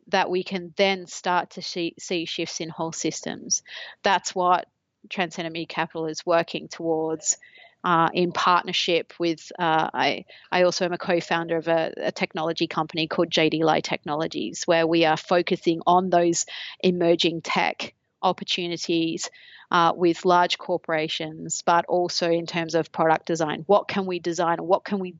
that 0.09 0.30
we 0.30 0.43
can 0.45 0.74
then 0.76 1.07
start 1.07 1.51
to 1.51 1.62
see, 1.62 1.95
see 1.99 2.26
shifts 2.26 2.61
in 2.61 2.68
whole 2.68 2.93
systems 2.93 3.62
that's 4.03 4.34
what 4.34 4.66
transcendent 5.09 5.68
capital 5.68 6.07
is 6.07 6.24
working 6.24 6.68
towards 6.68 7.38
uh, 7.85 8.09
in 8.14 8.33
partnership 8.33 9.12
with, 9.18 9.51
uh, 9.59 9.91
I, 9.93 10.24
I 10.51 10.62
also 10.62 10.85
am 10.85 10.93
a 10.93 10.99
co 10.99 11.20
founder 11.20 11.57
of 11.57 11.68
a, 11.68 11.93
a, 11.97 12.12
technology 12.12 12.66
company 12.66 13.09
called 13.09 13.30
JD 13.30 13.62
Lai 13.62 13.80
Technologies, 13.80 14.64
where 14.66 14.87
we 14.87 15.05
are 15.05 15.16
focusing 15.16 15.80
on 15.87 16.11
those 16.11 16.47
emerging 16.80 17.43
tech 17.43 17.95
opportunities 18.22 19.30
uh, 19.72 19.93
with 19.97 20.24
large 20.24 20.59
corporations, 20.59 21.62
but 21.64 21.87
also 21.87 22.30
in 22.30 22.47
terms 22.47 22.74
of 22.74 22.93
product 22.93 23.26
design. 23.26 23.64
What 23.66 23.89
can 23.89 24.07
we 24.07 24.18
design 24.18 24.59
what 24.59 24.85
can 24.85 24.99
we 24.99 25.14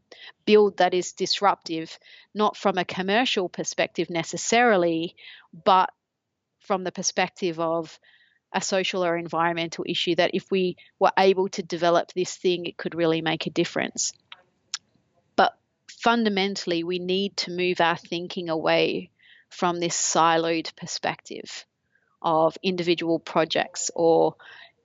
build 0.45 0.77
that 0.77 0.95
is 0.95 1.13
disruptive, 1.13 1.99
not 2.35 2.57
from 2.57 2.79
a 2.79 2.85
commercial 2.85 3.49
perspective 3.49 4.11
necessarily, 4.11 5.17
but 5.65 5.91
from 6.61 6.85
the 6.85 6.93
perspective 6.93 7.59
of 7.59 7.99
a 8.53 8.61
social 8.61 9.05
or 9.05 9.17
environmental 9.17 9.85
issue 9.89 10.15
that 10.17 10.35
if 10.35 10.51
we 10.51 10.77
were 10.99 11.13
able 11.19 11.49
to 11.51 11.63
develop 11.63 12.13
this 12.13 12.37
thing, 12.37 12.67
it 12.67 12.77
could 12.77 12.95
really 12.95 13.23
make 13.23 13.47
a 13.47 13.51
difference. 13.51 14.13
But 15.37 15.57
fundamentally, 15.89 16.85
we 16.85 16.99
need 16.99 17.37
to 17.39 17.51
move 17.51 17.81
our 17.81 17.97
thinking 17.97 18.49
away 18.49 19.11
from 19.49 19.81
this 19.81 19.97
siloed 19.97 20.75
perspective 20.77 21.67
of 22.21 22.57
individual 22.63 23.19
projects 23.19 23.91
or 23.95 24.37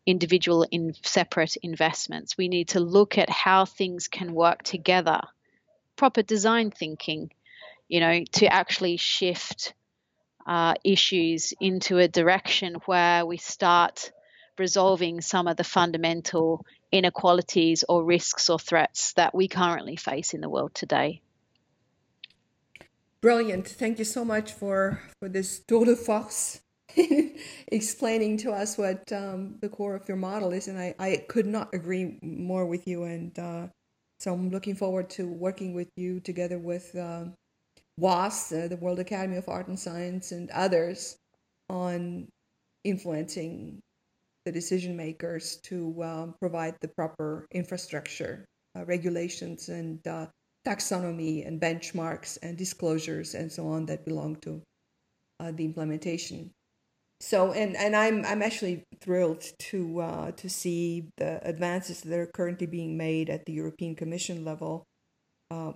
individual 0.05 0.65
in 0.71 0.93
separate 1.03 1.57
investments. 1.57 2.37
We 2.37 2.47
need 2.47 2.69
to 2.69 2.79
look 2.79 3.17
at 3.17 3.29
how 3.29 3.65
things 3.65 4.07
can 4.07 4.33
work 4.33 4.63
together, 4.63 5.21
proper 5.95 6.21
design 6.21 6.71
thinking, 6.71 7.31
you 7.87 7.99
know, 7.99 8.23
to 8.33 8.47
actually 8.47 8.97
shift 8.97 9.73
uh, 10.47 10.73
issues 10.83 11.53
into 11.59 11.97
a 11.97 12.07
direction 12.07 12.75
where 12.85 13.25
we 13.25 13.37
start 13.37 14.11
resolving 14.57 15.21
some 15.21 15.47
of 15.47 15.57
the 15.57 15.63
fundamental 15.63 16.65
inequalities 16.91 17.83
or 17.87 18.03
risks 18.03 18.49
or 18.49 18.57
threats 18.57 19.13
that 19.13 19.35
we 19.35 19.47
currently 19.47 19.97
face 19.97 20.33
in 20.33 20.41
the 20.41 20.49
world 20.49 20.73
today. 20.73 21.21
Brilliant. 23.21 23.67
Thank 23.67 23.99
you 23.99 24.05
so 24.05 24.23
much 24.23 24.53
for, 24.53 25.01
for 25.19 25.27
this 25.27 25.59
tour 25.67 25.85
de 25.85 25.95
force 25.95 26.61
explaining 27.67 28.37
to 28.37 28.51
us 28.51 28.77
what 28.77 29.11
um, 29.11 29.57
the 29.59 29.69
core 29.69 29.95
of 29.95 30.07
your 30.07 30.17
model 30.17 30.53
is. 30.53 30.67
And 30.67 30.79
I, 30.79 30.95
I 30.97 31.25
could 31.27 31.45
not 31.45 31.73
agree 31.73 32.17
more 32.21 32.65
with 32.65 32.87
you. 32.87 33.03
And 33.03 33.37
uh, 33.37 33.67
so 34.19 34.33
I'm 34.33 34.49
looking 34.49 34.75
forward 34.75 35.09
to 35.11 35.27
working 35.27 35.73
with 35.73 35.89
you 35.97 36.19
together 36.19 36.57
with 36.57 36.95
uh, 36.95 37.25
WAS, 37.97 38.51
uh, 38.51 38.67
the 38.67 38.77
World 38.77 38.99
Academy 38.99 39.37
of 39.37 39.49
Art 39.49 39.67
and 39.67 39.79
Science, 39.79 40.31
and 40.31 40.49
others 40.51 41.17
on 41.69 42.27
influencing 42.83 43.79
the 44.45 44.51
decision 44.51 44.95
makers 44.95 45.57
to 45.63 46.03
um, 46.03 46.35
provide 46.39 46.75
the 46.79 46.87
proper 46.87 47.47
infrastructure, 47.51 48.45
uh, 48.77 48.85
regulations, 48.85 49.69
and 49.69 50.05
uh, 50.07 50.27
taxonomy, 50.65 51.45
and 51.45 51.59
benchmarks, 51.59 52.37
and 52.41 52.57
disclosures, 52.57 53.33
and 53.33 53.51
so 53.51 53.67
on 53.67 53.85
that 53.87 54.05
belong 54.05 54.35
to 54.37 54.61
uh, 55.39 55.51
the 55.51 55.65
implementation. 55.65 56.51
So 57.19 57.51
and 57.51 57.75
and 57.75 57.95
I'm 57.95 58.23
I'm 58.25 58.43
actually 58.43 58.83
thrilled 59.01 59.43
to 59.71 59.99
uh, 60.01 60.31
to 60.31 60.49
see 60.49 61.09
the 61.17 61.45
advances 61.47 62.01
that 62.01 62.19
are 62.19 62.27
currently 62.27 62.67
being 62.67 62.95
made 62.95 63.29
at 63.29 63.45
the 63.45 63.53
European 63.53 63.95
Commission 63.95 64.45
level, 64.45 64.85
uh, 65.49 65.71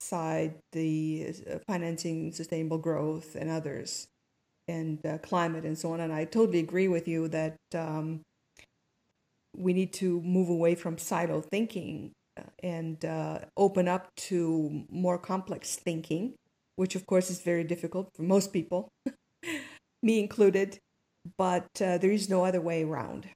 alongside 0.00 0.54
the 0.72 1.34
uh, 1.50 1.58
financing 1.66 2.32
sustainable 2.32 2.78
growth 2.78 3.34
and 3.34 3.50
others, 3.50 4.08
and 4.68 5.04
uh, 5.06 5.18
climate 5.18 5.64
and 5.64 5.78
so 5.78 5.92
on. 5.92 6.00
And 6.00 6.12
I 6.12 6.24
totally 6.24 6.58
agree 6.58 6.88
with 6.88 7.06
you 7.06 7.28
that 7.28 7.56
um, 7.74 8.22
we 9.56 9.72
need 9.72 9.92
to 9.94 10.20
move 10.22 10.48
away 10.48 10.74
from 10.74 10.98
silo 10.98 11.40
thinking 11.40 12.12
uh, 12.36 12.42
and 12.62 13.04
uh, 13.04 13.40
open 13.56 13.88
up 13.88 14.08
to 14.16 14.84
more 14.90 15.18
complex 15.18 15.76
thinking, 15.76 16.34
which 16.76 16.94
of 16.94 17.06
course 17.06 17.30
is 17.30 17.40
very 17.40 17.64
difficult 17.64 18.10
for 18.14 18.22
most 18.22 18.52
people. 18.52 18.88
me 20.02 20.20
included, 20.20 20.78
but 21.38 21.66
uh, 21.80 21.98
there 21.98 22.12
is 22.12 22.28
no 22.28 22.44
other 22.44 22.60
way 22.60 22.84
around. 22.84 23.28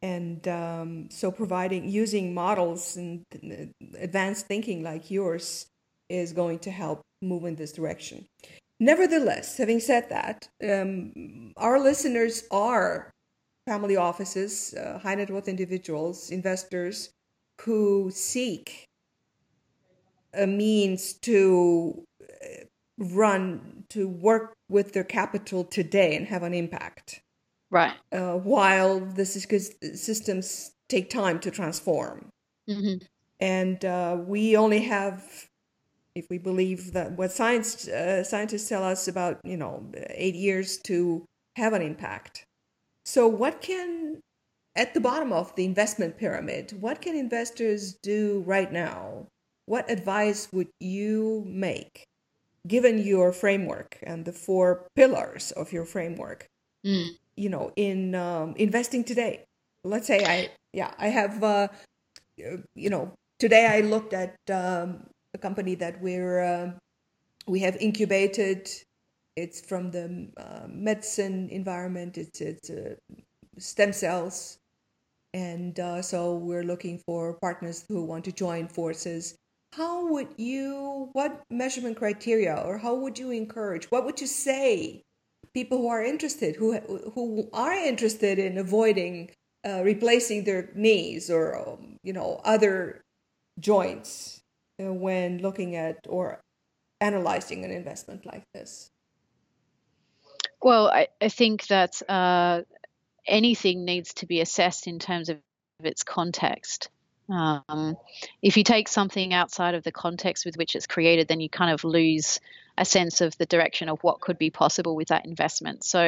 And 0.00 0.48
um, 0.48 1.10
so, 1.10 1.30
providing 1.30 1.88
using 1.88 2.34
models 2.34 2.96
and 2.96 3.22
advanced 4.00 4.46
thinking 4.46 4.82
like 4.82 5.12
yours 5.12 5.66
is 6.12 6.32
going 6.32 6.58
to 6.60 6.70
help 6.70 7.00
move 7.22 7.44
in 7.44 7.56
this 7.56 7.72
direction. 7.72 8.26
Nevertheless, 8.78 9.56
having 9.56 9.80
said 9.80 10.08
that, 10.10 10.48
um, 10.68 11.52
our 11.56 11.78
listeners 11.78 12.44
are 12.50 13.10
family 13.66 13.96
offices, 13.96 14.74
uh, 14.74 14.98
high 14.98 15.14
net 15.14 15.30
worth 15.30 15.48
individuals, 15.48 16.30
investors 16.30 17.10
who 17.62 18.10
seek 18.10 18.84
a 20.34 20.46
means 20.46 21.14
to 21.22 22.04
uh, 22.22 22.64
run, 22.98 23.84
to 23.90 24.08
work 24.08 24.54
with 24.68 24.92
their 24.92 25.04
capital 25.04 25.64
today 25.64 26.16
and 26.16 26.26
have 26.26 26.42
an 26.42 26.54
impact. 26.54 27.20
Right. 27.70 27.94
Uh, 28.10 28.34
while 28.34 29.00
the 29.00 29.24
systems 29.24 30.72
take 30.88 31.08
time 31.08 31.38
to 31.40 31.50
transform. 31.50 32.28
Mm-hmm. 32.68 33.04
And 33.40 33.84
uh, 33.84 34.18
we 34.18 34.56
only 34.56 34.80
have, 34.80 35.48
if 36.14 36.28
we 36.30 36.38
believe 36.38 36.92
that 36.92 37.12
what 37.12 37.32
science 37.32 37.88
uh, 37.88 38.24
scientists 38.24 38.68
tell 38.68 38.84
us 38.84 39.08
about, 39.08 39.40
you 39.44 39.56
know, 39.56 39.90
eight 40.10 40.34
years 40.34 40.76
to 40.78 41.24
have 41.56 41.72
an 41.72 41.82
impact. 41.82 42.44
So, 43.04 43.26
what 43.26 43.60
can, 43.60 44.20
at 44.76 44.94
the 44.94 45.00
bottom 45.00 45.32
of 45.32 45.54
the 45.56 45.64
investment 45.64 46.18
pyramid, 46.18 46.74
what 46.80 47.00
can 47.00 47.16
investors 47.16 47.94
do 48.02 48.42
right 48.46 48.70
now? 48.72 49.26
What 49.66 49.90
advice 49.90 50.48
would 50.52 50.68
you 50.80 51.44
make 51.46 52.04
given 52.66 52.98
your 52.98 53.32
framework 53.32 53.98
and 54.02 54.24
the 54.24 54.32
four 54.32 54.86
pillars 54.94 55.50
of 55.52 55.72
your 55.72 55.84
framework, 55.84 56.46
mm. 56.86 57.08
you 57.36 57.48
know, 57.48 57.72
in 57.76 58.14
um, 58.14 58.54
investing 58.56 59.04
today. 59.04 59.44
Let's 59.84 60.06
say 60.06 60.24
I, 60.24 60.50
yeah, 60.72 60.92
I 60.98 61.08
have 61.08 61.42
uh, 61.42 61.68
you 62.36 62.90
know, 62.90 63.12
today 63.38 63.66
I 63.66 63.80
looked 63.80 64.12
at 64.12 64.36
um, 64.50 65.06
a 65.34 65.38
company 65.38 65.74
that 65.76 66.00
we're 66.00 66.40
uh, 66.40 66.72
we 67.46 67.60
have 67.60 67.76
incubated. 67.76 68.70
It's 69.36 69.60
from 69.60 69.90
the 69.90 70.28
uh, 70.36 70.66
medicine 70.68 71.48
environment. 71.50 72.18
It's 72.18 72.40
it's 72.40 72.70
uh, 72.70 72.96
stem 73.58 73.92
cells, 73.92 74.58
and 75.32 75.78
uh, 75.80 76.02
so 76.02 76.36
we're 76.36 76.64
looking 76.64 76.98
for 76.98 77.34
partners 77.34 77.84
who 77.88 78.04
want 78.04 78.24
to 78.26 78.32
join 78.32 78.68
forces. 78.68 79.36
How 79.72 80.06
would 80.08 80.28
you? 80.36 81.08
What 81.12 81.42
measurement 81.50 81.96
criteria, 81.96 82.56
or 82.56 82.76
how 82.78 82.94
would 82.94 83.18
you 83.18 83.30
encourage? 83.30 83.90
What 83.90 84.04
would 84.04 84.20
you 84.20 84.26
say? 84.26 85.02
People 85.54 85.78
who 85.78 85.88
are 85.88 86.02
interested, 86.02 86.56
who 86.56 86.78
who 87.14 87.48
are 87.52 87.72
interested 87.72 88.38
in 88.38 88.58
avoiding 88.58 89.30
uh, 89.66 89.82
replacing 89.82 90.44
their 90.44 90.70
knees 90.74 91.30
or 91.30 91.56
um, 91.56 91.96
you 92.02 92.12
know 92.12 92.40
other 92.44 93.02
joints 93.60 94.41
when 94.78 95.38
looking 95.38 95.76
at 95.76 95.98
or 96.08 96.40
analyzing 97.00 97.64
an 97.64 97.70
investment 97.70 98.24
like 98.24 98.44
this? 98.54 98.90
Well, 100.62 100.88
I, 100.88 101.08
I 101.20 101.28
think 101.28 101.66
that 101.66 102.00
uh, 102.08 102.62
anything 103.26 103.84
needs 103.84 104.14
to 104.14 104.26
be 104.26 104.40
assessed 104.40 104.86
in 104.86 104.98
terms 104.98 105.28
of 105.28 105.38
its 105.82 106.04
context. 106.04 106.88
Um, 107.28 107.96
if 108.42 108.56
you 108.56 108.64
take 108.64 108.88
something 108.88 109.32
outside 109.32 109.74
of 109.74 109.84
the 109.84 109.92
context 109.92 110.44
with 110.44 110.56
which 110.56 110.76
it's 110.76 110.86
created, 110.86 111.28
then 111.28 111.40
you 111.40 111.48
kind 111.48 111.72
of 111.72 111.84
lose 111.84 112.40
a 112.76 112.84
sense 112.84 113.20
of 113.20 113.36
the 113.38 113.46
direction 113.46 113.88
of 113.88 114.02
what 114.02 114.20
could 114.20 114.38
be 114.38 114.50
possible 114.50 114.94
with 114.94 115.08
that 115.08 115.26
investment. 115.26 115.84
So 115.84 116.00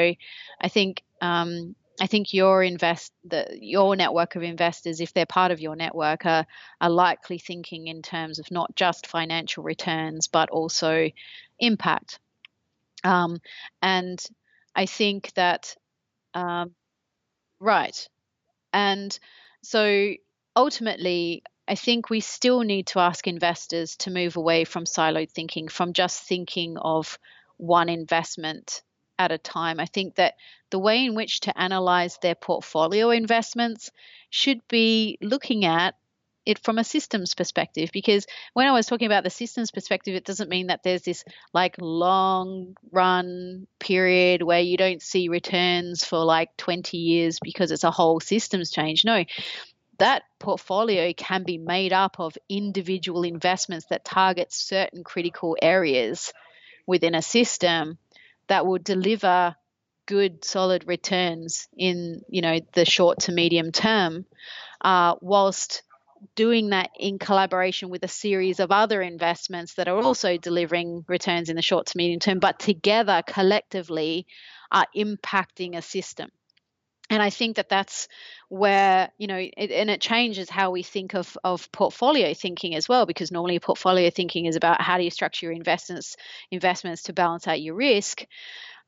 I 0.61 0.69
think 0.69 1.03
um, 1.21 1.75
I 2.01 2.07
think 2.09 2.35
your 2.35 2.63
invest 2.63 3.13
the, 3.25 3.57
your 3.61 3.95
network 3.95 4.35
of 4.35 4.43
investors, 4.43 5.01
if 5.01 5.13
they're 5.13 5.27
part 5.27 5.53
of 5.53 5.61
your 5.61 5.77
network, 5.77 6.27
are, 6.27 6.47
are 6.81 6.91
likely 6.91 7.39
thinking 7.39 7.87
in 7.87 8.03
terms 8.03 8.39
of 8.39 8.51
not 8.51 8.75
just 8.75 9.07
financial 9.07 9.63
returns 9.63 10.27
but 10.27 10.51
also 10.51 11.11
impact. 11.61 12.19
Um, 13.05 13.41
and 13.81 14.25
I 14.75 14.87
think 14.87 15.33
that 15.35 15.77
um, 16.33 16.75
right, 17.61 18.09
and 18.73 19.17
so 19.63 20.15
ultimately, 20.57 21.45
I 21.69 21.77
think 21.77 22.11
we 22.11 22.21
still 22.21 22.61
need 22.61 22.89
to 22.89 22.99
ask 22.99 23.27
investors 23.27 23.97
to 23.99 24.11
move 24.11 24.37
away 24.37 24.65
from 24.65 24.85
siloed 24.85 25.31
thinking, 25.31 25.69
from 25.69 25.93
just 25.93 26.25
thinking 26.25 26.77
of 26.77 27.19
one 27.57 27.89
investment 27.89 28.83
at 29.19 29.33
a 29.33 29.39
time. 29.39 29.81
I 29.81 29.87
think 29.87 30.17
that 30.17 30.35
the 30.71 30.79
way 30.79 31.05
in 31.05 31.15
which 31.15 31.41
to 31.41 31.59
analyze 31.59 32.19
their 32.19 32.35
portfolio 32.35 33.11
investments 33.11 33.91
should 34.31 34.67
be 34.69 35.19
looking 35.21 35.65
at 35.65 35.95
it 36.47 36.59
from 36.59 36.79
a 36.79 36.85
systems 36.85 37.35
perspective 37.35 37.91
because 37.93 38.27
when 38.53 38.67
I 38.67 38.73
was 38.73 38.87
talking 38.87 39.07
about 39.07 39.25
the 39.25 39.31
systems 39.31 39.71
perspective, 39.71 40.15
it 40.15 40.25
doesn't 40.25 40.51
mean 40.51 40.67
that 40.67 40.83
there's 40.83 41.03
this 41.03 41.25
like 41.55 41.77
long 41.81 42.77
run 42.93 43.67
period 43.79 44.43
where 44.43 44.61
you 44.61 44.77
don't 44.77 45.01
see 45.01 45.29
returns 45.29 46.05
for 46.05 46.19
like 46.19 46.55
20 46.59 46.99
years 46.99 47.39
because 47.43 47.71
it's 47.71 47.85
a 47.85 47.91
whole 47.91 48.21
systems 48.21 48.71
change. 48.71 49.05
No, 49.05 49.25
that 49.99 50.25
portfolio 50.39 51.13
can 51.17 51.45
be 51.45 51.57
made 51.57 51.93
up 51.93 52.21
of 52.21 52.37
individual 52.49 53.23
investments 53.23 53.87
that 53.87 54.05
target 54.05 54.53
certain 54.53 55.05
critical 55.05 55.57
areas 55.63 56.33
within 56.87 57.15
a 57.15 57.23
system 57.23 57.97
that 58.49 58.67
will 58.67 58.79
deliver 58.79 59.57
good 60.07 60.45
solid 60.45 60.87
returns 60.87 61.69
in 61.77 62.21
you 62.29 62.43
know 62.43 62.61
the 62.75 62.85
short 62.85 63.21
to 63.21 63.33
medium 63.33 63.73
term 63.73 64.27
uh, 64.83 65.15
whilst 65.21 65.83
doing 66.37 66.71
that 66.71 66.91
in 66.99 67.19
collaboration 67.19 67.91
with 67.91 68.03
a 68.03 68.09
series 68.09 68.61
of 68.61 68.71
other 68.71 69.03
investments 69.03 69.75
that 69.75 69.89
are 69.89 70.03
also 70.03 70.37
delivering 70.37 71.05
returns 71.07 71.49
in 71.49 71.57
the 71.57 71.63
short 71.63 71.87
to 71.87 71.97
medium 71.97 72.21
term 72.21 72.39
but 72.39 72.59
together 72.59 73.23
collectively 73.27 74.27
are 74.71 74.87
impacting 74.97 75.77
a 75.77 75.83
system 75.83 76.31
and 77.11 77.23
I 77.23 77.31
think 77.31 77.57
that 77.57 77.69
that's 77.69 78.09
where 78.49 79.11
you 79.19 79.27
know, 79.27 79.37
it, 79.37 79.71
and 79.71 79.91
it 79.91 80.01
changes 80.01 80.49
how 80.49 80.71
we 80.71 80.83
think 80.83 81.15
of 81.15 81.37
of 81.45 81.71
portfolio 81.73 82.35
thinking 82.35 82.75
as 82.75 82.89
well, 82.89 83.07
because 83.07 83.31
normally 83.31 83.59
portfolio 83.59 84.11
thinking 84.11 84.47
is 84.47 84.57
about 84.57 84.81
how 84.81 84.99
do 84.99 85.05
you 85.05 85.11
structure 85.11 85.47
your 85.47 85.55
investments 85.55 86.17
investments 86.51 87.05
to 87.05 87.13
balance 87.13 87.47
out 87.47 87.61
your 87.61 87.75
risk. 87.75 88.25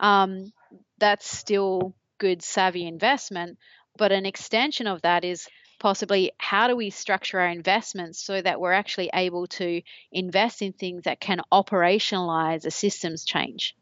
Um, 0.00 0.52
that's 0.98 1.28
still 1.28 1.94
good 2.18 2.42
savvy 2.42 2.86
investment, 2.86 3.58
but 3.96 4.12
an 4.12 4.26
extension 4.26 4.86
of 4.86 5.02
that 5.02 5.24
is 5.24 5.48
possibly 5.78 6.32
how 6.38 6.68
do 6.68 6.76
we 6.76 6.90
structure 6.90 7.38
our 7.38 7.48
investments 7.48 8.22
so 8.24 8.40
that 8.40 8.60
we're 8.60 8.72
actually 8.72 9.10
able 9.12 9.46
to 9.46 9.82
invest 10.10 10.62
in 10.62 10.72
things 10.72 11.04
that 11.04 11.20
can 11.20 11.40
operationalize 11.52 12.64
a 12.64 12.70
systems 12.70 13.24
change. 13.24 13.76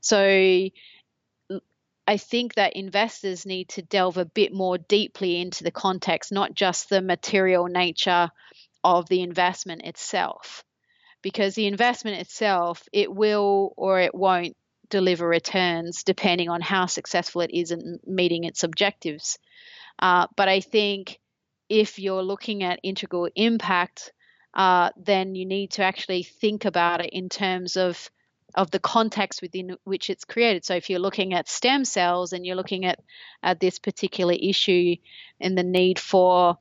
So 0.00 0.70
I 2.06 2.18
think 2.18 2.54
that 2.54 2.76
investors 2.76 3.46
need 3.46 3.68
to 3.70 3.82
delve 3.82 4.16
a 4.16 4.24
bit 4.24 4.52
more 4.52 4.78
deeply 4.78 5.40
into 5.40 5.64
the 5.64 5.72
context, 5.72 6.30
not 6.30 6.54
just 6.54 6.88
the 6.88 7.02
material 7.02 7.66
nature 7.66 8.30
of 8.84 9.08
the 9.08 9.22
investment 9.22 9.82
itself. 9.82 10.62
Because 11.22 11.54
the 11.54 11.66
investment 11.66 12.20
itself, 12.20 12.82
it 12.92 13.12
will 13.12 13.72
or 13.76 13.98
it 14.00 14.14
won't 14.14 14.56
deliver 14.88 15.26
returns 15.26 16.04
depending 16.04 16.48
on 16.48 16.60
how 16.60 16.86
successful 16.86 17.40
it 17.40 17.50
is 17.52 17.72
in 17.72 17.98
meeting 18.06 18.44
its 18.44 18.62
objectives. 18.62 19.38
Uh, 19.98 20.28
but 20.36 20.48
I 20.48 20.60
think 20.60 21.18
if 21.68 21.98
you're 21.98 22.22
looking 22.22 22.62
at 22.62 22.78
integral 22.84 23.28
impact, 23.34 24.12
uh, 24.54 24.90
then 24.96 25.34
you 25.34 25.46
need 25.46 25.72
to 25.72 25.82
actually 25.82 26.22
think 26.22 26.64
about 26.64 27.04
it 27.04 27.10
in 27.12 27.28
terms 27.28 27.76
of 27.76 28.10
of 28.56 28.70
the 28.70 28.78
context 28.78 29.42
within 29.42 29.76
which 29.84 30.08
it's 30.08 30.24
created. 30.24 30.64
So 30.64 30.74
if 30.74 30.88
you're 30.88 30.98
looking 30.98 31.34
at 31.34 31.48
stem 31.48 31.84
cells 31.84 32.32
and 32.32 32.46
you're 32.46 32.56
looking 32.56 32.86
at, 32.86 32.98
at 33.42 33.60
this 33.60 33.78
particular 33.78 34.34
issue 34.34 34.96
and 35.40 35.56
the 35.56 35.62
need 35.62 35.98
for 35.98 36.58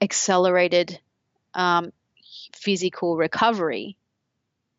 accelerated 0.00 1.00
um, 1.54 1.92
physical 2.54 3.16
recovery, 3.16 3.96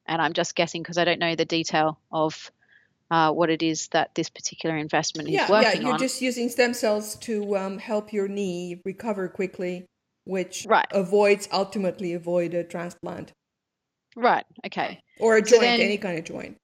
and 0.06 0.22
I'm 0.22 0.34
just 0.34 0.56
guessing 0.56 0.84
because 0.84 0.98
I 0.98 1.06
don't 1.06 1.20
know 1.20 1.36
the 1.36 1.46
detail 1.46 2.00
of 2.12 2.52
uh, 3.10 3.32
what 3.32 3.50
it 3.50 3.64
is 3.64 3.88
that 3.90 4.14
this 4.16 4.30
particular 4.30 4.78
investment 4.78 5.30
yeah, 5.30 5.46
is 5.46 5.50
working 5.50 5.68
on. 5.68 5.76
Yeah, 5.76 5.82
you're 5.82 5.94
on. 5.94 6.00
just 6.00 6.22
using 6.22 6.50
stem 6.50 6.74
cells 6.74 7.16
to 7.16 7.58
um, 7.58 7.78
help 7.78 8.14
your 8.14 8.28
knee 8.28 8.80
recover 8.86 9.28
quickly, 9.28 9.86
which 10.26 10.66
right. 10.70 10.86
avoids 10.92 11.50
ultimately 11.52 12.14
avoid 12.14 12.54
a 12.54 12.64
transplant. 12.64 13.34
Right. 14.16 14.46
Okay. 14.66 15.02
Or 15.20 15.38
a 15.38 15.42
joint, 15.42 15.50
so 15.50 15.60
then, 15.60 15.80
any 15.80 15.98
kind 15.98 16.18
of 16.18 16.26
joint. 16.26 16.58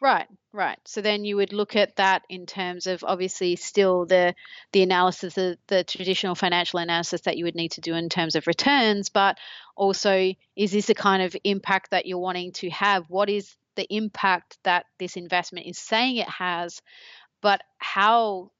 Right. 0.00 0.26
Right. 0.52 0.78
So 0.84 1.00
then 1.00 1.24
you 1.24 1.36
would 1.36 1.52
look 1.52 1.76
at 1.76 1.96
that 1.96 2.22
in 2.28 2.44
terms 2.44 2.86
of 2.86 3.04
obviously 3.04 3.56
still 3.56 4.04
the 4.04 4.34
the 4.72 4.82
analysis, 4.82 5.34
the, 5.34 5.56
the 5.68 5.84
traditional 5.84 6.34
financial 6.34 6.78
analysis 6.78 7.22
that 7.22 7.38
you 7.38 7.44
would 7.44 7.54
need 7.54 7.72
to 7.72 7.80
do 7.80 7.94
in 7.94 8.08
terms 8.08 8.34
of 8.34 8.46
returns, 8.46 9.08
but 9.08 9.38
also 9.76 10.34
is 10.56 10.72
this 10.72 10.90
a 10.90 10.94
kind 10.94 11.22
of 11.22 11.34
impact 11.44 11.92
that 11.92 12.04
you're 12.04 12.18
wanting 12.18 12.52
to 12.52 12.70
have? 12.70 13.04
What 13.08 13.30
is 13.30 13.56
the 13.76 13.86
impact 13.94 14.58
that 14.64 14.84
this 14.98 15.16
investment 15.16 15.66
is 15.66 15.78
saying 15.78 16.16
it 16.16 16.28
has, 16.28 16.82
but 17.40 17.62
how 17.78 18.50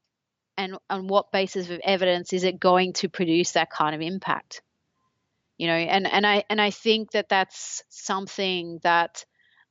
and 0.56 0.78
on 0.88 1.08
what 1.08 1.32
basis 1.32 1.68
of 1.68 1.80
evidence 1.84 2.32
is 2.32 2.44
it 2.44 2.58
going 2.60 2.94
to 2.94 3.08
produce 3.08 3.52
that 3.52 3.70
kind 3.70 3.94
of 3.94 4.00
impact? 4.00 4.62
You 5.58 5.66
know 5.66 5.74
and 5.74 6.06
and 6.06 6.26
i 6.26 6.44
and 6.50 6.60
i 6.60 6.70
think 6.70 7.12
that 7.12 7.28
that's 7.28 7.82
something 7.88 8.80
that 8.82 9.24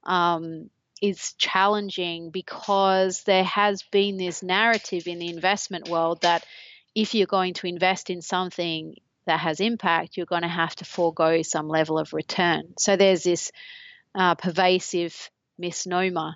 um, 0.04 0.70
is 1.02 1.34
challenging 1.34 2.32
because 2.32 3.24
there 3.24 3.44
has 3.44 3.84
been 3.84 4.18
this 4.18 4.42
narrative 4.44 5.08
in 5.08 5.20
the 5.20 5.30
investment 5.30 5.90
world 5.90 6.22
that 6.22 6.46
if 6.96 7.14
you're 7.16 7.28
going 7.28 7.54
to 7.56 7.68
invest 7.68 8.10
in 8.10 8.22
something 8.22 8.96
that 9.26 9.40
has 9.40 9.60
impact, 9.60 10.18
you're 10.18 10.26
going 10.26 10.42
to 10.42 10.48
have 10.48 10.76
to 10.76 10.86
forego 10.86 11.42
some 11.42 11.68
level 11.68 11.98
of 11.98 12.14
return. 12.14 12.74
So 12.78 12.96
there's 12.96 13.24
this 13.24 13.52
uh, 14.14 14.36
pervasive 14.36 15.30
misnomer 15.58 16.36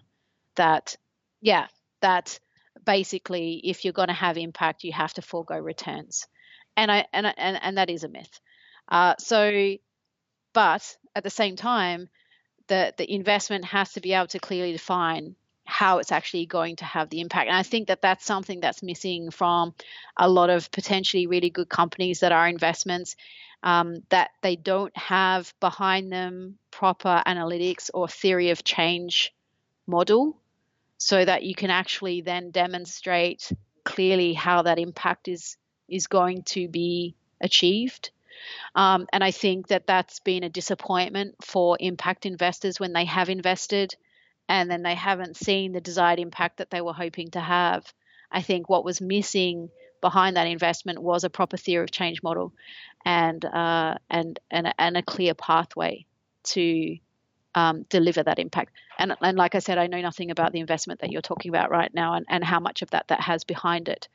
that, 0.55 0.95
yeah, 1.41 1.67
that 2.01 2.39
basically 2.85 3.61
if 3.63 3.83
you're 3.83 3.93
going 3.93 4.07
to 4.07 4.13
have 4.13 4.37
impact, 4.37 4.83
you 4.83 4.93
have 4.93 5.13
to 5.15 5.21
forego 5.21 5.57
returns, 5.57 6.27
and 6.77 6.91
I 6.91 7.05
and 7.13 7.25
and, 7.25 7.59
and 7.61 7.77
that 7.77 7.89
is 7.89 8.03
a 8.03 8.09
myth. 8.09 8.39
Uh, 8.87 9.15
so, 9.19 9.75
but 10.53 10.97
at 11.15 11.23
the 11.23 11.29
same 11.29 11.55
time, 11.55 12.09
the 12.67 12.93
the 12.97 13.11
investment 13.11 13.65
has 13.65 13.93
to 13.93 14.01
be 14.01 14.13
able 14.13 14.27
to 14.27 14.39
clearly 14.39 14.71
define 14.71 15.35
how 15.65 15.97
it's 15.97 16.11
actually 16.11 16.45
going 16.45 16.75
to 16.75 16.85
have 16.85 17.09
the 17.09 17.21
impact. 17.21 17.47
And 17.47 17.57
I 17.57 17.63
think 17.63 17.87
that 17.87 18.01
that's 18.01 18.23
something 18.25 18.59
that's 18.59 18.83
missing 18.83 19.31
from 19.31 19.73
a 20.15 20.29
lot 20.29 20.51
of 20.51 20.71
potentially 20.71 21.25
really 21.25 21.49
good 21.49 21.69
companies 21.69 22.19
that 22.19 22.31
are 22.31 22.47
investments. 22.47 23.15
Um, 23.63 24.03
that 24.09 24.29
they 24.43 24.57
don't 24.57 24.95
have 24.95 25.51
behind 25.59 26.11
them 26.11 26.59
proper 26.69 27.23
analytics 27.25 27.89
or 27.95 28.07
theory 28.07 28.51
of 28.51 28.63
change 28.63 29.33
model 29.87 30.37
so 30.97 31.25
that 31.25 31.41
you 31.41 31.55
can 31.55 31.71
actually 31.71 32.21
then 32.21 32.51
demonstrate 32.51 33.51
clearly 33.83 34.33
how 34.33 34.63
that 34.63 34.77
impact 34.77 35.27
is 35.27 35.57
is 35.87 36.07
going 36.07 36.43
to 36.43 36.67
be 36.67 37.15
achieved 37.41 38.11
Um, 38.75 39.07
and 39.11 39.23
I 39.23 39.31
think 39.31 39.67
that 39.67 39.87
that's 39.87 40.19
been 40.19 40.43
a 40.43 40.49
disappointment 40.49 41.35
for 41.43 41.77
impact 41.79 42.25
investors 42.25 42.79
when 42.79 42.93
they 42.93 43.05
have 43.05 43.29
invested 43.29 43.95
and 44.47 44.69
then 44.69 44.83
they 44.83 44.95
haven't 44.95 45.37
seen 45.37 45.71
the 45.71 45.81
desired 45.81 46.19
impact 46.19 46.57
that 46.57 46.69
they 46.69 46.81
were 46.81 46.93
hoping 46.93 47.31
to 47.31 47.39
have. 47.39 47.91
I 48.31 48.41
think 48.41 48.69
what 48.69 48.85
was 48.85 49.01
missing 49.01 49.69
behind 50.01 50.37
that 50.37 50.47
investment 50.47 51.01
was 51.01 51.23
a 51.23 51.29
proper 51.29 51.57
theory 51.57 51.83
of 51.83 51.91
change 51.91 52.21
model 52.21 52.53
and 53.03 53.43
uh, 53.43 53.95
and 54.09 54.39
and 54.51 54.73
and 54.77 54.97
a 54.97 55.01
clear 55.01 55.33
pathway 55.33 56.05
to 56.43 56.97
um, 57.55 57.83
deliver 57.89 58.21
that 58.21 58.37
impact. 58.37 58.73
And, 58.99 59.13
and 59.21 59.37
like 59.37 59.55
I 59.55 59.59
said, 59.59 59.77
I 59.77 59.87
know 59.87 60.01
nothing 60.01 60.29
about 60.29 60.51
the 60.51 60.59
investment 60.59 60.99
that 60.99 61.11
you're 61.11 61.21
talking 61.21 61.49
about 61.49 61.71
right 61.71 61.91
now 61.93 62.13
and, 62.13 62.25
and 62.29 62.43
how 62.43 62.59
much 62.59 62.81
of 62.81 62.91
that 62.91 63.07
that 63.07 63.21
has 63.21 63.45
behind 63.45 63.89
it. 63.89 64.09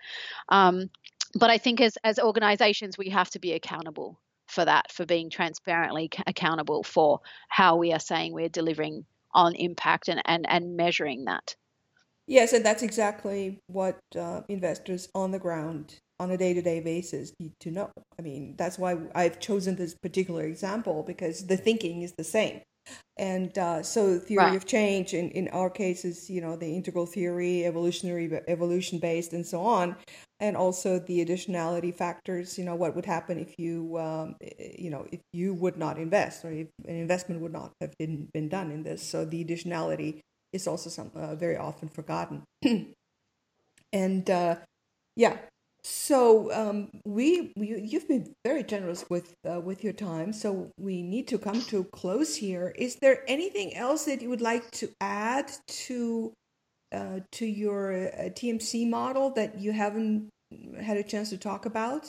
Um, 0.51 0.91
but 1.35 1.51
I 1.51 1.59
think 1.59 1.81
as 1.81 1.97
as 2.05 2.18
organizations, 2.18 2.99
we 2.99 3.09
have 3.11 3.31
to 3.31 3.39
be 3.39 3.53
accountable 3.53 4.18
for 4.51 4.64
that, 4.64 4.91
for 4.91 5.07
being 5.07 5.31
transparently 5.31 6.11
accountable 6.26 6.83
for 6.83 7.20
how 7.49 7.76
we 7.76 7.93
are 7.93 8.01
saying 8.01 8.33
we're 8.33 8.49
delivering 8.49 9.05
on 9.33 9.55
impact 9.55 10.09
and, 10.09 10.20
and, 10.24 10.45
and 10.49 10.76
measuring 10.76 11.24
that. 11.26 11.55
Yes, 12.26 12.53
and 12.53 12.64
that's 12.64 12.83
exactly 12.83 13.61
what 13.66 13.99
uh, 14.16 14.43
investors 14.49 15.09
on 15.14 15.31
the 15.31 15.39
ground 15.39 15.97
on 16.18 16.31
a 16.31 16.37
day 16.37 16.53
to 16.53 16.62
day 16.62 16.81
basis 16.81 17.33
need 17.41 17.53
to 17.61 17.70
know. 17.70 17.91
I 18.18 18.22
mean, 18.22 18.55
that's 18.57 18.78
why 18.78 18.97
I've 19.14 19.41
chosen 19.41 19.76
this 19.76 19.95
particular 19.95 20.45
example 20.45 21.03
because 21.03 21.47
the 21.47 21.57
thinking 21.57 22.03
is 22.03 22.12
the 22.12 22.24
same. 22.24 22.61
And 23.16 23.57
uh, 23.59 23.82
so, 23.82 24.18
theory 24.18 24.45
right. 24.45 24.57
of 24.57 24.64
change 24.64 25.12
in, 25.12 25.30
in 25.32 25.49
our 25.49 25.68
cases, 25.68 26.30
you 26.30 26.41
know, 26.41 26.57
the 26.57 26.74
integral 26.74 27.05
theory, 27.05 27.66
evolutionary, 27.66 28.41
evolution 28.49 28.99
based, 28.99 29.34
and 29.34 29.47
so 29.47 29.61
on, 29.61 29.97
and 30.41 30.57
also 30.57 30.99
the 30.99 31.24
additionality 31.24 31.95
factors. 31.95 32.59
You 32.59 32.64
know, 32.64 32.74
what 32.74 32.97
would 32.97 33.05
happen 33.05 33.38
if 33.38 33.59
you, 33.59 33.99
um, 33.99 34.36
you 34.59 34.88
know, 34.88 35.07
if 35.12 35.20
you 35.34 35.53
would 35.53 35.76
not 35.76 35.99
invest, 35.99 36.45
or 36.45 36.51
if 36.51 36.68
an 36.86 36.97
investment 36.97 37.43
would 37.43 37.53
not 37.53 37.72
have 37.82 37.93
been 37.99 38.28
been 38.32 38.49
done 38.49 38.70
in 38.70 38.84
this. 38.84 39.03
So 39.03 39.26
the 39.26 39.45
additionality 39.45 40.20
is 40.53 40.66
also 40.66 40.88
some 40.88 41.11
uh, 41.14 41.34
very 41.34 41.57
often 41.57 41.88
forgotten. 41.88 42.45
and 43.93 44.30
uh, 44.30 44.57
yeah, 45.16 45.36
so 45.83 46.53
um, 46.53 46.91
we, 47.05 47.53
we, 47.57 47.81
you've 47.81 48.09
been 48.09 48.35
very 48.45 48.62
generous 48.62 49.05
with 49.09 49.35
uh, 49.49 49.61
with 49.61 49.83
your 49.85 49.93
time. 49.93 50.33
So 50.33 50.70
we 50.78 51.03
need 51.03 51.28
to 51.28 51.39
come 51.39 51.61
to 51.62 51.85
close 51.85 52.37
here. 52.37 52.74
Is 52.76 52.97
there 52.97 53.24
anything 53.28 53.74
else 53.74 54.05
that 54.05 54.22
you 54.22 54.28
would 54.28 54.41
like 54.41 54.70
to 54.72 54.91
add 55.01 55.51
to 55.87 56.33
uh, 56.93 57.20
to 57.33 57.47
your 57.47 57.93
uh, 57.93 58.31
TMC 58.31 58.89
model 58.89 59.31
that 59.31 59.59
you 59.59 59.72
haven't 59.72 60.28
had 60.81 60.97
a 60.97 61.03
chance 61.03 61.31
to 61.31 61.39
talk 61.39 61.66
about? 61.66 62.07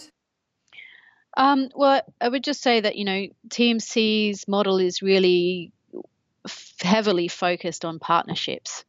Um, 1.37 1.69
well, 1.73 2.01
I 2.19 2.27
would 2.27 2.43
just 2.43 2.61
say 2.61 2.81
that 2.81 2.95
you 2.97 3.05
know 3.05 3.27
TMC's 3.49 4.47
model 4.47 4.79
is 4.79 5.01
really 5.01 5.71
heavily 6.79 7.27
focused 7.27 7.85
on 7.85 7.99
partnerships. 7.99 8.83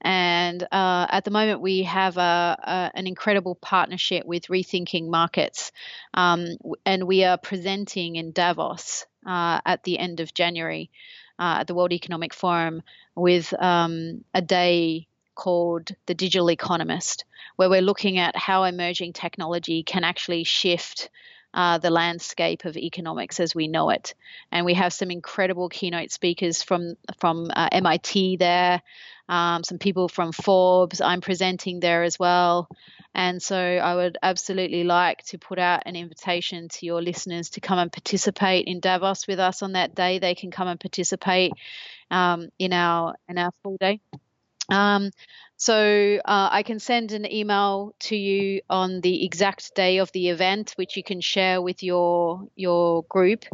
And 0.00 0.62
uh, 0.62 1.06
at 1.10 1.24
the 1.24 1.30
moment, 1.30 1.60
we 1.60 1.82
have 1.82 2.16
a, 2.16 2.56
a, 2.62 2.90
an 2.94 3.06
incredible 3.06 3.56
partnership 3.56 4.24
with 4.26 4.46
Rethinking 4.46 5.08
Markets, 5.08 5.72
um, 6.14 6.56
and 6.86 7.04
we 7.04 7.24
are 7.24 7.36
presenting 7.36 8.16
in 8.16 8.32
Davos 8.32 9.06
uh, 9.26 9.60
at 9.66 9.82
the 9.82 9.98
end 9.98 10.20
of 10.20 10.34
January 10.34 10.90
uh, 11.38 11.58
at 11.60 11.66
the 11.66 11.74
World 11.74 11.92
Economic 11.92 12.32
Forum 12.32 12.82
with 13.14 13.52
um, 13.60 14.24
a 14.34 14.42
day 14.42 15.08
called 15.34 15.90
The 16.06 16.14
Digital 16.14 16.50
Economist, 16.50 17.24
where 17.56 17.70
we're 17.70 17.80
looking 17.80 18.18
at 18.18 18.36
how 18.36 18.64
emerging 18.64 19.12
technology 19.12 19.82
can 19.82 20.04
actually 20.04 20.44
shift 20.44 21.10
uh, 21.54 21.78
the 21.78 21.90
landscape 21.90 22.64
of 22.64 22.76
economics 22.76 23.40
as 23.40 23.54
we 23.54 23.68
know 23.68 23.90
it. 23.90 24.14
And 24.52 24.66
we 24.66 24.74
have 24.74 24.92
some 24.92 25.10
incredible 25.10 25.68
keynote 25.68 26.10
speakers 26.10 26.62
from 26.62 26.94
from 27.18 27.50
uh, 27.54 27.68
MIT 27.72 28.36
there, 28.36 28.82
um, 29.28 29.64
some 29.64 29.78
people 29.78 30.08
from 30.08 30.32
Forbes. 30.32 31.00
I'm 31.00 31.20
presenting 31.20 31.80
there 31.80 32.02
as 32.02 32.18
well. 32.18 32.68
And 33.14 33.42
so 33.42 33.56
I 33.56 33.94
would 33.96 34.18
absolutely 34.22 34.84
like 34.84 35.24
to 35.26 35.38
put 35.38 35.58
out 35.58 35.82
an 35.86 35.96
invitation 35.96 36.68
to 36.68 36.86
your 36.86 37.02
listeners 37.02 37.50
to 37.50 37.60
come 37.60 37.78
and 37.78 37.90
participate 37.90 38.66
in 38.66 38.80
Davos 38.80 39.26
with 39.26 39.40
us 39.40 39.62
on 39.62 39.72
that 39.72 39.94
day. 39.94 40.18
They 40.18 40.34
can 40.34 40.50
come 40.50 40.68
and 40.68 40.78
participate 40.78 41.52
um, 42.10 42.48
in 42.58 42.72
our 42.72 43.14
in 43.28 43.38
our 43.38 43.50
full 43.62 43.76
day. 43.78 44.00
Um, 44.70 45.10
so 45.60 46.20
uh, 46.24 46.48
I 46.52 46.62
can 46.62 46.78
send 46.78 47.10
an 47.10 47.30
email 47.30 47.92
to 48.00 48.16
you 48.16 48.60
on 48.70 49.00
the 49.00 49.24
exact 49.24 49.74
day 49.74 49.98
of 49.98 50.10
the 50.12 50.28
event, 50.28 50.72
which 50.76 50.96
you 50.96 51.02
can 51.02 51.20
share 51.20 51.60
with 51.60 51.82
your 51.82 52.48
your 52.54 53.02
group. 53.02 53.44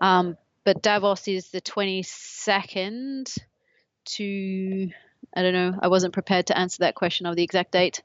Um, 0.00 0.36
but 0.64 0.82
Davos 0.82 1.26
is 1.26 1.48
the 1.48 1.60
22nd 1.60 3.38
to 4.04 4.90
I 5.34 5.42
don't 5.42 5.52
know. 5.52 5.76
I 5.82 5.88
wasn't 5.88 6.14
prepared 6.14 6.46
to 6.46 6.56
answer 6.56 6.78
that 6.80 6.94
question 6.94 7.26
of 7.26 7.34
the 7.34 7.42
exact 7.42 7.72
date. 7.72 8.02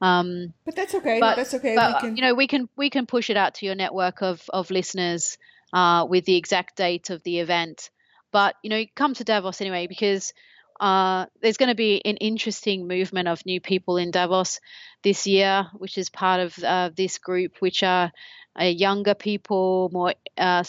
Um, 0.00 0.52
but 0.64 0.74
that's 0.74 0.96
okay. 0.96 1.20
But, 1.20 1.36
that's 1.36 1.54
okay. 1.54 1.76
But, 1.76 2.00
can... 2.00 2.16
You 2.16 2.22
know, 2.22 2.34
we 2.34 2.48
can 2.48 2.68
we 2.76 2.90
can 2.90 3.06
push 3.06 3.30
it 3.30 3.36
out 3.36 3.54
to 3.56 3.66
your 3.66 3.76
network 3.76 4.22
of 4.22 4.42
of 4.48 4.72
listeners 4.72 5.38
uh, 5.72 6.04
with 6.08 6.24
the 6.24 6.34
exact 6.34 6.76
date 6.76 7.10
of 7.10 7.22
the 7.22 7.38
event. 7.38 7.90
But 8.32 8.56
you 8.64 8.70
know, 8.70 8.82
come 8.96 9.14
to 9.14 9.22
Davos 9.22 9.60
anyway 9.60 9.86
because 9.86 10.32
uh, 10.82 11.26
there's 11.40 11.58
going 11.58 11.68
to 11.68 11.76
be 11.76 12.02
an 12.04 12.16
interesting 12.16 12.88
movement 12.88 13.28
of 13.28 13.46
new 13.46 13.60
people 13.60 13.98
in 13.98 14.10
Davos 14.10 14.60
this 15.04 15.28
year, 15.28 15.68
which 15.74 15.96
is 15.96 16.10
part 16.10 16.40
of 16.40 16.58
uh, 16.58 16.90
this 16.92 17.18
group, 17.18 17.58
which 17.60 17.84
are 17.84 18.10
uh, 18.60 18.64
younger 18.64 19.14
people, 19.14 19.90
more 19.92 20.14
uh, 20.36 20.64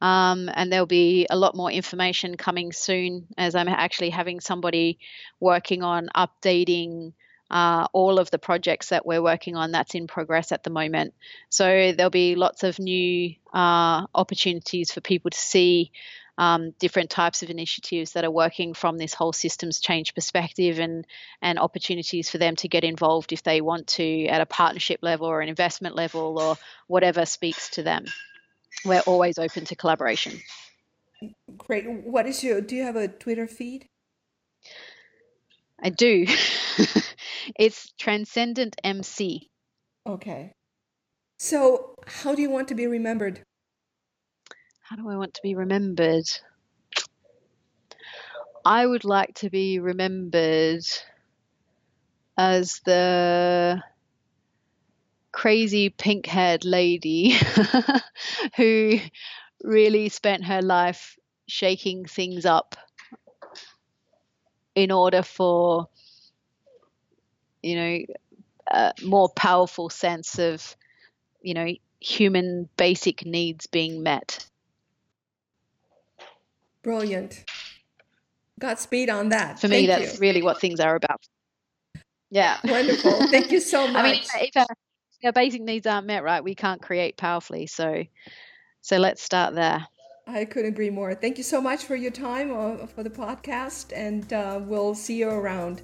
Um, 0.00 0.48
and 0.54 0.72
there'll 0.72 0.86
be 0.86 1.26
a 1.28 1.36
lot 1.36 1.56
more 1.56 1.72
information 1.72 2.36
coming 2.36 2.70
soon 2.70 3.26
as 3.36 3.56
I'm 3.56 3.66
actually 3.66 4.10
having 4.10 4.38
somebody 4.38 5.00
working 5.40 5.82
on 5.82 6.08
updating 6.14 7.14
uh, 7.50 7.86
all 7.92 8.18
of 8.18 8.30
the 8.30 8.38
projects 8.38 8.90
that 8.90 9.06
we're 9.06 9.22
working 9.22 9.56
on 9.56 9.72
that's 9.72 9.94
in 9.94 10.06
progress 10.06 10.52
at 10.52 10.64
the 10.64 10.70
moment. 10.70 11.14
So 11.48 11.92
there'll 11.92 12.10
be 12.10 12.34
lots 12.34 12.64
of 12.64 12.78
new 12.78 13.34
uh, 13.52 14.06
opportunities 14.14 14.92
for 14.92 15.00
people 15.00 15.30
to 15.30 15.38
see 15.38 15.92
um, 16.38 16.70
different 16.78 17.10
types 17.10 17.42
of 17.42 17.50
initiatives 17.50 18.12
that 18.12 18.24
are 18.24 18.30
working 18.30 18.72
from 18.72 18.96
this 18.96 19.12
whole 19.12 19.32
systems 19.32 19.80
change 19.80 20.14
perspective 20.14 20.78
and 20.78 21.04
and 21.42 21.58
opportunities 21.58 22.30
for 22.30 22.38
them 22.38 22.54
to 22.56 22.68
get 22.68 22.84
involved 22.84 23.32
if 23.32 23.42
they 23.42 23.60
want 23.60 23.88
to 23.88 24.26
at 24.26 24.40
a 24.40 24.46
partnership 24.46 25.00
level 25.02 25.26
or 25.26 25.40
an 25.40 25.48
investment 25.48 25.96
level 25.96 26.38
or 26.38 26.56
whatever 26.86 27.26
speaks 27.26 27.70
to 27.70 27.82
them. 27.82 28.04
We're 28.84 29.00
always 29.00 29.38
open 29.38 29.64
to 29.66 29.74
collaboration. 29.74 30.38
Great. 31.56 31.90
What 31.90 32.26
is 32.26 32.44
your? 32.44 32.60
Do 32.60 32.76
you 32.76 32.84
have 32.84 32.94
a 32.94 33.08
Twitter 33.08 33.48
feed? 33.48 33.88
I 35.82 35.90
do. 35.90 36.26
it's 37.58 37.92
Transcendent 37.98 38.76
MC. 38.82 39.48
Okay. 40.06 40.52
So, 41.38 41.94
how 42.06 42.34
do 42.34 42.42
you 42.42 42.50
want 42.50 42.68
to 42.68 42.74
be 42.74 42.86
remembered? 42.86 43.42
How 44.82 44.96
do 44.96 45.08
I 45.08 45.16
want 45.16 45.34
to 45.34 45.42
be 45.42 45.54
remembered? 45.54 46.24
I 48.64 48.86
would 48.86 49.04
like 49.04 49.34
to 49.36 49.50
be 49.50 49.78
remembered 49.78 50.84
as 52.36 52.80
the 52.84 53.82
crazy 55.32 55.90
pink 55.90 56.26
haired 56.26 56.64
lady 56.64 57.34
who 58.56 58.98
really 59.62 60.08
spent 60.08 60.44
her 60.44 60.62
life 60.62 61.16
shaking 61.46 62.04
things 62.04 62.44
up 62.44 62.76
in 64.74 64.90
order 64.90 65.22
for 65.22 65.88
you 67.62 67.76
know 67.76 67.98
a 68.70 68.92
more 69.02 69.28
powerful 69.30 69.88
sense 69.88 70.38
of 70.38 70.76
you 71.40 71.54
know 71.54 71.68
human 72.00 72.68
basic 72.76 73.24
needs 73.24 73.66
being 73.66 74.02
met. 74.02 74.46
Brilliant. 76.82 77.44
Godspeed 78.60 79.10
on 79.10 79.28
that. 79.30 79.60
For 79.60 79.68
me 79.68 79.86
Thank 79.86 80.04
that's 80.04 80.14
you. 80.14 80.20
really 80.20 80.42
what 80.42 80.60
things 80.60 80.80
are 80.80 80.94
about. 80.94 81.20
Yeah. 82.30 82.58
Wonderful. 82.64 83.26
Thank 83.28 83.52
you 83.52 83.60
so 83.60 83.86
much 83.88 83.96
I 84.04 84.12
mean 84.12 84.22
if 84.42 84.56
our, 84.56 84.66
if 85.20 85.26
our 85.26 85.32
basic 85.32 85.62
needs 85.62 85.86
aren't 85.86 86.06
met 86.06 86.22
right 86.22 86.42
we 86.42 86.54
can't 86.54 86.82
create 86.82 87.16
powerfully. 87.16 87.66
So 87.66 88.04
so 88.80 88.96
let's 88.96 89.22
start 89.22 89.54
there. 89.54 89.86
I 90.26 90.44
couldn't 90.44 90.72
agree 90.72 90.90
more. 90.90 91.14
Thank 91.14 91.38
you 91.38 91.44
so 91.44 91.60
much 91.60 91.84
for 91.84 91.96
your 91.96 92.10
time 92.10 92.54
uh, 92.54 92.86
for 92.86 93.02
the 93.02 93.10
podcast, 93.10 93.96
and 93.96 94.30
uh, 94.30 94.60
we'll 94.62 94.94
see 94.94 95.16
you 95.16 95.30
around. 95.30 95.82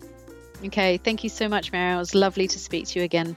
Okay, 0.65 0.97
thank 0.97 1.23
you 1.23 1.31
so 1.31 1.49
much, 1.49 1.73
Mary. 1.73 1.95
It 1.95 1.99
was 1.99 2.15
lovely 2.15 2.49
to 2.49 2.59
speak 2.59 2.87
to 2.89 2.99
you 2.99 3.05
again. 3.05 3.37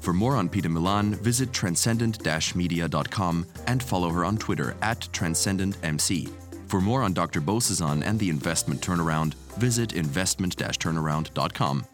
For 0.00 0.12
more 0.14 0.36
on 0.36 0.48
Peta 0.48 0.68
Milan, 0.68 1.14
visit 1.16 1.52
transcendent 1.52 2.24
media.com 2.54 3.46
and 3.66 3.82
follow 3.82 4.08
her 4.10 4.24
on 4.24 4.38
Twitter 4.38 4.74
at 4.80 5.00
transcendentmc. 5.12 6.30
For 6.68 6.80
more 6.80 7.02
on 7.02 7.12
Dr. 7.12 7.40
Bozesan 7.40 8.02
and 8.04 8.18
the 8.18 8.30
investment 8.30 8.80
turnaround, 8.80 9.34
visit 9.58 9.94
investment 9.94 10.56
turnaround.com. 10.56 11.84